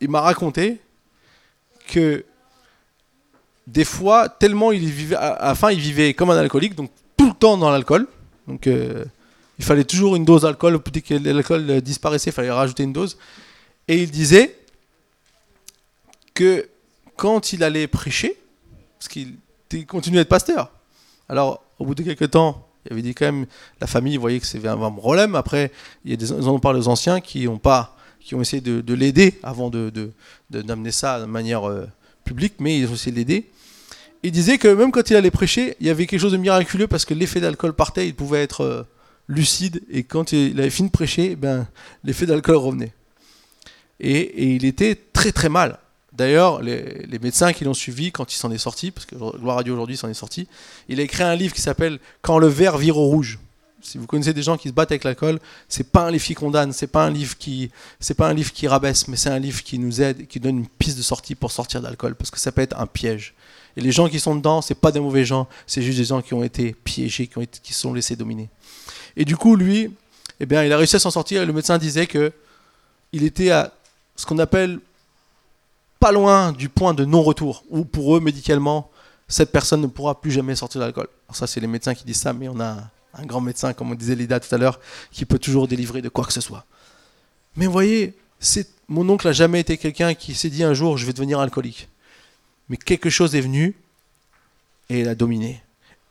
Il 0.00 0.10
m'a 0.10 0.20
raconté 0.20 0.80
que 1.88 2.24
des 3.66 3.84
fois, 3.84 4.28
tellement 4.28 4.72
il 4.72 4.88
vivait, 4.88 5.16
à 5.16 5.38
la 5.48 5.54
fin, 5.54 5.70
il 5.70 5.80
vivait 5.80 6.14
comme 6.14 6.30
un 6.30 6.36
alcoolique, 6.36 6.74
donc 6.74 6.90
tout 7.16 7.28
le 7.28 7.34
temps 7.34 7.56
dans 7.56 7.70
l'alcool. 7.70 8.08
Donc 8.48 8.66
euh, 8.66 9.04
il 9.58 9.64
fallait 9.64 9.84
toujours 9.84 10.16
une 10.16 10.24
dose 10.24 10.42
d'alcool. 10.42 10.80
Dès 10.92 11.02
que 11.02 11.14
l'alcool 11.14 11.80
disparaissait, 11.82 12.30
il 12.30 12.32
fallait 12.32 12.50
rajouter 12.50 12.82
une 12.82 12.92
dose. 12.92 13.18
Et 13.86 14.02
il 14.02 14.10
disait 14.10 14.56
que 16.34 16.68
quand 17.16 17.52
il 17.52 17.62
allait 17.62 17.86
prêcher, 17.86 18.36
parce 18.98 19.08
qu'il 19.08 19.36
continuait 19.86 20.20
à 20.20 20.22
être 20.22 20.28
pasteur, 20.28 20.72
alors 21.28 21.62
au 21.78 21.84
bout 21.84 21.94
de 21.94 22.02
quelques 22.02 22.30
temps, 22.30 22.66
il 22.86 22.92
avait 22.92 23.02
dit 23.02 23.14
quand 23.14 23.26
même, 23.26 23.46
la 23.80 23.86
famille 23.86 24.16
voyait 24.16 24.40
que 24.40 24.46
c'était 24.46 24.68
un 24.68 24.90
problème. 24.90 25.34
Après, 25.34 25.70
il 26.04 26.10
y 26.10 26.14
a 26.14 26.16
des, 26.16 26.30
ils 26.30 26.48
en 26.48 26.58
aux 26.58 26.88
anciens 26.88 27.20
qui 27.20 27.46
ont, 27.46 27.58
pas, 27.58 27.96
qui 28.20 28.34
ont 28.34 28.40
essayé 28.40 28.62
de, 28.62 28.94
l'aider 28.94 29.38
avant 29.42 29.70
d'amener 29.70 30.10
de, 30.50 30.90
ça 30.90 31.20
de 31.20 31.26
manière 31.26 31.68
euh, 31.68 31.86
publique, 32.24 32.54
mais 32.58 32.78
ils 32.78 32.88
ont 32.88 32.94
essayé 32.94 33.12
de 33.12 33.16
l'aider. 33.16 33.50
Il 34.22 34.32
disait 34.32 34.58
que 34.58 34.68
même 34.68 34.92
quand 34.92 35.08
il 35.10 35.16
allait 35.16 35.30
prêcher, 35.30 35.76
il 35.80 35.86
y 35.86 35.90
avait 35.90 36.06
quelque 36.06 36.20
chose 36.20 36.32
de 36.32 36.36
miraculeux 36.36 36.86
parce 36.86 37.04
que 37.04 37.14
l'effet 37.14 37.40
d'alcool 37.40 37.72
partait, 37.72 38.06
il 38.06 38.14
pouvait 38.14 38.42
être 38.42 38.62
euh, 38.62 38.82
lucide, 39.28 39.82
et 39.90 40.02
quand 40.02 40.32
il 40.32 40.58
avait 40.60 40.70
fini 40.70 40.88
de 40.88 40.92
prêcher, 40.92 41.36
ben, 41.36 41.66
l'effet 42.04 42.26
d'alcool 42.26 42.56
revenait. 42.56 42.92
Et, 44.00 44.54
il 44.54 44.64
était 44.64 44.94
très 44.94 45.32
très 45.32 45.48
mal. 45.48 45.78
D'ailleurs, 46.20 46.60
les, 46.60 47.18
médecins 47.22 47.54
qui 47.54 47.64
l'ont 47.64 47.72
suivi 47.72 48.12
quand 48.12 48.30
il 48.30 48.36
s'en 48.36 48.50
est 48.50 48.58
sorti, 48.58 48.90
parce 48.90 49.06
que 49.06 49.14
Gloire 49.14 49.64
Dieu 49.64 49.72
aujourd'hui 49.72 49.96
s'en 49.96 50.06
est 50.06 50.12
sorti, 50.12 50.48
il 50.90 51.00
a 51.00 51.02
écrit 51.02 51.22
un 51.22 51.34
livre 51.34 51.54
qui 51.54 51.62
s'appelle 51.62 51.98
Quand 52.20 52.38
le 52.38 52.46
verre 52.46 52.76
vire 52.76 52.98
au 52.98 53.06
rouge. 53.06 53.38
Si 53.80 53.96
vous 53.96 54.06
connaissez 54.06 54.34
des 54.34 54.42
gens 54.42 54.58
qui 54.58 54.68
se 54.68 54.74
battent 54.74 54.90
avec 54.92 55.04
l'alcool, 55.04 55.40
c'est 55.66 55.90
pas 55.90 56.02
un 56.02 56.10
livre 56.10 56.22
qui 56.22 56.34
condamne, 56.34 56.74
c'est 56.74 56.88
pas 56.88 57.06
un 57.06 57.10
livre 57.10 57.38
qui, 57.38 57.70
pas 58.18 58.28
un 58.28 58.34
livre 58.34 58.52
qui 58.52 58.68
rabaisse, 58.68 59.08
mais 59.08 59.16
c'est 59.16 59.30
un 59.30 59.38
livre 59.38 59.62
qui 59.62 59.78
nous 59.78 60.02
aide, 60.02 60.26
qui 60.26 60.40
donne 60.40 60.58
une 60.58 60.68
piste 60.68 60.98
de 60.98 61.02
sortie 61.02 61.34
pour 61.34 61.52
sortir 61.52 61.80
d'alcool, 61.80 62.14
parce 62.14 62.30
que 62.30 62.38
ça 62.38 62.52
peut 62.52 62.60
être 62.60 62.78
un 62.78 62.86
piège. 62.86 63.32
Et 63.78 63.80
les 63.80 63.90
gens 63.90 64.06
qui 64.06 64.20
sont 64.20 64.36
dedans, 64.36 64.60
c'est 64.60 64.74
pas 64.74 64.92
des 64.92 65.00
mauvais 65.00 65.24
gens, 65.24 65.48
c'est 65.66 65.80
juste 65.80 65.96
des 65.96 66.04
gens 66.04 66.20
qui 66.20 66.34
ont 66.34 66.44
été 66.44 66.76
piégés, 66.84 67.28
qui 67.28 67.38
ont 67.38 67.46
sont 67.70 67.94
laissés 67.94 68.14
dominer. 68.14 68.50
Et 69.16 69.24
du 69.24 69.38
coup, 69.38 69.56
lui, 69.56 69.90
eh 70.38 70.44
bien, 70.44 70.64
il 70.64 70.72
a 70.74 70.76
réussi 70.76 70.96
à 70.96 70.98
s'en 70.98 71.10
sortir. 71.10 71.40
Et 71.40 71.46
le 71.46 71.54
médecin 71.54 71.78
disait 71.78 72.06
que 72.06 72.30
il 73.14 73.24
était 73.24 73.50
à 73.50 73.72
ce 74.16 74.26
qu'on 74.26 74.38
appelle 74.38 74.80
pas 76.00 76.12
loin 76.12 76.52
du 76.52 76.68
point 76.68 76.94
de 76.94 77.04
non-retour, 77.04 77.62
où 77.68 77.84
pour 77.84 78.16
eux, 78.16 78.20
médicalement, 78.20 78.90
cette 79.28 79.52
personne 79.52 79.82
ne 79.82 79.86
pourra 79.86 80.20
plus 80.20 80.32
jamais 80.32 80.56
sortir 80.56 80.80
de 80.80 80.86
l'alcool. 80.86 81.08
Alors 81.28 81.36
ça, 81.36 81.46
c'est 81.46 81.60
les 81.60 81.66
médecins 81.66 81.94
qui 81.94 82.04
disent 82.04 82.20
ça, 82.20 82.32
mais 82.32 82.48
on 82.48 82.58
a 82.58 82.78
un 83.14 83.26
grand 83.26 83.40
médecin, 83.40 83.72
comme 83.74 83.92
on 83.92 83.94
disait 83.94 84.14
Lida 84.14 84.40
tout 84.40 84.52
à 84.54 84.58
l'heure, 84.58 84.80
qui 85.12 85.24
peut 85.24 85.38
toujours 85.38 85.68
délivrer 85.68 86.02
de 86.02 86.08
quoi 86.08 86.24
que 86.24 86.32
ce 86.32 86.40
soit. 86.40 86.64
Mais 87.56 87.66
vous 87.66 87.72
voyez, 87.72 88.16
mon 88.88 89.08
oncle 89.08 89.26
n'a 89.26 89.32
jamais 89.32 89.60
été 89.60 89.76
quelqu'un 89.76 90.14
qui 90.14 90.34
s'est 90.34 90.50
dit 90.50 90.64
un 90.64 90.74
jour, 90.74 90.96
je 90.96 91.06
vais 91.06 91.12
devenir 91.12 91.38
alcoolique. 91.38 91.88
Mais 92.68 92.76
quelque 92.76 93.10
chose 93.10 93.34
est 93.34 93.40
venu 93.40 93.76
et 94.88 95.00
il 95.00 95.08
a 95.08 95.14
dominé. 95.14 95.62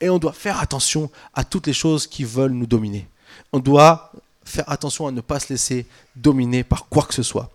Et 0.01 0.09
on 0.09 0.19
doit 0.19 0.33
faire 0.33 0.59
attention 0.59 1.09
à 1.33 1.43
toutes 1.43 1.67
les 1.67 1.73
choses 1.73 2.05
qui 2.05 2.23
veulent 2.23 2.51
nous 2.51 2.67
dominer. 2.67 3.07
On 3.51 3.59
doit 3.59 4.11
faire 4.43 4.69
attention 4.69 5.07
à 5.07 5.11
ne 5.11 5.21
pas 5.21 5.39
se 5.39 5.51
laisser 5.51 5.85
dominer 6.15 6.63
par 6.63 6.87
quoi 6.87 7.03
que 7.03 7.13
ce 7.13 7.23
soit. 7.23 7.49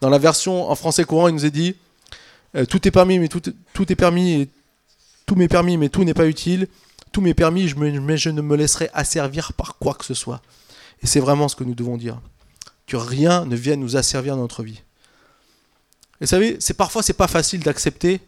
Dans 0.00 0.10
la 0.10 0.18
version 0.18 0.70
en 0.70 0.74
français 0.74 1.04
courant, 1.04 1.28
il 1.28 1.34
nous 1.34 1.46
est 1.46 1.50
dit 1.50 1.76
euh, 2.56 2.64
tout 2.64 2.86
est 2.86 2.90
permis, 2.90 3.18
mais 3.18 3.28
tout, 3.28 3.42
est 3.48 3.96
permis, 3.96 4.48
tout 5.26 5.34
m'est 5.34 5.48
permis, 5.48 5.76
mais 5.76 5.88
tout 5.88 6.04
n'est 6.04 6.14
pas 6.14 6.26
utile. 6.26 6.68
Tout 7.12 7.20
m'est 7.20 7.34
permis, 7.34 7.72
mais 7.76 8.16
je 8.16 8.30
ne 8.30 8.42
me 8.42 8.56
laisserai 8.56 8.90
asservir 8.92 9.52
par 9.52 9.76
quoi 9.78 9.94
que 9.94 10.04
ce 10.04 10.14
soit. 10.14 10.42
Et 11.02 11.06
c'est 11.06 11.20
vraiment 11.20 11.48
ce 11.48 11.56
que 11.56 11.64
nous 11.64 11.74
devons 11.74 11.96
dire. 11.96 12.20
Que 12.86 12.96
rien 12.96 13.44
ne 13.44 13.56
vienne 13.56 13.80
nous 13.80 13.96
asservir 13.96 14.36
dans 14.36 14.42
notre 14.42 14.62
vie. 14.62 14.82
Et 16.20 16.24
vous 16.24 16.26
savez, 16.26 16.56
c'est 16.60 16.74
parfois 16.74 17.02
c'est 17.02 17.12
pas 17.12 17.28
facile 17.28 17.60
d'accepter 17.60 18.20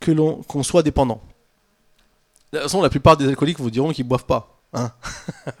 que 0.00 0.10
l'on 0.10 0.42
qu'on 0.42 0.62
soit 0.62 0.82
dépendant. 0.82 1.22
De 2.52 2.58
toute 2.58 2.66
façon, 2.66 2.82
la 2.82 2.90
plupart 2.90 3.16
des 3.16 3.28
alcooliques 3.28 3.60
vous 3.60 3.70
diront 3.70 3.92
qu'ils 3.92 4.06
boivent 4.06 4.26
pas. 4.26 4.60
Hein 4.72 4.92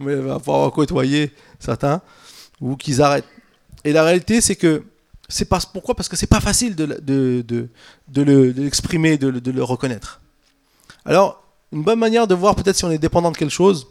Mais 0.00 0.14
va 0.14 0.38
pouvoir 0.38 0.70
côtoyer 0.72 1.32
certains 1.58 2.02
ou 2.60 2.76
qu'ils 2.76 3.02
arrêtent. 3.02 3.26
Et 3.84 3.92
la 3.92 4.02
réalité, 4.02 4.40
c'est 4.40 4.56
que 4.56 4.82
c'est 5.28 5.44
pas 5.46 5.60
pourquoi? 5.72 5.94
Parce 5.94 6.08
que 6.08 6.16
c'est 6.16 6.26
pas 6.26 6.40
facile 6.40 6.74
de, 6.74 6.86
de, 6.86 7.44
de, 7.46 7.68
de 8.08 8.22
l'exprimer, 8.56 9.16
de, 9.16 9.30
de, 9.30 9.50
le 9.50 9.62
reconnaître. 9.62 10.20
Alors, 11.04 11.42
une 11.72 11.82
bonne 11.82 11.98
manière 11.98 12.26
de 12.26 12.34
voir 12.34 12.54
peut-être 12.54 12.76
si 12.76 12.84
on 12.84 12.90
est 12.90 12.98
dépendant 12.98 13.30
de 13.30 13.36
quelque 13.36 13.50
chose, 13.50 13.86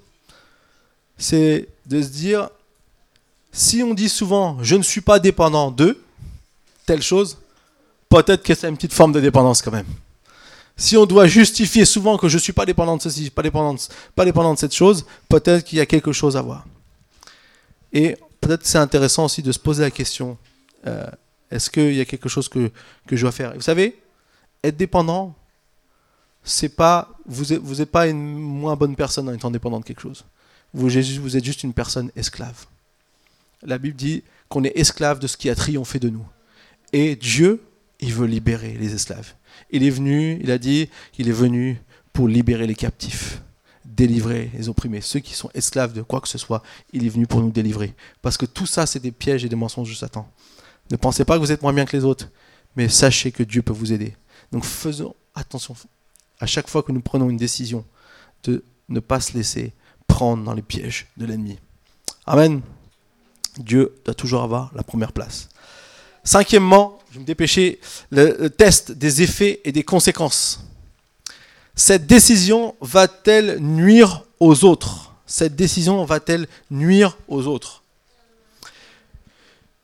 c'est 1.18 1.68
de 1.86 2.02
se 2.02 2.08
dire 2.08 2.50
si 3.52 3.84
on 3.84 3.94
dit 3.94 4.10
souvent 4.10 4.58
je 4.62 4.76
ne 4.76 4.84
suis 4.84 5.02
pas 5.02 5.20
dépendant 5.20 5.70
de 5.72 6.00
telle 6.86 7.02
chose, 7.02 7.38
peut-être 8.10 8.44
que 8.44 8.56
c'est 8.56 8.68
une 8.68 8.76
petite 8.76 8.94
forme 8.94 9.12
de 9.12 9.20
dépendance 9.20 9.62
quand 9.62 9.72
même. 9.72 9.86
Si 10.76 10.98
on 10.98 11.06
doit 11.06 11.28
justifier 11.28 11.86
souvent 11.86 12.18
que 12.18 12.28
je 12.28 12.38
ne 12.38 12.42
suis 12.42 12.54
pas 12.54 12.66
dépendant 12.66 12.98
de 12.98 13.02
ceci, 13.02 13.30
pas 13.30 13.44
dépendant 13.44 13.76
de, 13.76 13.80
pas 14.16 14.26
dépendant 14.26 14.54
de 14.54 14.60
cette 14.60 14.74
chose, 14.74 15.06
peut-être 15.30 15.64
qu'il 15.64 15.78
y 15.78 15.82
a 15.82 15.86
quelque 15.86 16.12
chose 16.12 16.36
à 16.36 16.42
voir. 16.42 16.66
Et 17.92 18.18
peut-être 18.44 18.66
c'est 18.66 18.78
intéressant 18.78 19.26
aussi 19.26 19.42
de 19.42 19.52
se 19.52 19.60
poser 19.60 19.84
la 19.84 19.92
question, 19.92 20.38
euh, 20.88 21.06
est-ce 21.52 21.70
qu'il 21.70 21.94
y 21.94 22.02
a 22.02 22.06
quelque 22.06 22.30
chose 22.30 22.50
que, 22.50 22.72
que 23.08 23.16
je 23.16 23.22
dois 23.22 23.32
faire? 23.32 23.54
Vous 23.54 23.62
savez, 23.62 24.00
être 24.64 24.78
dépendant, 24.78 25.36
c'est 26.44 26.76
pas 26.76 27.10
vous 27.26 27.46
n'êtes 27.46 27.62
vous 27.62 27.86
pas 27.86 28.08
une 28.08 28.22
moins 28.22 28.76
bonne 28.76 28.96
personne 28.96 29.30
en 29.30 29.34
étant 29.34 29.52
dépendant 29.52 29.80
de 29.80 29.86
quelque 29.86 30.02
chose. 30.02 30.26
Vous, 30.74 30.90
vous 30.90 31.38
êtes 31.38 31.44
juste 31.44 31.64
une 31.64 31.74
personne 31.74 32.12
esclave. 32.16 32.66
La 33.62 33.78
Bible 33.78 33.96
dit 33.96 34.24
qu'on 34.50 34.64
est 34.64 34.78
esclave 34.78 35.20
de 35.20 35.28
ce 35.28 35.38
qui 35.38 35.50
a 35.50 35.56
triomphé 35.56 36.00
de 36.00 36.10
nous. 36.10 36.26
Et 36.92 37.16
Dieu 37.16 37.62
il 38.04 38.14
veut 38.14 38.28
libérer 38.28 38.76
les 38.80 38.94
esclaves. 38.94 39.34
Il 39.72 39.84
est 39.84 39.90
venu, 39.90 40.38
il 40.42 40.52
a 40.52 40.58
dit 40.58 40.90
qu'il 41.14 41.30
est 41.30 41.34
venu 41.34 41.82
pour 42.12 42.28
libérer 42.28 42.68
les 42.68 42.76
captifs, 42.76 43.42
délivrer 43.96 44.52
les 44.54 44.70
opprimés, 44.70 45.02
ceux 45.02 45.20
qui 45.20 45.34
sont 45.34 45.50
esclaves 45.54 45.94
de 45.94 46.02
quoi 46.02 46.22
que 46.22 46.28
ce 46.28 46.38
soit, 46.38 46.64
il 46.92 47.06
est 47.06 47.10
venu 47.10 47.28
pour 47.28 47.42
nous 47.42 47.52
délivrer. 47.52 47.94
Parce 48.22 48.38
que 48.38 48.46
tout 48.46 48.66
ça, 48.66 48.86
c'est 48.86 49.00
des 49.00 49.12
pièges 49.12 49.46
et 49.46 49.50
des 49.50 49.56
mensonges 49.56 49.90
de 49.90 49.96
Satan. 49.96 50.28
Ne 50.92 50.98
pensez 50.98 51.26
pas 51.26 51.36
que 51.36 51.40
vous 51.40 51.52
êtes 51.52 51.62
moins 51.62 51.74
bien 51.74 51.86
que 51.86 51.96
les 51.96 52.04
autres, 52.04 52.30
mais 52.76 52.90
sachez 52.90 53.32
que 53.32 53.44
Dieu 53.44 53.62
peut 53.62 53.74
vous 53.74 53.94
aider. 53.94 54.16
Donc 54.52 54.66
faisons 54.66 55.16
attention 55.36 55.76
à 56.40 56.46
chaque 56.46 56.70
fois 56.70 56.84
que 56.84 56.92
nous 56.92 57.02
prenons 57.02 57.30
une 57.30 57.38
décision 57.38 57.86
de 58.44 58.64
ne 58.90 59.00
pas 59.00 59.20
se 59.20 59.34
laisser 59.34 59.74
prendre 60.08 60.44
dans 60.44 60.54
les 60.54 60.62
pièges 60.62 61.08
de 61.18 61.26
l'ennemi. 61.26 61.58
Amen. 62.26 62.62
Dieu 63.58 63.96
doit 64.04 64.14
toujours 64.14 64.44
avoir 64.44 64.72
la 64.76 64.84
première 64.84 65.14
place. 65.14 65.50
Cinquièmement, 66.24 67.00
je 67.12 67.20
me 67.20 67.26
dépêcher, 67.26 67.80
le, 68.10 68.48
test 68.50 68.92
des 68.92 69.22
effets 69.22 69.62
et 69.64 69.72
des 69.72 69.84
conséquences. 69.84 70.66
Cette 71.76 72.06
décision 72.06 72.76
va-t-elle 72.82 73.60
nuire 73.60 74.24
aux 74.40 74.64
autres? 74.64 75.14
Cette 75.26 75.56
décision 75.56 76.06
va-t-elle 76.06 76.48
nuire 76.70 77.18
aux 77.28 77.48
autres? 77.48 77.82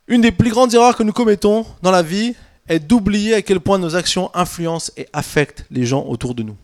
Une 0.07 0.21
des 0.21 0.31
plus 0.31 0.51
grandes 0.51 0.73
erreurs 0.73 0.95
que 0.95 1.03
nous 1.03 1.13
commettons 1.13 1.65
dans 1.81 1.91
la 1.91 2.03
vie 2.03 2.35
est 2.67 2.79
d'oublier 2.79 3.33
à 3.33 3.41
quel 3.41 3.59
point 3.59 3.79
nos 3.79 3.95
actions 3.95 4.29
influencent 4.35 4.91
et 4.97 5.07
affectent 5.13 5.65
les 5.71 5.85
gens 5.85 6.03
autour 6.05 6.35
de 6.35 6.43
nous. 6.43 6.55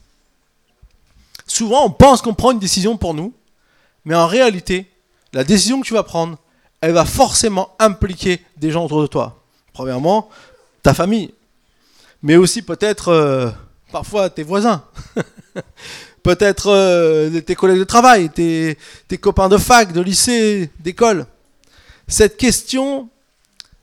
Souvent, 1.48 1.86
on 1.86 1.90
pense 1.90 2.22
qu'on 2.22 2.34
prend 2.34 2.52
une 2.52 2.60
décision 2.60 2.98
pour 2.98 3.14
nous, 3.14 3.34
mais 4.04 4.16
en 4.16 4.28
réalité, 4.28 4.88
la 5.34 5.44
décision 5.44 5.82
que 5.82 5.88
tu 5.88 5.94
vas 5.94 6.04
prendre, 6.04 6.38
elle 6.82 6.94
va 6.94 7.06
forcément 7.06 7.76
impliquer 7.80 8.42
des 8.58 8.72
gens 8.72 8.86
autour 8.86 9.02
de 9.02 9.08
toi. 9.08 9.44
Premièrement, 9.74 10.30
ta 10.84 10.94
famille, 10.94 11.34
mais 12.22 12.36
aussi 12.36 12.62
peut-être 12.62 13.10
euh, 13.10 13.50
parfois 13.96 14.30
tes 14.30 14.44
voisins, 14.44 14.84
peut-être 16.24 16.68
euh, 16.68 17.40
tes 17.40 17.56
collègues 17.56 17.80
de 17.80 17.86
travail, 17.86 18.30
tes, 18.30 18.78
copains 19.22 19.48
de 19.48 19.56
fac, 19.56 19.94
de 19.94 20.02
lycée, 20.02 20.70
d'école. 20.82 21.26
Cette 22.06 22.36
question, 22.36 23.08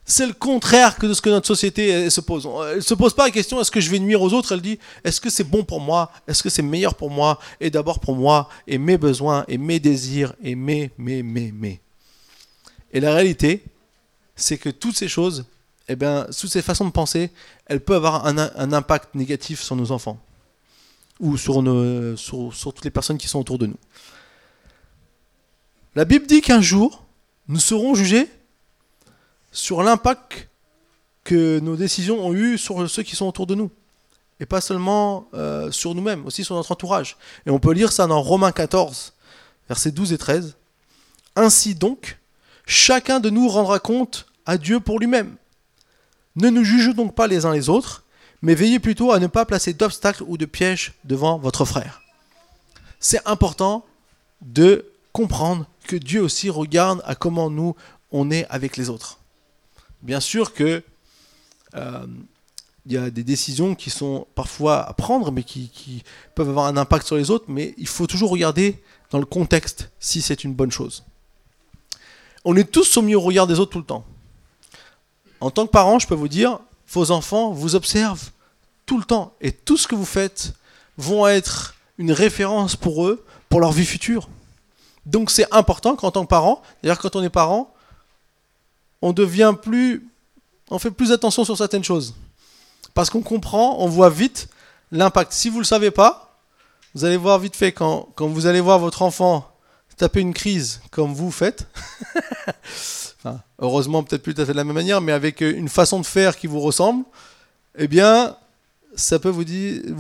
c'est 0.05 0.27
le 0.27 0.35
contraire 0.35 0.97
que 0.97 1.07
de 1.07 1.15
ce 1.15 1.23
que 1.23 1.31
notre 1.31 1.47
société 1.47 2.11
se 2.11 2.21
pose. 2.21 2.47
Elle 2.69 2.77
ne 2.77 2.81
se 2.83 2.93
pose 2.93 3.15
pas 3.15 3.25
la 3.25 3.31
question 3.31 3.59
est-ce 3.59 3.71
que 3.71 3.81
je 3.81 3.89
vais 3.91 3.99
nuire 3.99 4.21
aux 4.21 4.35
autres? 4.35 4.53
Elle 4.53 4.61
dit 4.61 4.79
est-ce 5.03 5.19
que 5.19 5.31
c'est 5.31 5.49
bon 5.49 5.65
pour 5.65 5.81
moi? 5.81 6.13
Est-ce 6.29 6.43
que 6.43 6.51
c'est 6.51 6.61
meilleur 6.61 6.95
pour 6.95 7.11
moi? 7.11 7.39
Et 7.59 7.71
d'abord 7.71 7.99
pour 7.99 8.15
moi 8.15 8.51
et 8.67 8.77
mes 8.77 8.99
besoins 8.99 9.47
et 9.49 9.57
mes 9.57 9.81
désirs 9.81 10.35
et 10.45 10.55
mes, 10.55 10.91
mes, 10.99 11.23
mes, 11.23 11.53
mes. 11.53 11.81
Et 12.93 13.01
la 13.01 13.15
réalité, 13.15 13.65
c'est 14.37 14.59
que 14.59 14.69
toutes 14.69 14.99
ces 14.99 15.09
choses, 15.09 15.47
eh 15.93 15.97
bien, 15.97 16.27
toutes 16.39 16.51
ces 16.51 16.63
façons 16.63 16.85
de 16.85 16.91
penser, 16.91 17.31
elles 17.67 17.81
peuvent 17.81 18.05
avoir 18.05 18.27
un, 18.27 18.73
impact 18.73 19.15
négatif 19.15 19.63
sur 19.63 19.77
nos 19.77 19.93
enfants 19.93 20.19
ou 21.21 21.37
sur, 21.37 21.63
toutes 21.63 22.85
les 22.85 22.91
personnes 22.91 23.19
qui 23.19 23.29
sont 23.29 23.39
autour 23.39 23.59
de 23.59 23.67
nous. 23.67 23.77
La 25.95 26.05
Bible 26.05 26.27
dit 26.27 26.41
qu'un 26.41 26.61
jour, 26.61 27.05
nous 27.49 27.61
serons 27.61 27.95
jugés 27.95 28.29
sur 29.51 29.83
l'impact 29.83 30.49
que 31.25 31.61
nos 31.61 31.77
décisions 31.77 32.27
ont 32.27 32.33
eu 32.33 32.59
sur 32.59 32.89
ceux 32.89 33.03
qui 33.03 33.15
sont 33.15 33.27
autour 33.27 33.47
de 33.47 33.55
nous. 33.55 33.71
Et 34.41 34.47
pas 34.47 34.61
seulement 34.61 35.29
euh, 35.35 35.71
sur 35.71 35.95
nous-mêmes, 35.95 36.27
aussi 36.27 36.43
sur 36.43 36.57
notre 36.57 36.73
entourage. 36.73 37.17
Et 37.47 37.51
on 37.51 37.61
peut 37.61 37.73
lire 37.73 37.93
ça 37.93 38.07
dans 38.07 38.21
Romains 38.21 38.51
14, 38.51 39.13
versets 39.69 39.93
12 39.93 40.13
et 40.13 40.19
13. 40.19 40.57
Ainsi 41.37 41.75
donc, 41.75 42.19
chacun 42.67 43.21
de 43.21 43.31
nous 43.31 43.49
rendra 43.49 43.79
compte 43.79 44.27
à 44.47 44.59
Dieu 44.59 44.81
pour 44.81 44.99
lui-même. 44.99 45.37
Ne 46.37 46.49
nous 46.49 46.65
jugeons 46.65 46.93
donc 46.93 47.15
pas 47.15 47.27
les 47.27 47.45
uns 47.45 47.53
les 47.53 47.69
autres, 47.69 48.05
mais 48.41 48.55
veillez 48.55 48.79
plutôt 48.79 49.13
à 49.13 49.19
ne 49.19 49.27
pas 49.27 49.45
placer 49.45 49.73
d'obstacles 49.73 50.25
ou 50.27 50.37
de 50.37 50.47
pièges 50.47 50.95
devant 51.05 51.39
votre 51.39 51.65
frère. 51.65 52.03
C'est 53.01 53.27
important 53.27 53.85
de 54.41 54.87
comprendre 55.13 55.67
que 55.87 55.97
Dieu 55.97 56.23
aussi 56.23 56.51
regarde 56.51 57.03
à 57.05 57.15
comment 57.15 57.51
nous, 57.51 57.77
on 58.11 58.31
est 58.31 58.47
avec 58.49 58.77
les 58.77 58.89
autres. 58.89 59.19
Bien 60.03 60.21
sûr 60.21 60.53
que 60.53 60.83
euh, 61.75 62.07
il 62.87 62.93
y 62.93 62.97
a 62.97 63.11
des 63.11 63.23
décisions 63.23 63.75
qui 63.75 63.91
sont 63.91 64.27
parfois 64.35 64.83
à 64.83 64.93
prendre, 64.93 65.31
mais 65.31 65.45
qui, 65.45 65.69
qui, 65.69 66.03
peuvent 66.35 66.49
avoir 66.49 66.67
un 66.67 66.77
impact 66.77 67.07
sur 67.07 67.17
les 67.17 67.31
autres, 67.31 67.45
mais 67.49 67.75
il 67.79 67.87
faut 67.87 68.07
toujours 68.07 68.31
regarder 68.31 68.83
dans 69.11 69.19
le 69.19 69.25
contexte 69.27 69.91
si 70.01 70.21
c'est 70.21 70.43
une 70.43 70.55
bonne 70.55 70.73
chose. 70.73 71.05
On 72.45 72.57
est 72.57 72.71
tous 72.71 72.85
soumis 72.85 73.15
au 73.15 73.21
regard 73.21 73.47
des 73.47 73.61
autres 73.61 73.71
tout 73.71 73.79
le 73.79 73.85
temps. 73.85 74.05
En 75.43 75.51
tant 75.51 75.67
que 75.67 75.73
parent, 75.73 75.99
je 75.99 76.07
peux 76.07 76.15
vous 76.15 76.29
dire, 76.29 76.61
vos 76.93 77.11
enfants 77.11 77.51
vous 77.51 77.75
observent 77.75 78.31
tout 78.87 78.97
le 78.97 79.05
temps, 79.05 79.35
et 79.41 79.51
tout 79.51 79.77
ce 79.77 79.89
que 79.89 79.97
vous 79.97 80.05
faites 80.05 80.55
vont 80.99 81.27
être 81.27 81.75
une 81.99 82.13
référence 82.13 82.77
pour 82.77 83.07
eux, 83.07 83.25
pour 83.49 83.59
leur 83.59 83.73
vie 83.73 83.85
future. 83.85 84.29
Donc 85.05 85.33
c'est 85.33 85.53
important 85.53 85.97
qu'en 85.97 86.13
tant 86.13 86.23
que 86.23 86.29
parent, 86.29 86.63
d'ailleurs 86.83 87.01
quand 87.01 87.17
on 87.17 87.25
est 87.25 87.29
parent, 87.29 87.75
on 89.03 89.13
devient 89.13 89.55
plus, 89.61 90.09
on 90.71 90.79
fait 90.79 90.93
plus 90.93 91.11
attention 91.11 91.45
sur 91.45 91.59
certaines 91.59 91.83
choses. 91.83 92.15
Parce 92.95 93.11
qu'on 93.11 93.23
comprend, 93.23 93.81
on 93.81 93.89
voit 93.89 94.11
vite 94.11 94.49
l'impact. 94.93 95.33
Si 95.33 95.49
vous 95.49 95.57
ne 95.57 95.63
le 95.63 95.67
savez 95.67 95.91
pas, 95.91 96.39
vous 96.95 97.05
allez 97.05 97.17
voir 97.17 97.41
vite 97.41 97.57
fait 97.57 97.73
quand, 97.73 98.09
quand 98.15 98.29
vous 98.29 98.47
allez 98.47 98.61
voir 98.61 98.79
votre 98.79 99.03
enfant 99.03 99.52
taper 99.97 100.21
une 100.21 100.35
crise 100.35 100.81
comme 100.91 101.13
vous 101.13 101.31
faites. 101.31 101.67
heureusement, 103.59 104.03
peut-être 104.03 104.23
plus 104.23 104.35
tout 104.35 104.45
fait 104.45 104.53
de 104.53 104.57
la 104.57 104.65
même 104.65 104.75
manière, 104.75 105.01
mais 105.01 105.13
avec 105.13 105.41
une 105.41 105.69
façon 105.69 106.01
de 106.01 106.07
faire 106.07 106.37
qui 106.37 106.47
vous 106.47 106.61
ressemble, 106.61 107.05
eh 107.79 107.89
bien, 107.89 108.37
ça 108.95 109.19
peut 109.19 109.29
vous, 109.29 109.45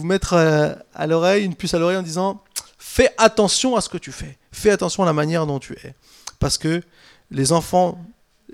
mettre 0.05 0.35
à, 0.35 0.77
à 0.95 1.07
l'oreille, 1.07 1.45
une 1.45 1.55
puce 1.55 1.75
à 1.75 1.79
l'oreille 1.79 1.97
en 1.97 2.03
disant 2.03 2.43
fais 2.79 3.11
attention 3.17 3.77
à 3.77 3.81
ce 3.81 3.89
que 3.89 3.99
tu 3.99 4.13
fais. 4.13 4.37
Fais 4.51 4.71
attention 4.71 5.03
à 5.03 5.07
la 5.07 5.13
manière 5.13 5.47
dont 5.47 5.59
tu 5.59 5.73
es. 5.75 5.95
Parce 6.39 6.59
que 6.59 6.83
les 7.31 7.53
enfants, 7.53 7.99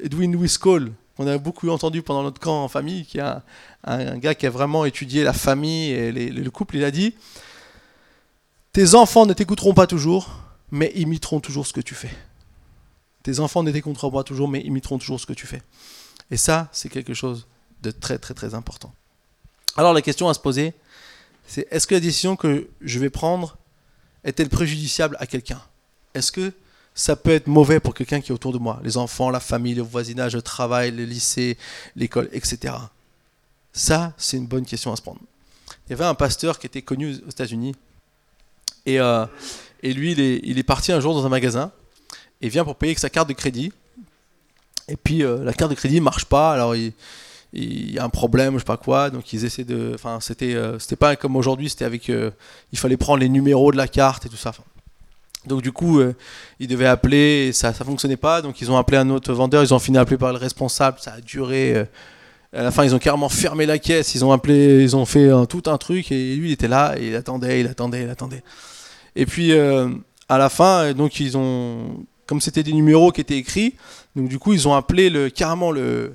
Edwin 0.00 0.32
Lewis 0.32 0.56
Cole, 0.60 0.92
qu'on 1.16 1.26
a 1.26 1.36
beaucoup 1.38 1.68
entendu 1.70 2.02
pendant 2.02 2.22
notre 2.22 2.40
camp 2.40 2.62
en 2.62 2.68
famille, 2.68 3.04
qui 3.04 3.18
est 3.18 3.24
un, 3.84 4.18
gars 4.18 4.34
qui 4.36 4.46
a 4.46 4.50
vraiment 4.50 4.84
étudié 4.84 5.24
la 5.24 5.32
famille 5.32 5.90
et 5.90 6.12
le 6.12 6.50
couple, 6.50 6.76
il 6.76 6.84
a 6.84 6.92
dit 6.92 7.14
Tes 8.72 8.94
enfants 8.94 9.26
ne 9.26 9.32
t'écouteront 9.32 9.74
pas 9.74 9.88
toujours, 9.88 10.30
mais 10.70 10.92
imiteront 10.94 11.40
toujours 11.40 11.66
ce 11.66 11.72
que 11.72 11.80
tu 11.80 11.94
fais. 11.94 12.10
Tes 13.22 13.40
enfants 13.40 13.62
ne 13.62 13.72
t'écouteront 13.72 14.10
pas 14.10 14.22
toujours, 14.22 14.48
mais 14.48 14.60
imiteront 14.60 14.98
toujours 14.98 15.20
ce 15.20 15.26
que 15.26 15.32
tu 15.32 15.46
fais. 15.46 15.62
Et 16.30 16.36
ça, 16.36 16.68
c'est 16.72 16.88
quelque 16.88 17.14
chose 17.14 17.46
de 17.82 17.90
très 17.90 18.18
très 18.18 18.34
très 18.34 18.54
important. 18.54 18.92
Alors 19.76 19.92
la 19.92 20.02
question 20.02 20.28
à 20.28 20.34
se 20.34 20.40
poser, 20.40 20.74
c'est 21.46 21.66
est-ce 21.70 21.86
que 21.86 21.94
la 21.94 22.00
décision 22.00 22.36
que 22.36 22.68
je 22.80 22.98
vais 22.98 23.10
prendre 23.10 23.56
est-elle 24.24 24.48
préjudiciable 24.48 25.16
à 25.20 25.26
quelqu'un? 25.26 25.62
Est-ce 26.14 26.32
que 26.32 26.52
ça 26.94 27.16
peut 27.16 27.30
être 27.30 27.46
mauvais 27.46 27.80
pour 27.80 27.94
quelqu'un 27.94 28.20
qui 28.20 28.32
est 28.32 28.34
autour 28.34 28.52
de 28.52 28.58
moi? 28.58 28.80
Les 28.82 28.96
enfants, 28.96 29.30
la 29.30 29.40
famille, 29.40 29.74
le 29.74 29.82
voisinage, 29.82 30.34
le 30.34 30.42
travail, 30.42 30.90
le 30.90 31.04
lycée, 31.04 31.56
l'école, 31.96 32.28
etc. 32.32 32.74
Ça, 33.72 34.12
c'est 34.18 34.36
une 34.36 34.46
bonne 34.46 34.66
question 34.66 34.92
à 34.92 34.96
se 34.96 35.02
prendre. 35.02 35.20
Il 35.86 35.90
y 35.90 35.92
avait 35.92 36.04
un 36.04 36.14
pasteur 36.14 36.58
qui 36.58 36.66
était 36.66 36.82
connu 36.82 37.14
aux 37.26 37.30
États-Unis. 37.30 37.74
Et, 38.84 39.00
euh, 39.00 39.26
et 39.82 39.92
lui, 39.92 40.12
il 40.12 40.58
est, 40.58 40.62
parti 40.62 40.92
un 40.92 41.00
jour 41.00 41.14
dans 41.14 41.24
un 41.24 41.28
magasin 41.28 41.70
et 42.40 42.48
vient 42.48 42.64
pour 42.64 42.76
payer 42.76 42.90
avec 42.90 42.98
sa 42.98 43.10
carte 43.10 43.28
de 43.28 43.34
crédit. 43.34 43.72
Et 44.88 44.96
puis, 44.96 45.22
euh, 45.22 45.44
la 45.44 45.52
carte 45.52 45.70
de 45.70 45.76
crédit 45.76 46.00
marche 46.00 46.24
pas. 46.24 46.52
Alors, 46.52 46.74
il, 46.74 46.92
y 47.52 47.98
a 47.98 48.04
un 48.04 48.08
problème, 48.08 48.54
je 48.54 48.58
sais 48.58 48.64
pas 48.64 48.76
quoi, 48.76 49.10
donc 49.10 49.32
ils 49.32 49.44
essaient 49.44 49.64
de. 49.64 49.92
Enfin, 49.94 50.18
c'était, 50.20 50.54
euh, 50.54 50.78
c'était 50.78 50.96
pas 50.96 51.16
comme 51.16 51.36
aujourd'hui, 51.36 51.68
c'était 51.68 51.84
avec. 51.84 52.10
Euh, 52.10 52.30
il 52.72 52.78
fallait 52.78 52.96
prendre 52.96 53.20
les 53.20 53.28
numéros 53.28 53.72
de 53.72 53.76
la 53.76 53.88
carte 53.88 54.26
et 54.26 54.28
tout 54.28 54.36
ça. 54.36 54.52
Donc 55.46 55.62
du 55.62 55.72
coup, 55.72 56.00
euh, 56.00 56.14
ils 56.58 56.68
devaient 56.68 56.86
appeler, 56.86 57.48
et 57.48 57.52
ça, 57.52 57.72
ça 57.72 57.84
fonctionnait 57.84 58.16
pas, 58.16 58.42
donc 58.42 58.60
ils 58.60 58.70
ont 58.70 58.76
appelé 58.76 58.98
un 58.98 59.08
autre 59.10 59.32
vendeur, 59.32 59.62
ils 59.62 59.72
ont 59.72 59.78
fini 59.78 59.96
à 59.96 60.02
appeler 60.02 60.18
par 60.18 60.32
le 60.32 60.38
responsable, 60.38 60.98
ça 61.00 61.12
a 61.12 61.20
duré. 61.20 61.86
à 62.52 62.62
la 62.62 62.70
fin, 62.70 62.84
ils 62.84 62.94
ont 62.94 62.98
carrément 62.98 63.28
fermé 63.28 63.64
la 63.64 63.78
caisse, 63.78 64.14
ils 64.14 64.24
ont 64.24 64.32
appelé, 64.32 64.82
ils 64.82 64.96
ont 64.96 65.06
fait 65.06 65.30
tout 65.48 65.62
un 65.66 65.78
truc, 65.78 66.12
et 66.12 66.34
lui, 66.36 66.50
il 66.50 66.52
était 66.52 66.68
là, 66.68 66.94
et 66.98 67.08
il 67.08 67.16
attendait, 67.16 67.60
il 67.60 67.66
attendait, 67.66 68.02
il 68.02 68.10
attendait. 68.10 68.42
Et 69.18 69.26
puis, 69.26 69.52
à 69.52 70.38
la 70.38 70.48
fin, 70.48 70.92
donc 70.94 71.20
ils 71.20 71.36
ont, 71.36 72.06
comme 72.26 72.40
c'était 72.40 72.62
des 72.62 72.72
numéros 72.72 73.10
qui 73.10 73.20
étaient 73.20 73.36
écrits, 73.36 73.74
donc 74.14 74.28
du 74.28 74.38
coup, 74.38 74.52
ils 74.52 74.66
ont 74.68 74.74
appelé 74.74 75.10
le, 75.10 75.30
carrément 75.30 75.70
le, 75.70 76.14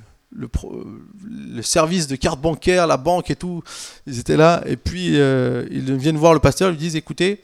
service 1.61 2.07
de 2.07 2.15
carte 2.15 2.39
bancaire, 2.39 2.87
la 2.87 2.97
banque 2.97 3.29
et 3.29 3.35
tout, 3.35 3.63
ils 4.07 4.19
étaient 4.19 4.37
là. 4.37 4.63
Et 4.65 4.77
puis, 4.77 5.19
euh, 5.19 5.65
ils 5.71 5.95
viennent 5.95 6.17
voir 6.17 6.33
le 6.33 6.39
pasteur, 6.39 6.69
ils 6.69 6.73
lui 6.73 6.79
disent 6.79 6.95
écoutez, 6.95 7.41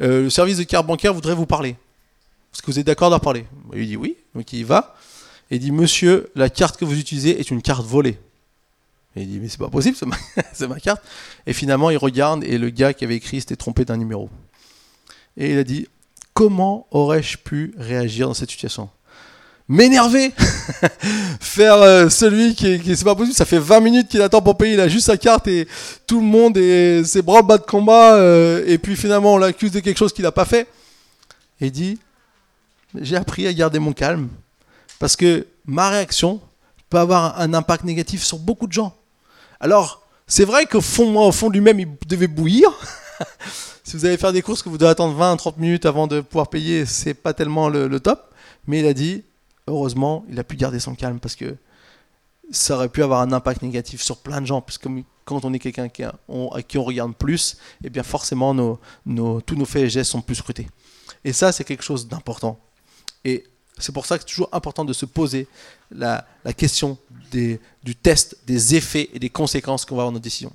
euh, 0.00 0.22
le 0.22 0.30
service 0.30 0.58
de 0.58 0.64
carte 0.64 0.86
bancaire 0.86 1.14
voudrait 1.14 1.34
vous 1.34 1.46
parler. 1.46 1.70
Est-ce 2.52 2.62
que 2.62 2.70
vous 2.70 2.78
êtes 2.78 2.86
d'accord 2.86 3.10
d'en 3.10 3.18
parler? 3.18 3.44
Il 3.74 3.86
dit 3.86 3.96
oui, 3.96 4.16
donc 4.34 4.52
il 4.52 4.60
y 4.60 4.64
va. 4.64 4.94
Et 5.50 5.56
il 5.56 5.60
dit 5.60 5.72
monsieur, 5.72 6.30
la 6.34 6.48
carte 6.48 6.76
que 6.76 6.84
vous 6.84 6.98
utilisez 6.98 7.38
est 7.38 7.50
une 7.50 7.62
carte 7.62 7.86
volée. 7.86 8.18
Et 9.14 9.22
il 9.22 9.28
dit 9.28 9.38
mais 9.40 9.48
c'est 9.48 9.58
pas 9.58 9.68
possible, 9.68 9.96
c'est 9.96 10.06
ma, 10.06 10.16
ma, 10.68 10.80
carte. 10.80 11.02
Et 11.46 11.52
finalement, 11.52 11.90
il 11.90 11.96
regarde 11.96 12.44
et 12.44 12.58
le 12.58 12.70
gars 12.70 12.92
qui 12.92 13.04
avait 13.04 13.16
écrit 13.16 13.40
s'était 13.40 13.56
trompé 13.56 13.84
d'un 13.84 13.96
numéro. 13.96 14.28
Et 15.36 15.52
il 15.52 15.58
a 15.58 15.64
dit 15.64 15.88
comment 16.34 16.86
aurais-je 16.90 17.38
pu 17.38 17.74
réagir 17.78 18.28
dans 18.28 18.34
cette 18.34 18.50
situation? 18.50 18.88
M'énerver, 19.68 20.32
faire 21.40 21.74
euh, 21.74 22.08
celui 22.08 22.54
qui, 22.54 22.78
qui 22.78 22.96
c'est 22.96 23.04
pas 23.04 23.16
possible, 23.16 23.34
ça 23.34 23.44
fait 23.44 23.58
20 23.58 23.80
minutes 23.80 24.08
qu'il 24.08 24.22
attend 24.22 24.40
pour 24.40 24.56
payer, 24.56 24.74
il 24.74 24.80
a 24.80 24.86
juste 24.86 25.06
sa 25.06 25.16
carte 25.16 25.48
et 25.48 25.66
tout 26.06 26.20
le 26.20 26.26
monde 26.26 26.56
est 26.56 27.02
ses 27.04 27.20
bras 27.20 27.42
bas 27.42 27.58
de 27.58 27.64
combat 27.64 28.14
euh, 28.14 28.62
et 28.66 28.78
puis 28.78 28.94
finalement 28.94 29.34
on 29.34 29.38
l'accuse 29.38 29.72
de 29.72 29.80
quelque 29.80 29.98
chose 29.98 30.12
qu'il 30.12 30.22
n'a 30.22 30.30
pas 30.30 30.44
fait. 30.44 30.68
Et 31.60 31.66
il 31.66 31.72
dit 31.72 31.98
j'ai 32.94 33.16
appris 33.16 33.46
à 33.46 33.52
garder 33.52 33.78
mon 33.78 33.92
calme 33.92 34.28
parce 34.98 35.16
que 35.16 35.46
ma 35.64 35.90
réaction 35.90 36.40
peut 36.88 36.98
avoir 36.98 37.40
un 37.40 37.52
impact 37.54 37.84
négatif 37.84 38.22
sur 38.22 38.38
beaucoup 38.38 38.66
de 38.66 38.72
gens. 38.72 38.94
Alors, 39.60 40.02
c'est 40.26 40.44
vrai 40.44 40.66
qu'au 40.66 40.80
fond, 40.80 41.18
au 41.18 41.32
fond 41.32 41.48
lui-même, 41.48 41.80
il 41.80 41.88
devait 42.06 42.26
bouillir. 42.26 42.70
si 43.84 43.96
vous 43.96 44.04
allez 44.04 44.16
faire 44.16 44.32
des 44.32 44.42
courses 44.42 44.62
que 44.62 44.68
vous 44.68 44.78
devez 44.78 44.90
attendre 44.90 45.18
20-30 45.18 45.58
minutes 45.58 45.86
avant 45.86 46.06
de 46.06 46.20
pouvoir 46.20 46.48
payer, 46.48 46.86
c'est 46.86 47.14
pas 47.14 47.34
tellement 47.34 47.68
le, 47.68 48.00
top. 48.00 48.34
Mais 48.66 48.80
il 48.80 48.86
a 48.86 48.94
dit 48.94 49.22
heureusement, 49.66 50.24
il 50.30 50.38
a 50.38 50.44
pu 50.44 50.56
garder 50.56 50.80
son 50.80 50.94
calme 50.94 51.18
parce 51.20 51.36
que 51.36 51.56
ça 52.50 52.76
aurait 52.76 52.88
pu 52.88 53.02
avoir 53.02 53.20
un 53.20 53.32
impact 53.32 53.62
négatif 53.62 54.02
sur 54.02 54.18
plein 54.18 54.40
de 54.40 54.46
gens. 54.46 54.60
Parce 54.60 54.78
que 54.78 54.88
quand 55.24 55.44
on 55.44 55.52
est 55.52 55.58
quelqu'un 55.58 55.84
à 55.84 55.88
qui 55.88 56.04
on 56.28 56.84
regarde 56.84 57.14
plus, 57.14 57.54
et 57.82 57.86
eh 57.86 57.90
bien 57.90 58.02
forcément, 58.02 58.54
nos, 58.54 59.40
tous 59.40 59.56
nos 59.56 59.64
faits 59.64 59.82
et 59.82 59.90
gestes 59.90 60.12
sont 60.12 60.22
plus 60.22 60.36
scrutés. 60.36 60.68
Et 61.24 61.32
ça, 61.32 61.52
c'est 61.52 61.64
quelque 61.64 61.82
chose 61.82 62.06
d'important. 62.06 62.58
Et 63.24 63.44
c'est 63.78 63.92
pour 63.92 64.06
ça 64.06 64.16
que 64.16 64.24
c'est 64.24 64.34
toujours 64.34 64.48
important 64.52 64.84
de 64.84 64.92
se 64.92 65.04
poser 65.04 65.48
la, 65.90 66.26
question 66.56 66.98
du 67.30 67.96
test, 68.02 68.36
des 68.46 68.74
effets 68.74 69.10
et 69.12 69.18
des 69.18 69.30
conséquences 69.30 69.84
qu'on 69.84 69.96
va 69.96 70.02
avoir 70.02 70.12
dans 70.12 70.18
nos 70.18 70.22
décisions. 70.22 70.52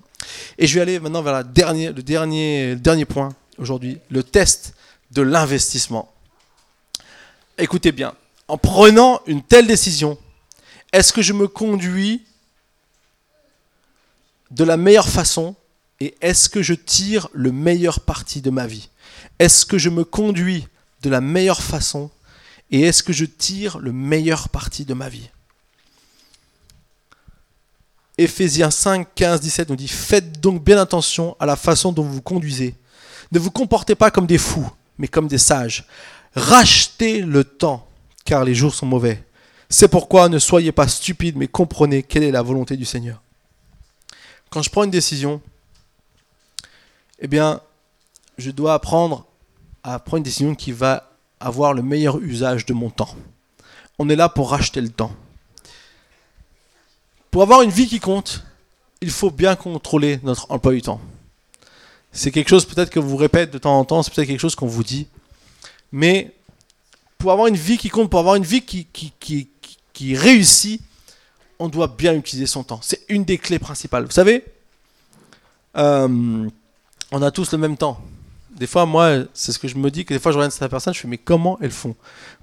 Et 0.58 0.68
je 0.68 0.76
vais 0.76 0.82
aller 0.82 1.00
maintenant 1.00 1.22
vers 1.22 1.44
le, 1.44 1.92
le 1.92 2.76
dernier 2.76 3.06
point 3.06 3.30
aujourd'hui, 3.58 4.00
le 4.10 4.24
test 4.24 4.74
de 5.12 5.22
l'investissement. 5.22 6.12
Écoutez 7.58 7.92
bien, 7.92 8.16
en 8.48 8.58
prenant 8.58 9.22
une 9.28 9.44
telle 9.44 9.68
décision, 9.68 10.18
est-ce 10.92 11.14
que 11.14 11.22
je 11.22 11.34
me 11.34 11.48
conduis 11.48 12.24
de 14.50 14.64
la 14.64 14.78
meilleure 14.78 15.08
façon 15.08 15.56
et 16.00 16.16
est-ce 16.22 16.50
que 16.50 16.64
je 16.64 16.74
tire 16.74 17.30
le 17.34 17.52
meilleur 17.52 18.00
parti 18.00 18.42
de 18.42 18.50
ma 18.50 18.66
vie? 18.66 18.90
Est-ce 19.38 19.66
que 19.66 19.78
je 19.78 19.90
me 19.90 20.04
conduis 20.04 20.68
de 21.04 21.10
la 21.10 21.22
meilleure 21.22 21.62
façon 21.62 22.10
et 22.72 22.82
est-ce 22.82 23.04
que 23.04 23.14
je 23.14 23.26
tire 23.26 23.80
le 23.80 23.92
meilleur 23.92 24.50
parti 24.50 24.86
de 24.86 24.94
ma 24.94 25.10
vie? 25.10 25.30
Éphésiens 28.18 28.72
5, 28.72 29.08
15, 29.14 29.42
17 29.42 29.70
nous 29.70 29.76
dit 29.76 29.88
Faites 29.88 30.40
donc 30.40 30.64
bien 30.64 30.78
attention 30.78 31.36
à 31.40 31.46
la 31.46 31.56
façon 31.56 31.92
dont 31.92 32.04
vous 32.04 32.16
vous 32.16 32.22
conduisez. 32.22 32.76
Ne 33.32 33.40
vous 33.40 33.52
comportez 33.52 33.96
pas 33.96 34.12
comme 34.12 34.28
des 34.28 34.38
fous, 34.38 34.70
mais 34.98 35.08
comme 35.08 35.28
des 35.28 35.38
sages. 35.38 35.86
Rachetez 36.36 37.22
le 37.22 37.44
temps 37.44 37.88
car 38.26 38.46
les 38.46 38.56
jours 38.56 38.74
sont 38.74 38.86
mauvais. 38.86 39.24
C'est 39.70 39.88
pourquoi 39.88 40.30
ne 40.30 40.40
soyez 40.40 40.72
pas 40.72 40.88
stupides, 40.88 41.38
mais 41.38 41.48
comprenez 41.48 42.04
quelle 42.04 42.24
est 42.24 42.32
la 42.32 42.42
volonté 42.42 42.78
du 42.78 42.86
Seigneur. 42.86 43.22
Quand 44.50 44.62
je 44.62 44.70
prends 44.70 44.84
une 44.84 44.92
décision, 44.92 45.42
eh 47.20 47.28
bien, 47.28 47.62
je 48.38 48.52
dois 48.52 48.74
apprendre 48.74 49.26
à 49.84 49.98
prendre 50.00 50.18
une 50.18 50.24
décision 50.24 50.56
qui 50.56 50.72
va 50.74 51.11
avoir 51.42 51.74
le 51.74 51.82
meilleur 51.82 52.20
usage 52.20 52.66
de 52.66 52.74
mon 52.74 52.90
temps. 52.90 53.16
On 54.00 54.10
est 54.10 54.16
là 54.16 54.30
pour 54.30 54.52
racheter 54.52 54.82
le 54.82 54.90
temps. 54.90 55.14
Pour 57.30 57.42
avoir 57.42 57.62
une 57.62 57.70
vie 57.70 57.88
qui 57.88 58.00
compte, 58.00 58.44
il 59.02 59.10
faut 59.10 59.32
bien 59.32 59.56
contrôler 59.56 60.20
notre 60.24 60.52
emploi 60.52 60.74
du 60.74 60.82
temps. 60.82 61.02
C'est 62.12 62.32
quelque 62.32 62.50
chose 62.50 62.66
peut-être 62.66 62.90
que 62.90 63.00
vous 63.00 63.16
répète 63.16 63.52
de 63.52 63.58
temps 63.58 63.80
en 63.80 63.86
temps, 63.86 64.04
c'est 64.04 64.14
peut-être 64.14 64.28
quelque 64.28 64.40
chose 64.40 64.56
qu'on 64.56 64.68
vous 64.68 64.84
dit. 64.84 65.08
Mais 65.92 66.34
pour 67.18 67.32
avoir 67.32 67.48
une 67.48 67.56
vie 67.56 67.78
qui 67.78 67.90
compte, 67.90 68.10
pour 68.10 68.20
avoir 68.20 68.36
une 68.36 68.44
vie 68.44 68.62
qui, 68.62 68.86
qui, 68.86 69.14
qui, 69.94 70.16
réussit, 70.16 70.82
on 71.60 71.70
doit 71.70 71.88
bien 71.88 72.14
utiliser 72.16 72.48
son 72.48 72.64
temps. 72.64 72.80
C'est 72.82 73.02
une 73.08 73.24
des 73.24 73.38
clés 73.38 73.60
principales. 73.60 74.04
Vous 74.06 74.12
savez, 74.12 74.44
euh, 75.78 76.50
on 77.12 77.22
a 77.22 77.32
tous 77.32 77.52
le 77.52 77.58
même 77.60 77.78
temps. 77.78 78.02
Des 78.62 78.68
fois, 78.68 78.86
moi, 78.86 79.24
c'est 79.34 79.52
ce 79.52 79.58
que 79.58 79.68
je 79.68 79.76
me 79.76 79.90
dis, 79.90 80.06
que 80.06 80.14
des 80.14 80.20
fois, 80.20 80.32
je 80.32 80.38
regarde 80.38 80.52
cette 80.52 80.70
personne, 80.70 80.94
je 80.94 81.00
fais, 81.00 81.08
mais 81.08 81.18
comment 81.18 81.58
elles 81.62 81.72
font 81.72 81.96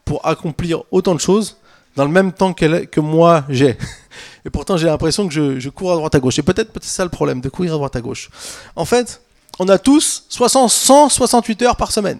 pour 0.05 0.27
accomplir 0.27 0.83
autant 0.91 1.15
de 1.15 1.21
choses 1.21 1.59
dans 1.95 2.05
le 2.05 2.11
même 2.11 2.33
temps 2.33 2.53
que 2.55 2.99
moi 2.99 3.45
j'ai 3.49 3.79
Et 4.45 4.51
pourtant, 4.51 4.77
j'ai 4.77 4.89
l'impression 4.89 5.29
que 5.29 5.61
je, 5.61 5.69
cours 5.69 5.93
à 5.93 5.95
droite 5.95 6.17
à 6.17 6.19
gauche. 6.19 6.37
Et 6.41 6.43
peut-être 6.43 6.73
peut 6.73 6.81
ça 6.83 7.05
le 7.05 7.09
problème, 7.09 7.41
de 7.41 7.49
courir 7.49 7.75
à 7.75 7.77
droite 7.77 7.95
à 7.95 8.01
gauche. 8.01 8.31
En 8.75 8.85
fait, 8.85 9.23
on 9.61 9.69
a 9.69 9.79
tous 9.79 10.25
60, 10.29 10.69
168 10.69 11.63
heures 11.63 11.77
par 11.77 11.93
semaine. 11.93 12.19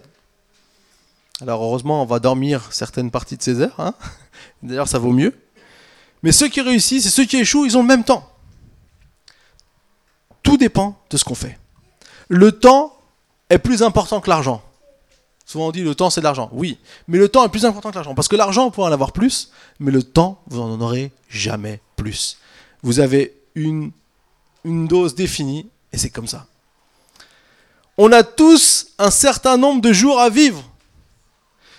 Alors 1.41 1.61
heureusement, 1.61 2.01
on 2.01 2.05
va 2.05 2.19
dormir 2.19 2.69
certaines 2.71 3.11
parties 3.11 3.35
de 3.35 3.43
ces 3.43 3.59
heures. 3.59 3.79
Hein. 3.79 3.93
D'ailleurs, 4.63 4.87
ça 4.87 4.97
vaut 4.97 5.11
mieux. 5.11 5.37
Mais 6.23 6.31
ceux 6.31 6.47
qui 6.47 6.61
réussissent 6.61 7.05
et 7.05 7.09
ceux 7.09 7.25
qui 7.25 7.35
échouent, 7.35 7.65
ils 7.65 7.77
ont 7.77 7.81
le 7.81 7.87
même 7.89 8.05
temps. 8.05 8.31
Tout 10.41 10.55
dépend 10.55 10.97
de 11.09 11.17
ce 11.17 11.25
qu'on 11.25 11.35
fait. 11.35 11.59
Le 12.29 12.53
temps 12.53 12.95
est 13.49 13.57
plus 13.57 13.83
important 13.83 14.21
que 14.21 14.29
l'argent. 14.29 14.61
Souvent 15.45 15.67
on 15.67 15.71
dit 15.71 15.81
le 15.81 15.95
temps 15.95 16.09
c'est 16.09 16.21
de 16.21 16.25
l'argent. 16.25 16.49
Oui, 16.53 16.77
mais 17.07 17.17
le 17.17 17.27
temps 17.29 17.43
est 17.45 17.49
plus 17.49 17.65
important 17.65 17.89
que 17.89 17.95
l'argent. 17.95 18.13
Parce 18.13 18.27
que 18.27 18.35
l'argent, 18.35 18.67
on 18.67 18.71
pourra 18.71 18.89
en 18.89 18.93
avoir 18.93 19.11
plus, 19.11 19.51
mais 19.79 19.91
le 19.91 20.03
temps, 20.03 20.41
vous 20.47 20.59
n'en 20.59 20.79
aurez 20.79 21.11
jamais 21.27 21.81
plus. 21.95 22.37
Vous 22.83 22.99
avez 22.99 23.35
une, 23.55 23.91
une 24.63 24.87
dose 24.87 25.15
définie 25.15 25.67
et 25.91 25.97
c'est 25.97 26.11
comme 26.11 26.27
ça. 26.27 26.45
On 27.97 28.11
a 28.11 28.23
tous 28.23 28.91
un 28.97 29.11
certain 29.11 29.57
nombre 29.57 29.81
de 29.81 29.91
jours 29.91 30.19
à 30.19 30.29
vivre. 30.29 30.63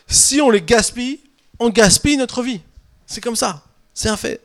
Si 0.06 0.40
on 0.40 0.50
les 0.50 0.60
gaspille, 0.60 1.20
on 1.58 1.70
gaspille 1.70 2.16
notre 2.16 2.42
vie. 2.42 2.60
C'est 3.06 3.20
comme 3.20 3.36
ça. 3.36 3.62
C'est 3.94 4.08
un 4.08 4.16
fait. 4.16 4.40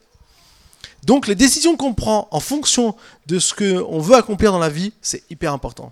Donc 1.04 1.28
les 1.28 1.36
décisions 1.36 1.76
qu'on 1.76 1.94
prend 1.94 2.28
en 2.32 2.40
fonction 2.40 2.96
de 3.26 3.40
ce 3.40 3.54
qu'on 3.54 4.00
veut 4.00 4.16
accomplir 4.16 4.52
dans 4.52 4.60
la 4.60 4.70
vie, 4.70 4.94
c'est 5.02 5.24
hyper 5.30 5.52
important. 5.52 5.92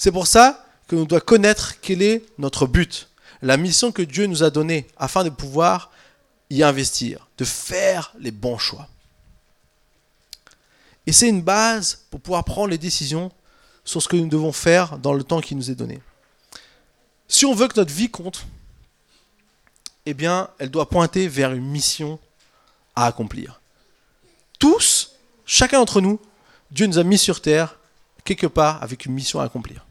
C'est 0.00 0.12
pour 0.12 0.26
ça 0.26 0.64
que 0.88 0.96
nous 0.96 1.04
doit 1.04 1.20
connaître 1.20 1.78
quel 1.82 2.00
est 2.00 2.24
notre 2.38 2.66
but, 2.66 3.10
la 3.42 3.58
mission 3.58 3.92
que 3.92 4.00
Dieu 4.00 4.24
nous 4.24 4.42
a 4.42 4.48
donnée 4.48 4.86
afin 4.96 5.24
de 5.24 5.28
pouvoir 5.28 5.90
y 6.48 6.62
investir, 6.62 7.28
de 7.36 7.44
faire 7.44 8.14
les 8.18 8.30
bons 8.30 8.56
choix. 8.56 8.88
Et 11.06 11.12
c'est 11.12 11.28
une 11.28 11.42
base 11.42 12.06
pour 12.10 12.18
pouvoir 12.18 12.44
prendre 12.44 12.68
les 12.68 12.78
décisions 12.78 13.30
sur 13.84 14.00
ce 14.00 14.08
que 14.08 14.16
nous 14.16 14.28
devons 14.28 14.52
faire 14.52 14.96
dans 14.96 15.12
le 15.12 15.22
temps 15.22 15.42
qui 15.42 15.54
nous 15.54 15.70
est 15.70 15.74
donné. 15.74 16.00
Si 17.28 17.44
on 17.44 17.52
veut 17.52 17.68
que 17.68 17.78
notre 17.78 17.92
vie 17.92 18.08
compte, 18.08 18.46
eh 20.06 20.14
bien, 20.14 20.48
elle 20.58 20.70
doit 20.70 20.88
pointer 20.88 21.28
vers 21.28 21.52
une 21.52 21.66
mission 21.66 22.18
à 22.96 23.04
accomplir. 23.04 23.60
Tous, 24.58 25.16
chacun 25.44 25.78
d'entre 25.78 26.00
nous, 26.00 26.18
Dieu 26.70 26.86
nous 26.86 26.98
a 26.98 27.04
mis 27.04 27.18
sur 27.18 27.42
terre 27.42 27.76
quelque 28.24 28.46
part 28.46 28.82
avec 28.82 29.04
une 29.04 29.12
mission 29.12 29.40
à 29.40 29.44
accomplir. 29.44 29.84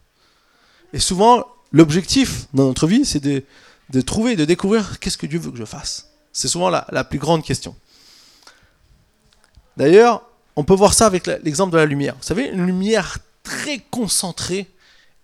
Et 0.94 1.00
souvent, 1.00 1.46
l'objectif 1.72 2.48
dans 2.54 2.66
notre 2.66 2.88
vie, 2.88 3.06
c'est 3.06 3.20
de, 3.20 4.02
trouver, 4.02 4.36
de 4.36 4.46
découvrir 4.46 5.00
qu'est-ce 5.00 5.18
que 5.18 5.26
Dieu 5.26 5.40
veut 5.40 5.52
que 5.52 5.58
je 5.58 5.66
fasse. 5.66 6.10
C'est 6.32 6.48
souvent 6.48 6.70
la, 6.70 7.04
plus 7.04 7.20
grande 7.20 7.44
question. 7.44 7.76
D'ailleurs, 9.78 10.24
on 10.56 10.64
peut 10.64 10.74
voir 10.74 10.94
ça 10.94 11.06
avec 11.06 11.28
l'exemple 11.28 11.74
de 11.74 11.78
la 11.78 11.86
lumière. 11.86 12.16
Vous 12.16 12.24
savez, 12.24 12.48
une 12.48 12.66
lumière 12.66 13.20
très 13.44 13.80
concentrée 13.80 14.68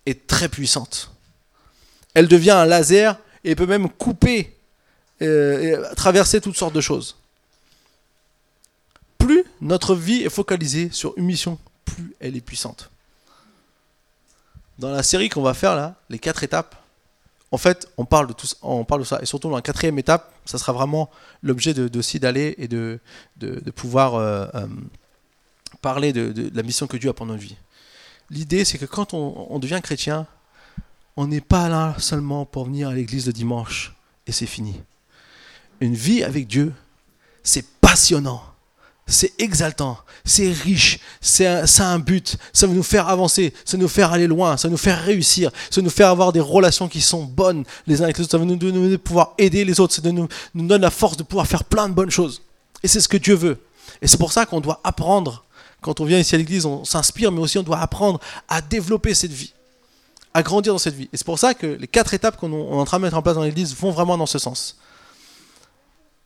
et 0.06 0.14
très 0.14 0.48
puissante. 0.48 1.12
Elle 2.14 2.28
devient 2.28 2.52
un 2.52 2.64
laser 2.64 3.18
et 3.44 3.54
peut 3.54 3.66
même 3.66 3.88
couper, 3.88 4.56
euh, 5.22 5.90
et 5.90 5.94
traverser 5.94 6.40
toutes 6.40 6.56
sortes 6.56 6.74
de 6.74 6.80
choses. 6.80 7.16
Plus 9.18 9.44
notre 9.60 9.94
vie 9.94 10.22
est 10.22 10.30
focalisée 10.30 10.90
sur 10.90 11.12
une 11.16 11.26
mission, 11.26 11.58
plus 11.84 12.14
elle 12.20 12.36
est 12.36 12.40
puissante 12.40 12.90
dans 14.78 14.90
la 14.90 15.02
série 15.02 15.28
qu'on 15.28 15.42
va 15.42 15.54
faire 15.54 15.74
là, 15.74 15.94
les 16.08 16.18
quatre 16.18 16.42
étapes, 16.42 16.76
en 17.52 17.58
fait, 17.58 17.88
on 17.96 18.04
parle 18.04 18.26
de 18.26 18.32
tout, 18.32 18.48
on 18.62 18.84
parle 18.84 19.02
de 19.02 19.06
ça. 19.06 19.20
Et 19.22 19.26
surtout 19.26 19.48
dans 19.48 19.56
la 19.56 19.62
quatrième 19.62 19.98
étape, 19.98 20.32
ça 20.44 20.58
sera 20.58 20.72
vraiment 20.72 21.10
l'objet 21.42 21.74
de, 21.74 21.88
d'aller 22.18 22.54
et 22.58 22.68
de, 22.68 23.00
pouvoir 23.74 24.14
euh, 24.14 24.46
euh, 24.54 24.66
parler 25.80 26.12
de, 26.12 26.50
la 26.54 26.62
mission 26.62 26.86
que 26.86 26.96
Dieu 26.96 27.10
a 27.10 27.12
pour 27.12 27.26
notre 27.26 27.40
vie. 27.40 27.56
L'idée, 28.30 28.64
c'est 28.64 28.78
que 28.78 28.86
quand 28.86 29.14
on 29.14 29.58
devient 29.60 29.80
chrétien, 29.82 30.26
on 31.16 31.28
n'est 31.28 31.40
pas 31.40 31.68
là 31.68 31.94
seulement 31.98 32.44
pour 32.44 32.64
venir 32.66 32.88
à 32.88 32.94
l'église 32.94 33.26
le 33.26 33.32
dimanche 33.32 33.94
et 34.26 34.32
c'est 34.32 34.46
fini. 34.46 34.80
Une 35.80 35.94
vie 35.94 36.24
avec 36.24 36.46
Dieu, 36.48 36.74
c'est 37.42 37.64
passionnant 37.80 38.42
c'est 39.08 39.32
exaltant, 39.38 39.98
c'est 40.24 40.50
riche, 40.50 40.98
c'est 41.20 41.46
un, 41.46 41.64
un 41.78 41.98
but, 42.00 42.36
ça 42.52 42.66
va 42.66 42.72
nous 42.72 42.82
faire 42.82 43.08
avancer, 43.08 43.54
ça 43.64 43.76
va 43.76 43.82
nous 43.82 43.88
faire 43.88 44.12
aller 44.12 44.26
loin, 44.26 44.56
ça 44.56 44.66
va 44.66 44.72
nous 44.72 44.76
faire 44.78 45.00
réussir, 45.00 45.52
ça 45.70 45.80
va 45.80 45.84
nous 45.84 45.90
faire 45.90 46.08
avoir 46.08 46.32
des 46.32 46.40
relations 46.40 46.88
qui 46.88 47.00
sont 47.00 47.22
bonnes 47.22 47.64
les 47.86 48.00
uns 48.00 48.04
avec 48.04 48.18
les 48.18 48.24
autres, 48.24 48.32
ça 48.32 48.38
va 48.38 48.44
nous 48.44 48.56
donner 48.56 48.88
de 48.88 48.96
pouvoir 48.96 49.34
aider 49.38 49.64
les 49.64 49.78
autres, 49.78 49.94
ça 49.94 50.02
nous, 50.10 50.26
nous 50.54 50.66
donne 50.66 50.82
la 50.82 50.90
force 50.90 51.16
de 51.16 51.22
pouvoir 51.22 51.46
faire 51.46 51.62
plein 51.62 51.88
de 51.88 51.94
bonnes 51.94 52.10
choses. 52.10 52.42
Et 52.82 52.88
c'est 52.88 53.00
ce 53.00 53.08
que 53.08 53.16
Dieu 53.16 53.34
veut. 53.34 53.58
Et 54.02 54.08
c'est 54.08 54.18
pour 54.18 54.32
ça 54.32 54.44
qu'on 54.44 54.60
doit 54.60 54.80
apprendre, 54.82 55.44
quand 55.80 56.00
on 56.00 56.04
vient 56.04 56.18
ici 56.18 56.34
à 56.34 56.38
l'église, 56.38 56.66
on 56.66 56.84
s'inspire, 56.84 57.30
mais 57.30 57.40
aussi 57.40 57.58
on 57.58 57.62
doit 57.62 57.78
apprendre 57.78 58.18
à 58.48 58.60
développer 58.60 59.14
cette 59.14 59.32
vie, 59.32 59.52
à 60.34 60.42
grandir 60.42 60.72
dans 60.72 60.78
cette 60.80 60.94
vie. 60.94 61.08
Et 61.12 61.16
c'est 61.16 61.26
pour 61.26 61.38
ça 61.38 61.54
que 61.54 61.66
les 61.66 61.86
quatre 61.86 62.12
étapes 62.12 62.36
qu'on 62.36 62.52
est 62.52 62.74
en 62.74 62.84
train 62.84 62.98
de 62.98 63.04
mettre 63.04 63.16
en 63.16 63.22
place 63.22 63.36
dans 63.36 63.44
l'église 63.44 63.74
vont 63.76 63.92
vraiment 63.92 64.18
dans 64.18 64.26
ce 64.26 64.40
sens. 64.40 64.78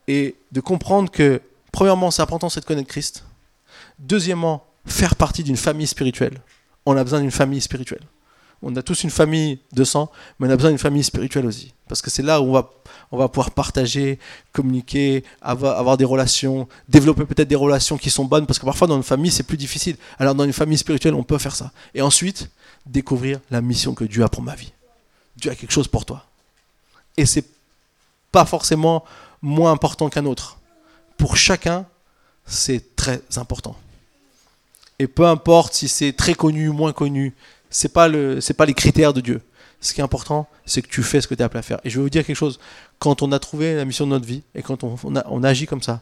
Et 0.09 0.35
de 0.51 0.61
comprendre 0.61 1.11
que 1.11 1.43
Premièrement, 1.73 2.11
c'est 2.11 2.23
important, 2.23 2.49
c'est 2.49 2.61
de 2.61 2.67
connaître 2.67 2.89
Christ. 2.89 3.25
Deuxièmement, 3.99 4.65
faire 4.87 5.17
partie 5.17 5.43
d'une 5.43 5.57
famille 5.57 5.87
spirituelle. 5.87 6.41
On 6.87 6.97
a 6.97 7.05
besoin 7.05 7.21
d'une 7.21 7.31
famille 7.31 7.61
spirituelle. 7.61 8.03
On 8.63 8.75
a 8.77 8.83
tous 8.83 9.05
une 9.05 9.11
famille 9.11 9.59
de 9.73 9.85
sang, 9.85 10.11
mais 10.39 10.47
on 10.47 10.51
a 10.51 10.57
besoin 10.57 10.71
d'une 10.71 10.79
famille 10.79 11.03
spirituelle 11.03 11.47
aussi. 11.47 11.73
Parce 11.89 12.03
que 12.03 12.11
c'est 12.11 12.23
là 12.23 12.43
où 12.43 12.57
on 13.11 13.17
va, 13.17 13.29
pouvoir 13.29 13.53
partager, 13.53 14.19
communiquer, 14.53 15.25
avoir, 15.41 15.79
avoir 15.79 15.97
des 15.97 16.05
relations, 16.05 16.69
développer 16.89 17.25
peut-être 17.25 17.49
des 17.49 17.57
relations 17.57 17.97
qui 17.97 18.11
sont 18.11 18.25
bonnes, 18.25 18.47
parce 18.47 18.59
que 18.59 18.67
parfois 18.67 18.87
dans 18.87 18.97
une 18.97 19.03
famille 19.03 19.31
c'est 19.31 19.45
plus 19.45 19.57
difficile. 19.57 19.97
Alors 20.19 20.35
dans 20.35 20.45
une 20.45 20.53
famille 20.53 20.77
spirituelle, 20.77 21.15
on 21.15 21.23
peut 21.23 21.39
faire 21.39 21.57
ça. 21.57 21.73
Et 21.95 22.03
ensuite, 22.03 22.51
découvrir 22.85 23.41
la 23.51 23.63
mission 23.63 23.95
que 23.95 24.05
Dieu 24.05 24.23
a 24.25 24.29
pour 24.29 24.43
ma 24.43 24.55
vie. 24.55 24.73
Dieu 25.37 25.51
a 25.51 25.55
quelque 25.55 25.73
chose 25.73 25.89
pour 25.89 26.05
toi. 26.05 26.27
Et 27.17 27.25
c'est 27.25 27.47
pas 28.31 28.45
forcément 28.45 29.05
moins 29.41 29.73
important 29.73 30.11
qu'un 30.11 30.27
autre 30.27 30.60
pour 31.21 31.37
chacun, 31.37 31.85
c'est 32.47 32.97
très 32.97 33.21
important. 33.37 33.77
Et 34.99 35.07
peu 35.07 35.27
importe 35.27 35.75
si 35.75 35.87
c'est 35.87 36.15
très 36.15 36.33
connu 36.33 36.71
moins 36.71 36.95
connu, 36.95 37.35
c'est 37.69 37.93
pas 37.93 38.09
le, 38.09 38.39
pas 38.57 38.65
les 38.65 38.73
critères 38.73 39.13
de 39.13 39.21
Dieu. 39.21 39.43
Ce 39.83 39.93
qui 39.93 40.01
est 40.01 40.03
important, 40.03 40.49
c'est 40.65 40.81
que 40.81 40.89
tu 40.89 41.03
fais 41.03 41.21
ce 41.21 41.29
que 41.29 41.35
tu 41.35 41.43
es 41.43 41.45
appelé 41.45 41.59
à 41.59 41.63
faire. 41.63 41.79
Et 41.85 41.91
je 41.91 41.99
vais 41.99 42.03
vous 42.03 42.09
dire 42.11 42.25
quelque 42.25 42.37
chose. 42.37 42.59
Quand 42.99 43.21
on 43.21 43.33
a 43.33 43.39
trouvé 43.39 43.77
la 43.77 43.85
mission 43.85 44.07
de 44.07 44.13
notre 44.13 44.25
vie 44.25 44.43
et 44.55 44.63
quand 44.63 44.83
on, 44.83 44.97
on 45.05 45.45
agit 45.45 45.67
comme 45.67 45.83
ça, 45.83 46.01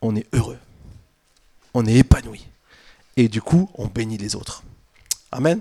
on 0.00 0.16
est 0.16 0.26
heureux. 0.32 0.58
On 1.74 1.84
est 1.84 1.96
épanoui. 1.96 2.46
Et 3.18 3.28
du 3.28 3.42
coup, 3.42 3.68
on 3.74 3.86
bénit 3.86 4.16
les 4.16 4.34
autres. 4.34 4.62
Amen. 5.30 5.60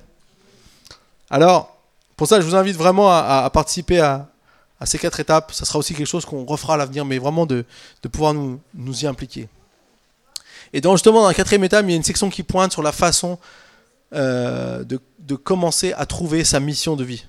Alors, 1.30 1.76
pour 2.16 2.28
ça, 2.30 2.40
je 2.40 2.46
vous 2.46 2.56
invite 2.56 2.78
vraiment 2.78 3.12
à 3.12 3.50
participer 3.54 4.00
à, 4.00 4.30
à 4.80 4.86
ces 4.86 4.98
quatre 5.00 5.20
étapes. 5.20 5.52
Ça 5.54 5.66
sera 5.66 5.80
aussi 5.80 5.94
quelque 5.94 6.08
chose 6.08 6.26
qu'on 6.26 6.46
refera 6.46 6.76
à 6.76 6.78
l'avenir, 6.78 7.06
mais 7.06 7.18
vraiment 7.18 7.46
de, 7.46 7.66
pouvoir 8.12 8.34
nous, 8.34 8.60
nous, 8.74 9.04
y 9.04 9.08
impliquer. 9.08 9.48
Et 10.74 10.82
donc 10.82 10.96
justement, 10.96 11.22
dans 11.22 11.28
la 11.28 11.34
quatrième 11.34 11.64
étape, 11.64 11.86
il 11.86 11.92
y 11.92 11.94
a 11.94 11.98
une 11.98 12.04
section 12.04 12.30
qui 12.30 12.44
pointe 12.44 12.72
sur 12.72 12.82
la 12.82 12.92
façon 12.92 13.38
euh, 14.14 14.84
de, 14.84 15.36
commencer 15.36 15.94
à 15.94 16.06
trouver 16.06 16.44
sa 16.44 16.60
mission 16.60 16.96
de 16.96 17.04
vie. 17.04 17.26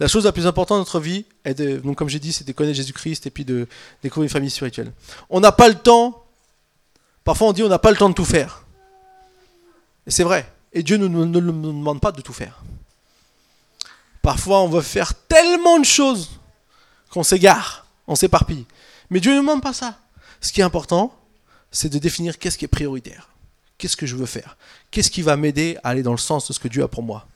La 0.00 0.06
chose 0.06 0.24
la 0.24 0.32
plus 0.32 0.46
importante 0.46 0.76
dans 0.76 0.82
notre 0.82 1.00
vie, 1.00 1.24
de, 1.44 1.78
donc 1.78 1.98
comme 1.98 2.08
j'ai 2.08 2.20
dit, 2.20 2.32
c'est 2.32 2.46
de 2.46 2.52
connaître 2.52 2.76
Jésus-Christ 2.76 3.26
et 3.26 3.30
puis 3.30 3.44
de 3.44 3.66
découvrir 4.02 4.24
une 4.24 4.32
famille 4.32 4.50
spirituelle. 4.50 4.92
On 5.28 5.40
n'a 5.40 5.50
pas 5.50 5.68
le 5.68 5.74
temps, 5.74 6.24
parfois 7.24 7.48
on 7.48 7.52
dit 7.52 7.64
on 7.64 7.68
n'a 7.68 7.80
pas 7.80 7.90
le 7.90 7.96
temps 7.96 8.08
de 8.08 8.14
tout 8.14 8.24
faire. 8.24 8.64
Et 10.06 10.10
c'est 10.10 10.22
vrai. 10.22 10.50
Et 10.72 10.82
Dieu 10.82 10.96
ne 10.96 11.08
nous 11.08 11.26
demande 11.26 12.00
pas 12.00 12.12
de 12.12 12.20
tout 12.20 12.32
faire. 12.32 12.62
Parfois 14.22 14.60
on 14.62 14.68
veut 14.68 14.82
faire 14.82 15.14
tellement 15.14 15.80
de 15.80 15.84
choses 15.84 16.38
qu'on 17.10 17.22
s'égare, 17.22 17.86
on 18.06 18.14
s'éparpille. 18.14 18.66
Mais 19.10 19.20
Dieu 19.20 19.32
ne 19.32 19.38
demande 19.38 19.62
pas 19.62 19.72
ça. 19.72 19.98
Ce 20.40 20.52
qui 20.52 20.60
est 20.60 20.64
important, 20.64 21.14
c'est 21.70 21.88
de 21.88 21.98
définir 21.98 22.38
qu'est-ce 22.38 22.58
qui 22.58 22.64
est 22.64 22.68
prioritaire. 22.68 23.30
Qu'est-ce 23.76 23.96
que 23.96 24.06
je 24.06 24.16
veux 24.16 24.26
faire? 24.26 24.56
Qu'est-ce 24.90 25.10
qui 25.10 25.22
va 25.22 25.36
m'aider 25.36 25.78
à 25.84 25.90
aller 25.90 26.02
dans 26.02 26.12
le 26.12 26.18
sens 26.18 26.48
de 26.48 26.52
ce 26.52 26.58
que 26.58 26.68
Dieu 26.68 26.82
a 26.82 26.88
pour 26.88 27.02
moi? 27.02 27.26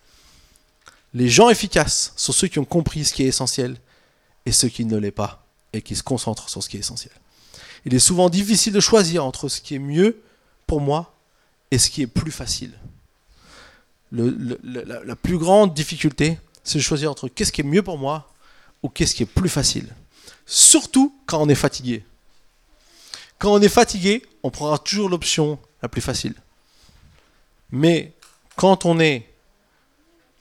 Les 1.14 1.28
gens 1.28 1.50
efficaces 1.50 2.12
sont 2.16 2.32
ceux 2.32 2.48
qui 2.48 2.58
ont 2.58 2.64
compris 2.64 3.04
ce 3.04 3.12
qui 3.12 3.22
est 3.22 3.26
essentiel 3.26 3.76
et 4.46 4.52
ceux 4.52 4.68
qui 4.68 4.84
ne 4.84 4.96
l'est 4.96 5.10
pas 5.10 5.44
et 5.72 5.82
qui 5.82 5.94
se 5.94 6.02
concentrent 6.02 6.48
sur 6.48 6.62
ce 6.62 6.68
qui 6.68 6.76
est 6.76 6.80
essentiel. 6.80 7.12
Il 7.84 7.94
est 7.94 8.00
souvent 8.00 8.28
difficile 8.28 8.72
de 8.72 8.80
choisir 8.80 9.24
entre 9.24 9.48
ce 9.48 9.60
qui 9.60 9.74
est 9.74 9.80
mieux 9.80 10.20
pour 10.66 10.80
moi 10.80 11.14
et 11.70 11.78
ce 11.78 11.90
qui 11.90 12.02
est 12.02 12.06
plus 12.06 12.32
facile. 12.32 12.72
la, 14.10 15.04
la 15.04 15.16
plus 15.16 15.38
grande 15.38 15.74
difficulté, 15.74 16.38
c'est 16.64 16.78
de 16.78 16.82
choisir 16.82 17.10
entre 17.10 17.28
qu'est-ce 17.28 17.52
qui 17.52 17.60
est 17.60 17.64
mieux 17.64 17.82
pour 17.82 17.98
moi 17.98 18.31
ou 18.82 18.88
qu'est-ce 18.88 19.14
qui 19.14 19.22
est 19.22 19.26
plus 19.26 19.48
facile? 19.48 19.88
Surtout 20.46 21.14
quand 21.26 21.40
on 21.40 21.48
est 21.48 21.54
fatigué. 21.54 22.04
Quand 23.38 23.52
on 23.52 23.60
est 23.60 23.68
fatigué, 23.68 24.22
on 24.42 24.50
prendra 24.50 24.78
toujours 24.78 25.08
l'option 25.08 25.58
la 25.82 25.88
plus 25.88 26.00
facile. 26.00 26.34
Mais 27.70 28.12
quand 28.56 28.84
on 28.84 29.00
est 29.00 29.28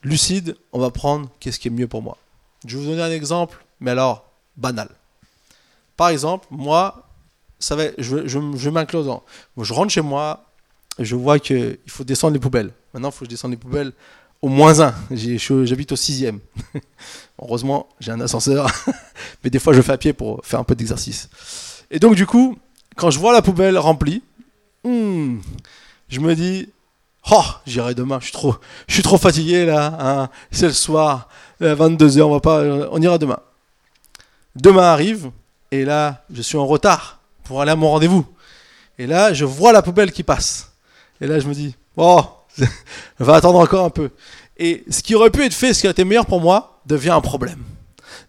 lucide, 0.04 0.56
on 0.72 0.80
va 0.80 0.92
prendre 0.92 1.30
qu'est-ce 1.40 1.60
qui 1.60 1.68
est 1.68 1.72
mieux 1.72 1.88
pour 1.88 2.02
moi. 2.02 2.18
Je 2.66 2.78
vais 2.78 2.84
vous 2.84 2.90
donner 2.90 3.02
un 3.02 3.12
exemple, 3.12 3.64
mais 3.80 3.92
alors 3.92 4.26
banal. 4.58 4.90
Par 5.98 6.10
exemple, 6.10 6.48
moi, 6.52 7.08
ça 7.60 7.76
va, 7.76 7.86
je, 7.98 8.70
m'inclus 8.70 9.04
dans. 9.04 9.24
Je 9.58 9.74
rentre 9.74 9.92
chez 9.92 10.02
moi, 10.02 10.46
je 11.00 11.16
vois 11.16 11.40
qu'il 11.40 11.78
faut 11.88 12.04
descendre 12.04 12.34
les 12.34 12.40
poubelles. 12.40 12.72
Maintenant, 12.94 13.10
il 13.10 13.12
faut 13.14 13.20
que 13.20 13.26
je 13.26 13.30
descende 13.30 13.52
les 13.52 13.58
poubelles 13.58 13.94
au 14.42 14.48
moins 14.48 14.80
un. 14.82 14.94
J'habite 15.12 15.92
au 15.92 15.96
sixième. 15.96 16.40
Heureusement, 17.42 17.88
j'ai 18.00 18.12
un 18.12 18.22
ascenseur, 18.22 18.70
mais 19.44 19.50
des 19.50 19.60
fois, 19.60 19.74
je 19.74 19.82
fais 19.82 19.94
à 19.94 19.98
pied 19.98 20.14
pour 20.14 20.42
faire 20.44 20.60
un 20.60 20.64
peu 20.64 20.76
d'exercice. 20.76 21.30
Et 21.90 22.00
donc, 22.00 22.16
du 22.16 22.26
coup, 22.26 22.58
quand 22.96 23.12
je 23.12 23.20
vois 23.20 23.34
la 23.34 23.42
poubelle 23.42 23.78
remplie, 23.78 24.22
hmm, 24.84 25.40
je 26.10 26.20
me 26.20 26.36
dis, 26.36 26.70
oh, 27.32 27.44
j'irai 27.66 27.96
demain. 27.96 28.20
Je 28.20 28.26
suis 28.26 28.34
trop, 28.34 28.56
je 28.88 28.94
suis 28.94 29.04
trop 29.04 29.18
fatigué 29.18 29.66
là. 29.66 29.98
Hein. 30.00 30.30
C'est 30.52 30.68
le 30.68 30.74
soir, 30.74 31.30
22 31.60 32.08
h 32.08 32.22
On 32.22 32.32
va 32.32 32.40
pas, 32.40 32.64
on 32.92 33.02
ira 33.02 33.18
demain. 33.18 33.40
Demain 34.56 34.84
arrive, 34.84 35.32
et 35.72 35.86
là, 35.86 36.24
je 36.32 36.42
suis 36.42 36.58
en 36.58 36.68
retard 36.68 37.20
pour 37.44 37.62
aller 37.62 37.72
à 37.72 37.76
mon 37.76 37.90
rendez-vous. 37.90 38.26
Et 38.98 39.08
là, 39.08 39.34
je 39.34 39.46
vois 39.46 39.72
la 39.72 39.82
poubelle 39.82 40.12
qui 40.12 40.24
passe. 40.24 40.74
Et 41.22 41.28
là, 41.28 41.40
je 41.40 41.48
me 41.48 41.54
dis, 41.54 41.76
oh, 41.96 42.24
va 43.20 43.36
attendre 43.36 43.60
encore 43.60 43.86
un 43.86 43.90
peu. 43.90 44.10
Et 44.58 44.84
ce 44.90 45.02
qui 45.02 45.16
aurait 45.16 45.32
pu 45.32 45.44
être 45.44 45.54
fait, 45.54 45.74
ce 45.74 45.82
qui 45.82 45.88
a 45.88 45.92
été 45.92 46.04
meilleur 46.04 46.26
pour 46.26 46.42
moi, 46.42 46.82
devient 46.86 47.10
un 47.10 47.22
problème. 47.22 47.60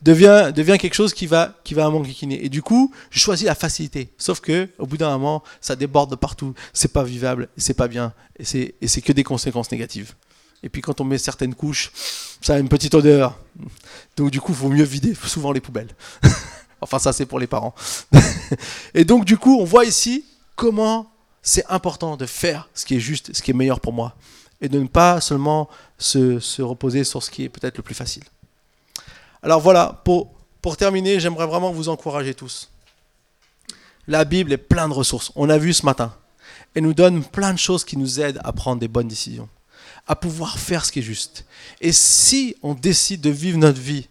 Devient, 0.01 0.53
devient 0.55 0.79
quelque 0.79 0.95
chose 0.95 1.15
qui 1.15 1.27
va, 1.27 1.55
qui 1.63 1.75
va 1.75 1.89
m'enquiquiner. 1.89 2.45
Et 2.45 2.49
du 2.49 2.63
coup, 2.63 2.93
je 3.11 3.21
choisis 3.21 3.47
la 3.47 3.55
facilité. 3.55 4.13
Sauf 4.19 4.41
que, 4.41 4.69
au 4.79 4.87
bout 4.87 4.97
d'un 4.97 5.11
moment, 5.11 5.43
ça 5.61 5.77
déborde 5.77 6.11
de 6.11 6.17
partout. 6.17 6.55
C'est 6.73 6.93
pas 6.93 7.05
vivable, 7.05 7.49
c'est 7.57 7.75
pas 7.75 7.89
bien. 7.89 8.13
Et 8.39 8.45
c'est, 8.45 8.75
et 8.81 8.89
c'est 8.89 9.01
que 9.01 9.13
des 9.13 9.25
conséquences 9.25 9.71
négatives. 9.71 10.15
Et 10.63 10.69
puis 10.69 10.81
quand 10.81 11.01
on 11.01 11.05
met 11.05 11.19
certaines 11.19 11.55
couches, 11.55 11.93
ça 12.41 12.55
a 12.55 12.59
une 12.59 12.69
petite 12.69 12.95
odeur. 12.95 13.39
Donc 14.17 14.31
du 14.31 14.41
coup, 14.41 14.53
il 14.53 14.59
vaut 14.59 14.69
mieux 14.69 14.85
vider 14.85 15.15
souvent 15.15 15.53
les 15.53 15.61
poubelles. 15.61 15.95
enfin, 16.81 16.99
ça 16.99 17.13
c'est 17.13 17.27
pour 17.27 17.39
les 17.39 17.47
parents. 17.47 17.75
et 18.95 19.05
donc 19.05 19.25
du 19.25 19.37
coup, 19.37 19.59
on 19.61 19.65
voit 19.65 19.85
ici 19.85 20.25
comment 20.57 21.12
c'est 21.43 21.67
important 21.69 22.17
de 22.17 22.27
faire 22.27 22.69
ce 22.73 22.87
qui 22.87 22.97
est 22.97 23.01
juste, 23.01 23.35
ce 23.35 23.43
qui 23.43 23.51
est 23.51 23.55
meilleur 23.55 23.81
pour 23.81 23.93
moi, 23.93 24.15
et 24.61 24.69
de 24.69 24.79
ne 24.79 24.87
pas 24.87 25.21
seulement 25.21 25.69
se, 25.99 26.63
reposer 26.63 27.03
sur 27.05 27.23
ce 27.23 27.31
qui 27.31 27.45
est 27.45 27.49
peut-être 27.49 27.77
le 27.77 27.83
plus 27.83 27.97
facile. 27.97 28.23
Alors 29.43 29.61
voilà, 29.61 30.03
pour, 30.05 30.31
terminer, 30.77 31.19
j'aimerais 31.19 31.47
vraiment 31.47 31.73
vous 31.73 31.89
encourager 31.89 32.35
tous. 32.35 32.71
La 34.07 34.25
Bible 34.25 34.53
est 34.53 34.59
pleine 34.59 34.89
de 34.89 34.95
ressources. 34.95 35.33
On 35.35 35.51
a 35.51 35.59
vu 35.59 35.73
ce 35.73 35.85
matin. 35.85 36.15
Elle 36.75 36.85
nous 36.85 36.95
donne 36.95 37.25
plein 37.25 37.53
de 37.53 37.59
choses 37.59 37.85
qui 37.85 37.97
nous 37.97 38.21
aident 38.21 38.41
à 38.45 38.53
prendre 38.53 38.81
des 38.81 38.89
bonnes 38.89 39.09
décisions, 39.09 39.49
à 40.07 40.15
pouvoir 40.15 40.59
faire 40.59 40.85
ce 40.85 40.93
qui 40.93 41.01
est 41.01 41.03
juste. 41.03 41.45
Et 41.81 41.93
si 41.93 42.57
on 42.63 42.75
décide 42.75 43.21
de 43.21 43.31
vivre 43.31 43.59
notre 43.59 43.81
vie 43.81 44.07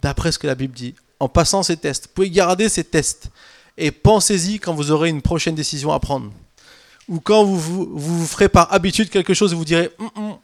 d'après 0.00 0.32
ce 0.32 0.38
que 0.38 0.46
la 0.46 0.54
Bible 0.54 0.74
dit, 0.74 0.94
en 1.20 1.28
passant 1.28 1.62
ces 1.62 1.76
tests, 1.76 2.06
vous 2.06 2.14
pouvez 2.14 2.30
garder 2.30 2.70
ces 2.70 2.84
tests 2.84 3.28
et 3.76 3.90
pensez-y 3.90 4.58
quand 4.58 4.74
vous 4.74 4.90
aurez 4.90 5.10
une 5.10 5.22
prochaine 5.22 5.54
décision 5.54 5.92
à 5.92 6.00
prendre 6.00 6.32
ou 7.10 7.18
quand 7.20 7.44
vous, 7.44 7.88
vous, 7.92 8.26
ferez 8.26 8.48
par 8.48 8.72
habitude 8.72 9.10
quelque 9.10 9.34
chose 9.34 9.52
vous 9.52 9.64
direz 9.64 9.90
hum, 9.98 10.10
hum, 10.14 10.38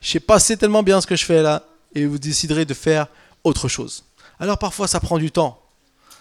Je 0.00 0.08
sais 0.08 0.20
pas, 0.20 0.40
c'est 0.40 0.56
tellement 0.56 0.82
bien 0.82 1.00
ce 1.00 1.06
que 1.06 1.14
je 1.14 1.24
fais 1.24 1.42
là, 1.42 1.62
et 1.94 2.06
vous 2.06 2.18
déciderez 2.18 2.64
de 2.64 2.74
faire 2.74 3.06
autre 3.44 3.68
chose. 3.68 4.04
Alors 4.40 4.58
parfois 4.58 4.88
ça 4.88 4.98
prend 5.00 5.18
du 5.18 5.30
temps. 5.30 5.60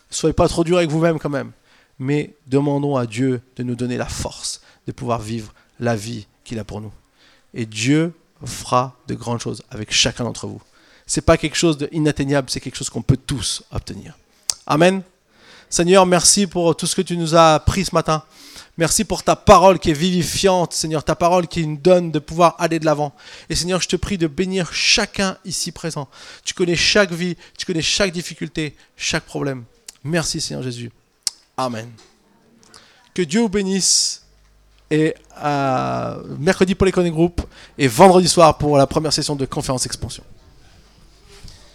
Soyez 0.09 0.33
pas 0.33 0.47
trop 0.47 0.63
dur 0.63 0.77
avec 0.77 0.89
vous-même 0.89 1.19
quand 1.19 1.29
même. 1.29 1.51
Mais 1.99 2.35
demandons 2.45 2.95
à 2.97 3.05
Dieu 3.05 3.41
de 3.55 3.63
nous 3.63 3.75
donner 3.75 3.97
la 3.97 4.05
force 4.05 4.61
de 4.85 4.91
pouvoir 4.91 5.19
vivre 5.19 5.53
la 5.79 5.95
vie 5.95 6.27
qu'il 6.43 6.59
a 6.59 6.63
pour 6.63 6.81
nous. 6.81 6.91
Et 7.53 7.65
Dieu 7.65 8.13
fera 8.45 8.95
de 9.07 9.15
grandes 9.15 9.41
choses 9.41 9.63
avec 9.71 9.91
chacun 9.91 10.25
d'entre 10.25 10.47
vous. 10.47 10.61
C'est 11.05 11.21
pas 11.21 11.37
quelque 11.37 11.55
chose 11.55 11.77
d'inatteignable, 11.77 12.49
c'est 12.49 12.59
quelque 12.59 12.75
chose 12.75 12.89
qu'on 12.89 13.01
peut 13.01 13.17
tous 13.17 13.63
obtenir. 13.71 14.17
Amen. 14.65 15.01
Seigneur, 15.69 16.05
merci 16.05 16.45
pour 16.45 16.75
tout 16.75 16.85
ce 16.85 16.95
que 16.95 17.01
tu 17.01 17.17
nous 17.17 17.35
as 17.35 17.55
appris 17.55 17.85
ce 17.85 17.95
matin. 17.95 18.23
Merci 18.77 19.05
pour 19.05 19.23
ta 19.23 19.35
parole 19.35 19.79
qui 19.79 19.89
est 19.89 19.93
vivifiante, 19.93 20.73
Seigneur, 20.73 21.03
ta 21.03 21.15
parole 21.15 21.47
qui 21.47 21.65
nous 21.65 21.77
donne 21.77 22.11
de 22.11 22.19
pouvoir 22.19 22.55
aller 22.59 22.77
de 22.77 22.85
l'avant. 22.85 23.13
Et 23.49 23.55
Seigneur, 23.55 23.81
je 23.81 23.87
te 23.87 23.95
prie 23.95 24.19
de 24.19 24.27
bénir 24.27 24.71
chacun 24.71 25.37
ici 25.45 25.71
présent. 25.71 26.07
Tu 26.45 26.53
connais 26.53 26.75
chaque 26.75 27.11
vie, 27.11 27.35
tu 27.57 27.65
connais 27.65 27.81
chaque 27.81 28.11
difficulté, 28.11 28.75
chaque 28.95 29.23
problème. 29.23 29.63
Merci 30.03 30.39
Seigneur 30.39 30.61
Jésus. 30.61 30.91
Amen. 31.57 31.89
Que 33.15 33.23
Dieu 33.23 33.41
vous 33.41 33.49
bénisse. 33.49 34.23
Et 34.89 35.15
à 35.35 36.19
mercredi 36.39 36.73
pour 36.73 36.85
les 36.85 36.93
Connect 36.93 37.13
Group 37.13 37.41
et 37.77 37.89
vendredi 37.89 38.29
soir 38.29 38.57
pour 38.57 38.77
la 38.77 38.87
première 38.87 39.11
session 39.11 39.35
de 39.35 39.45
conférence 39.45 39.85
expansion. 39.85 40.23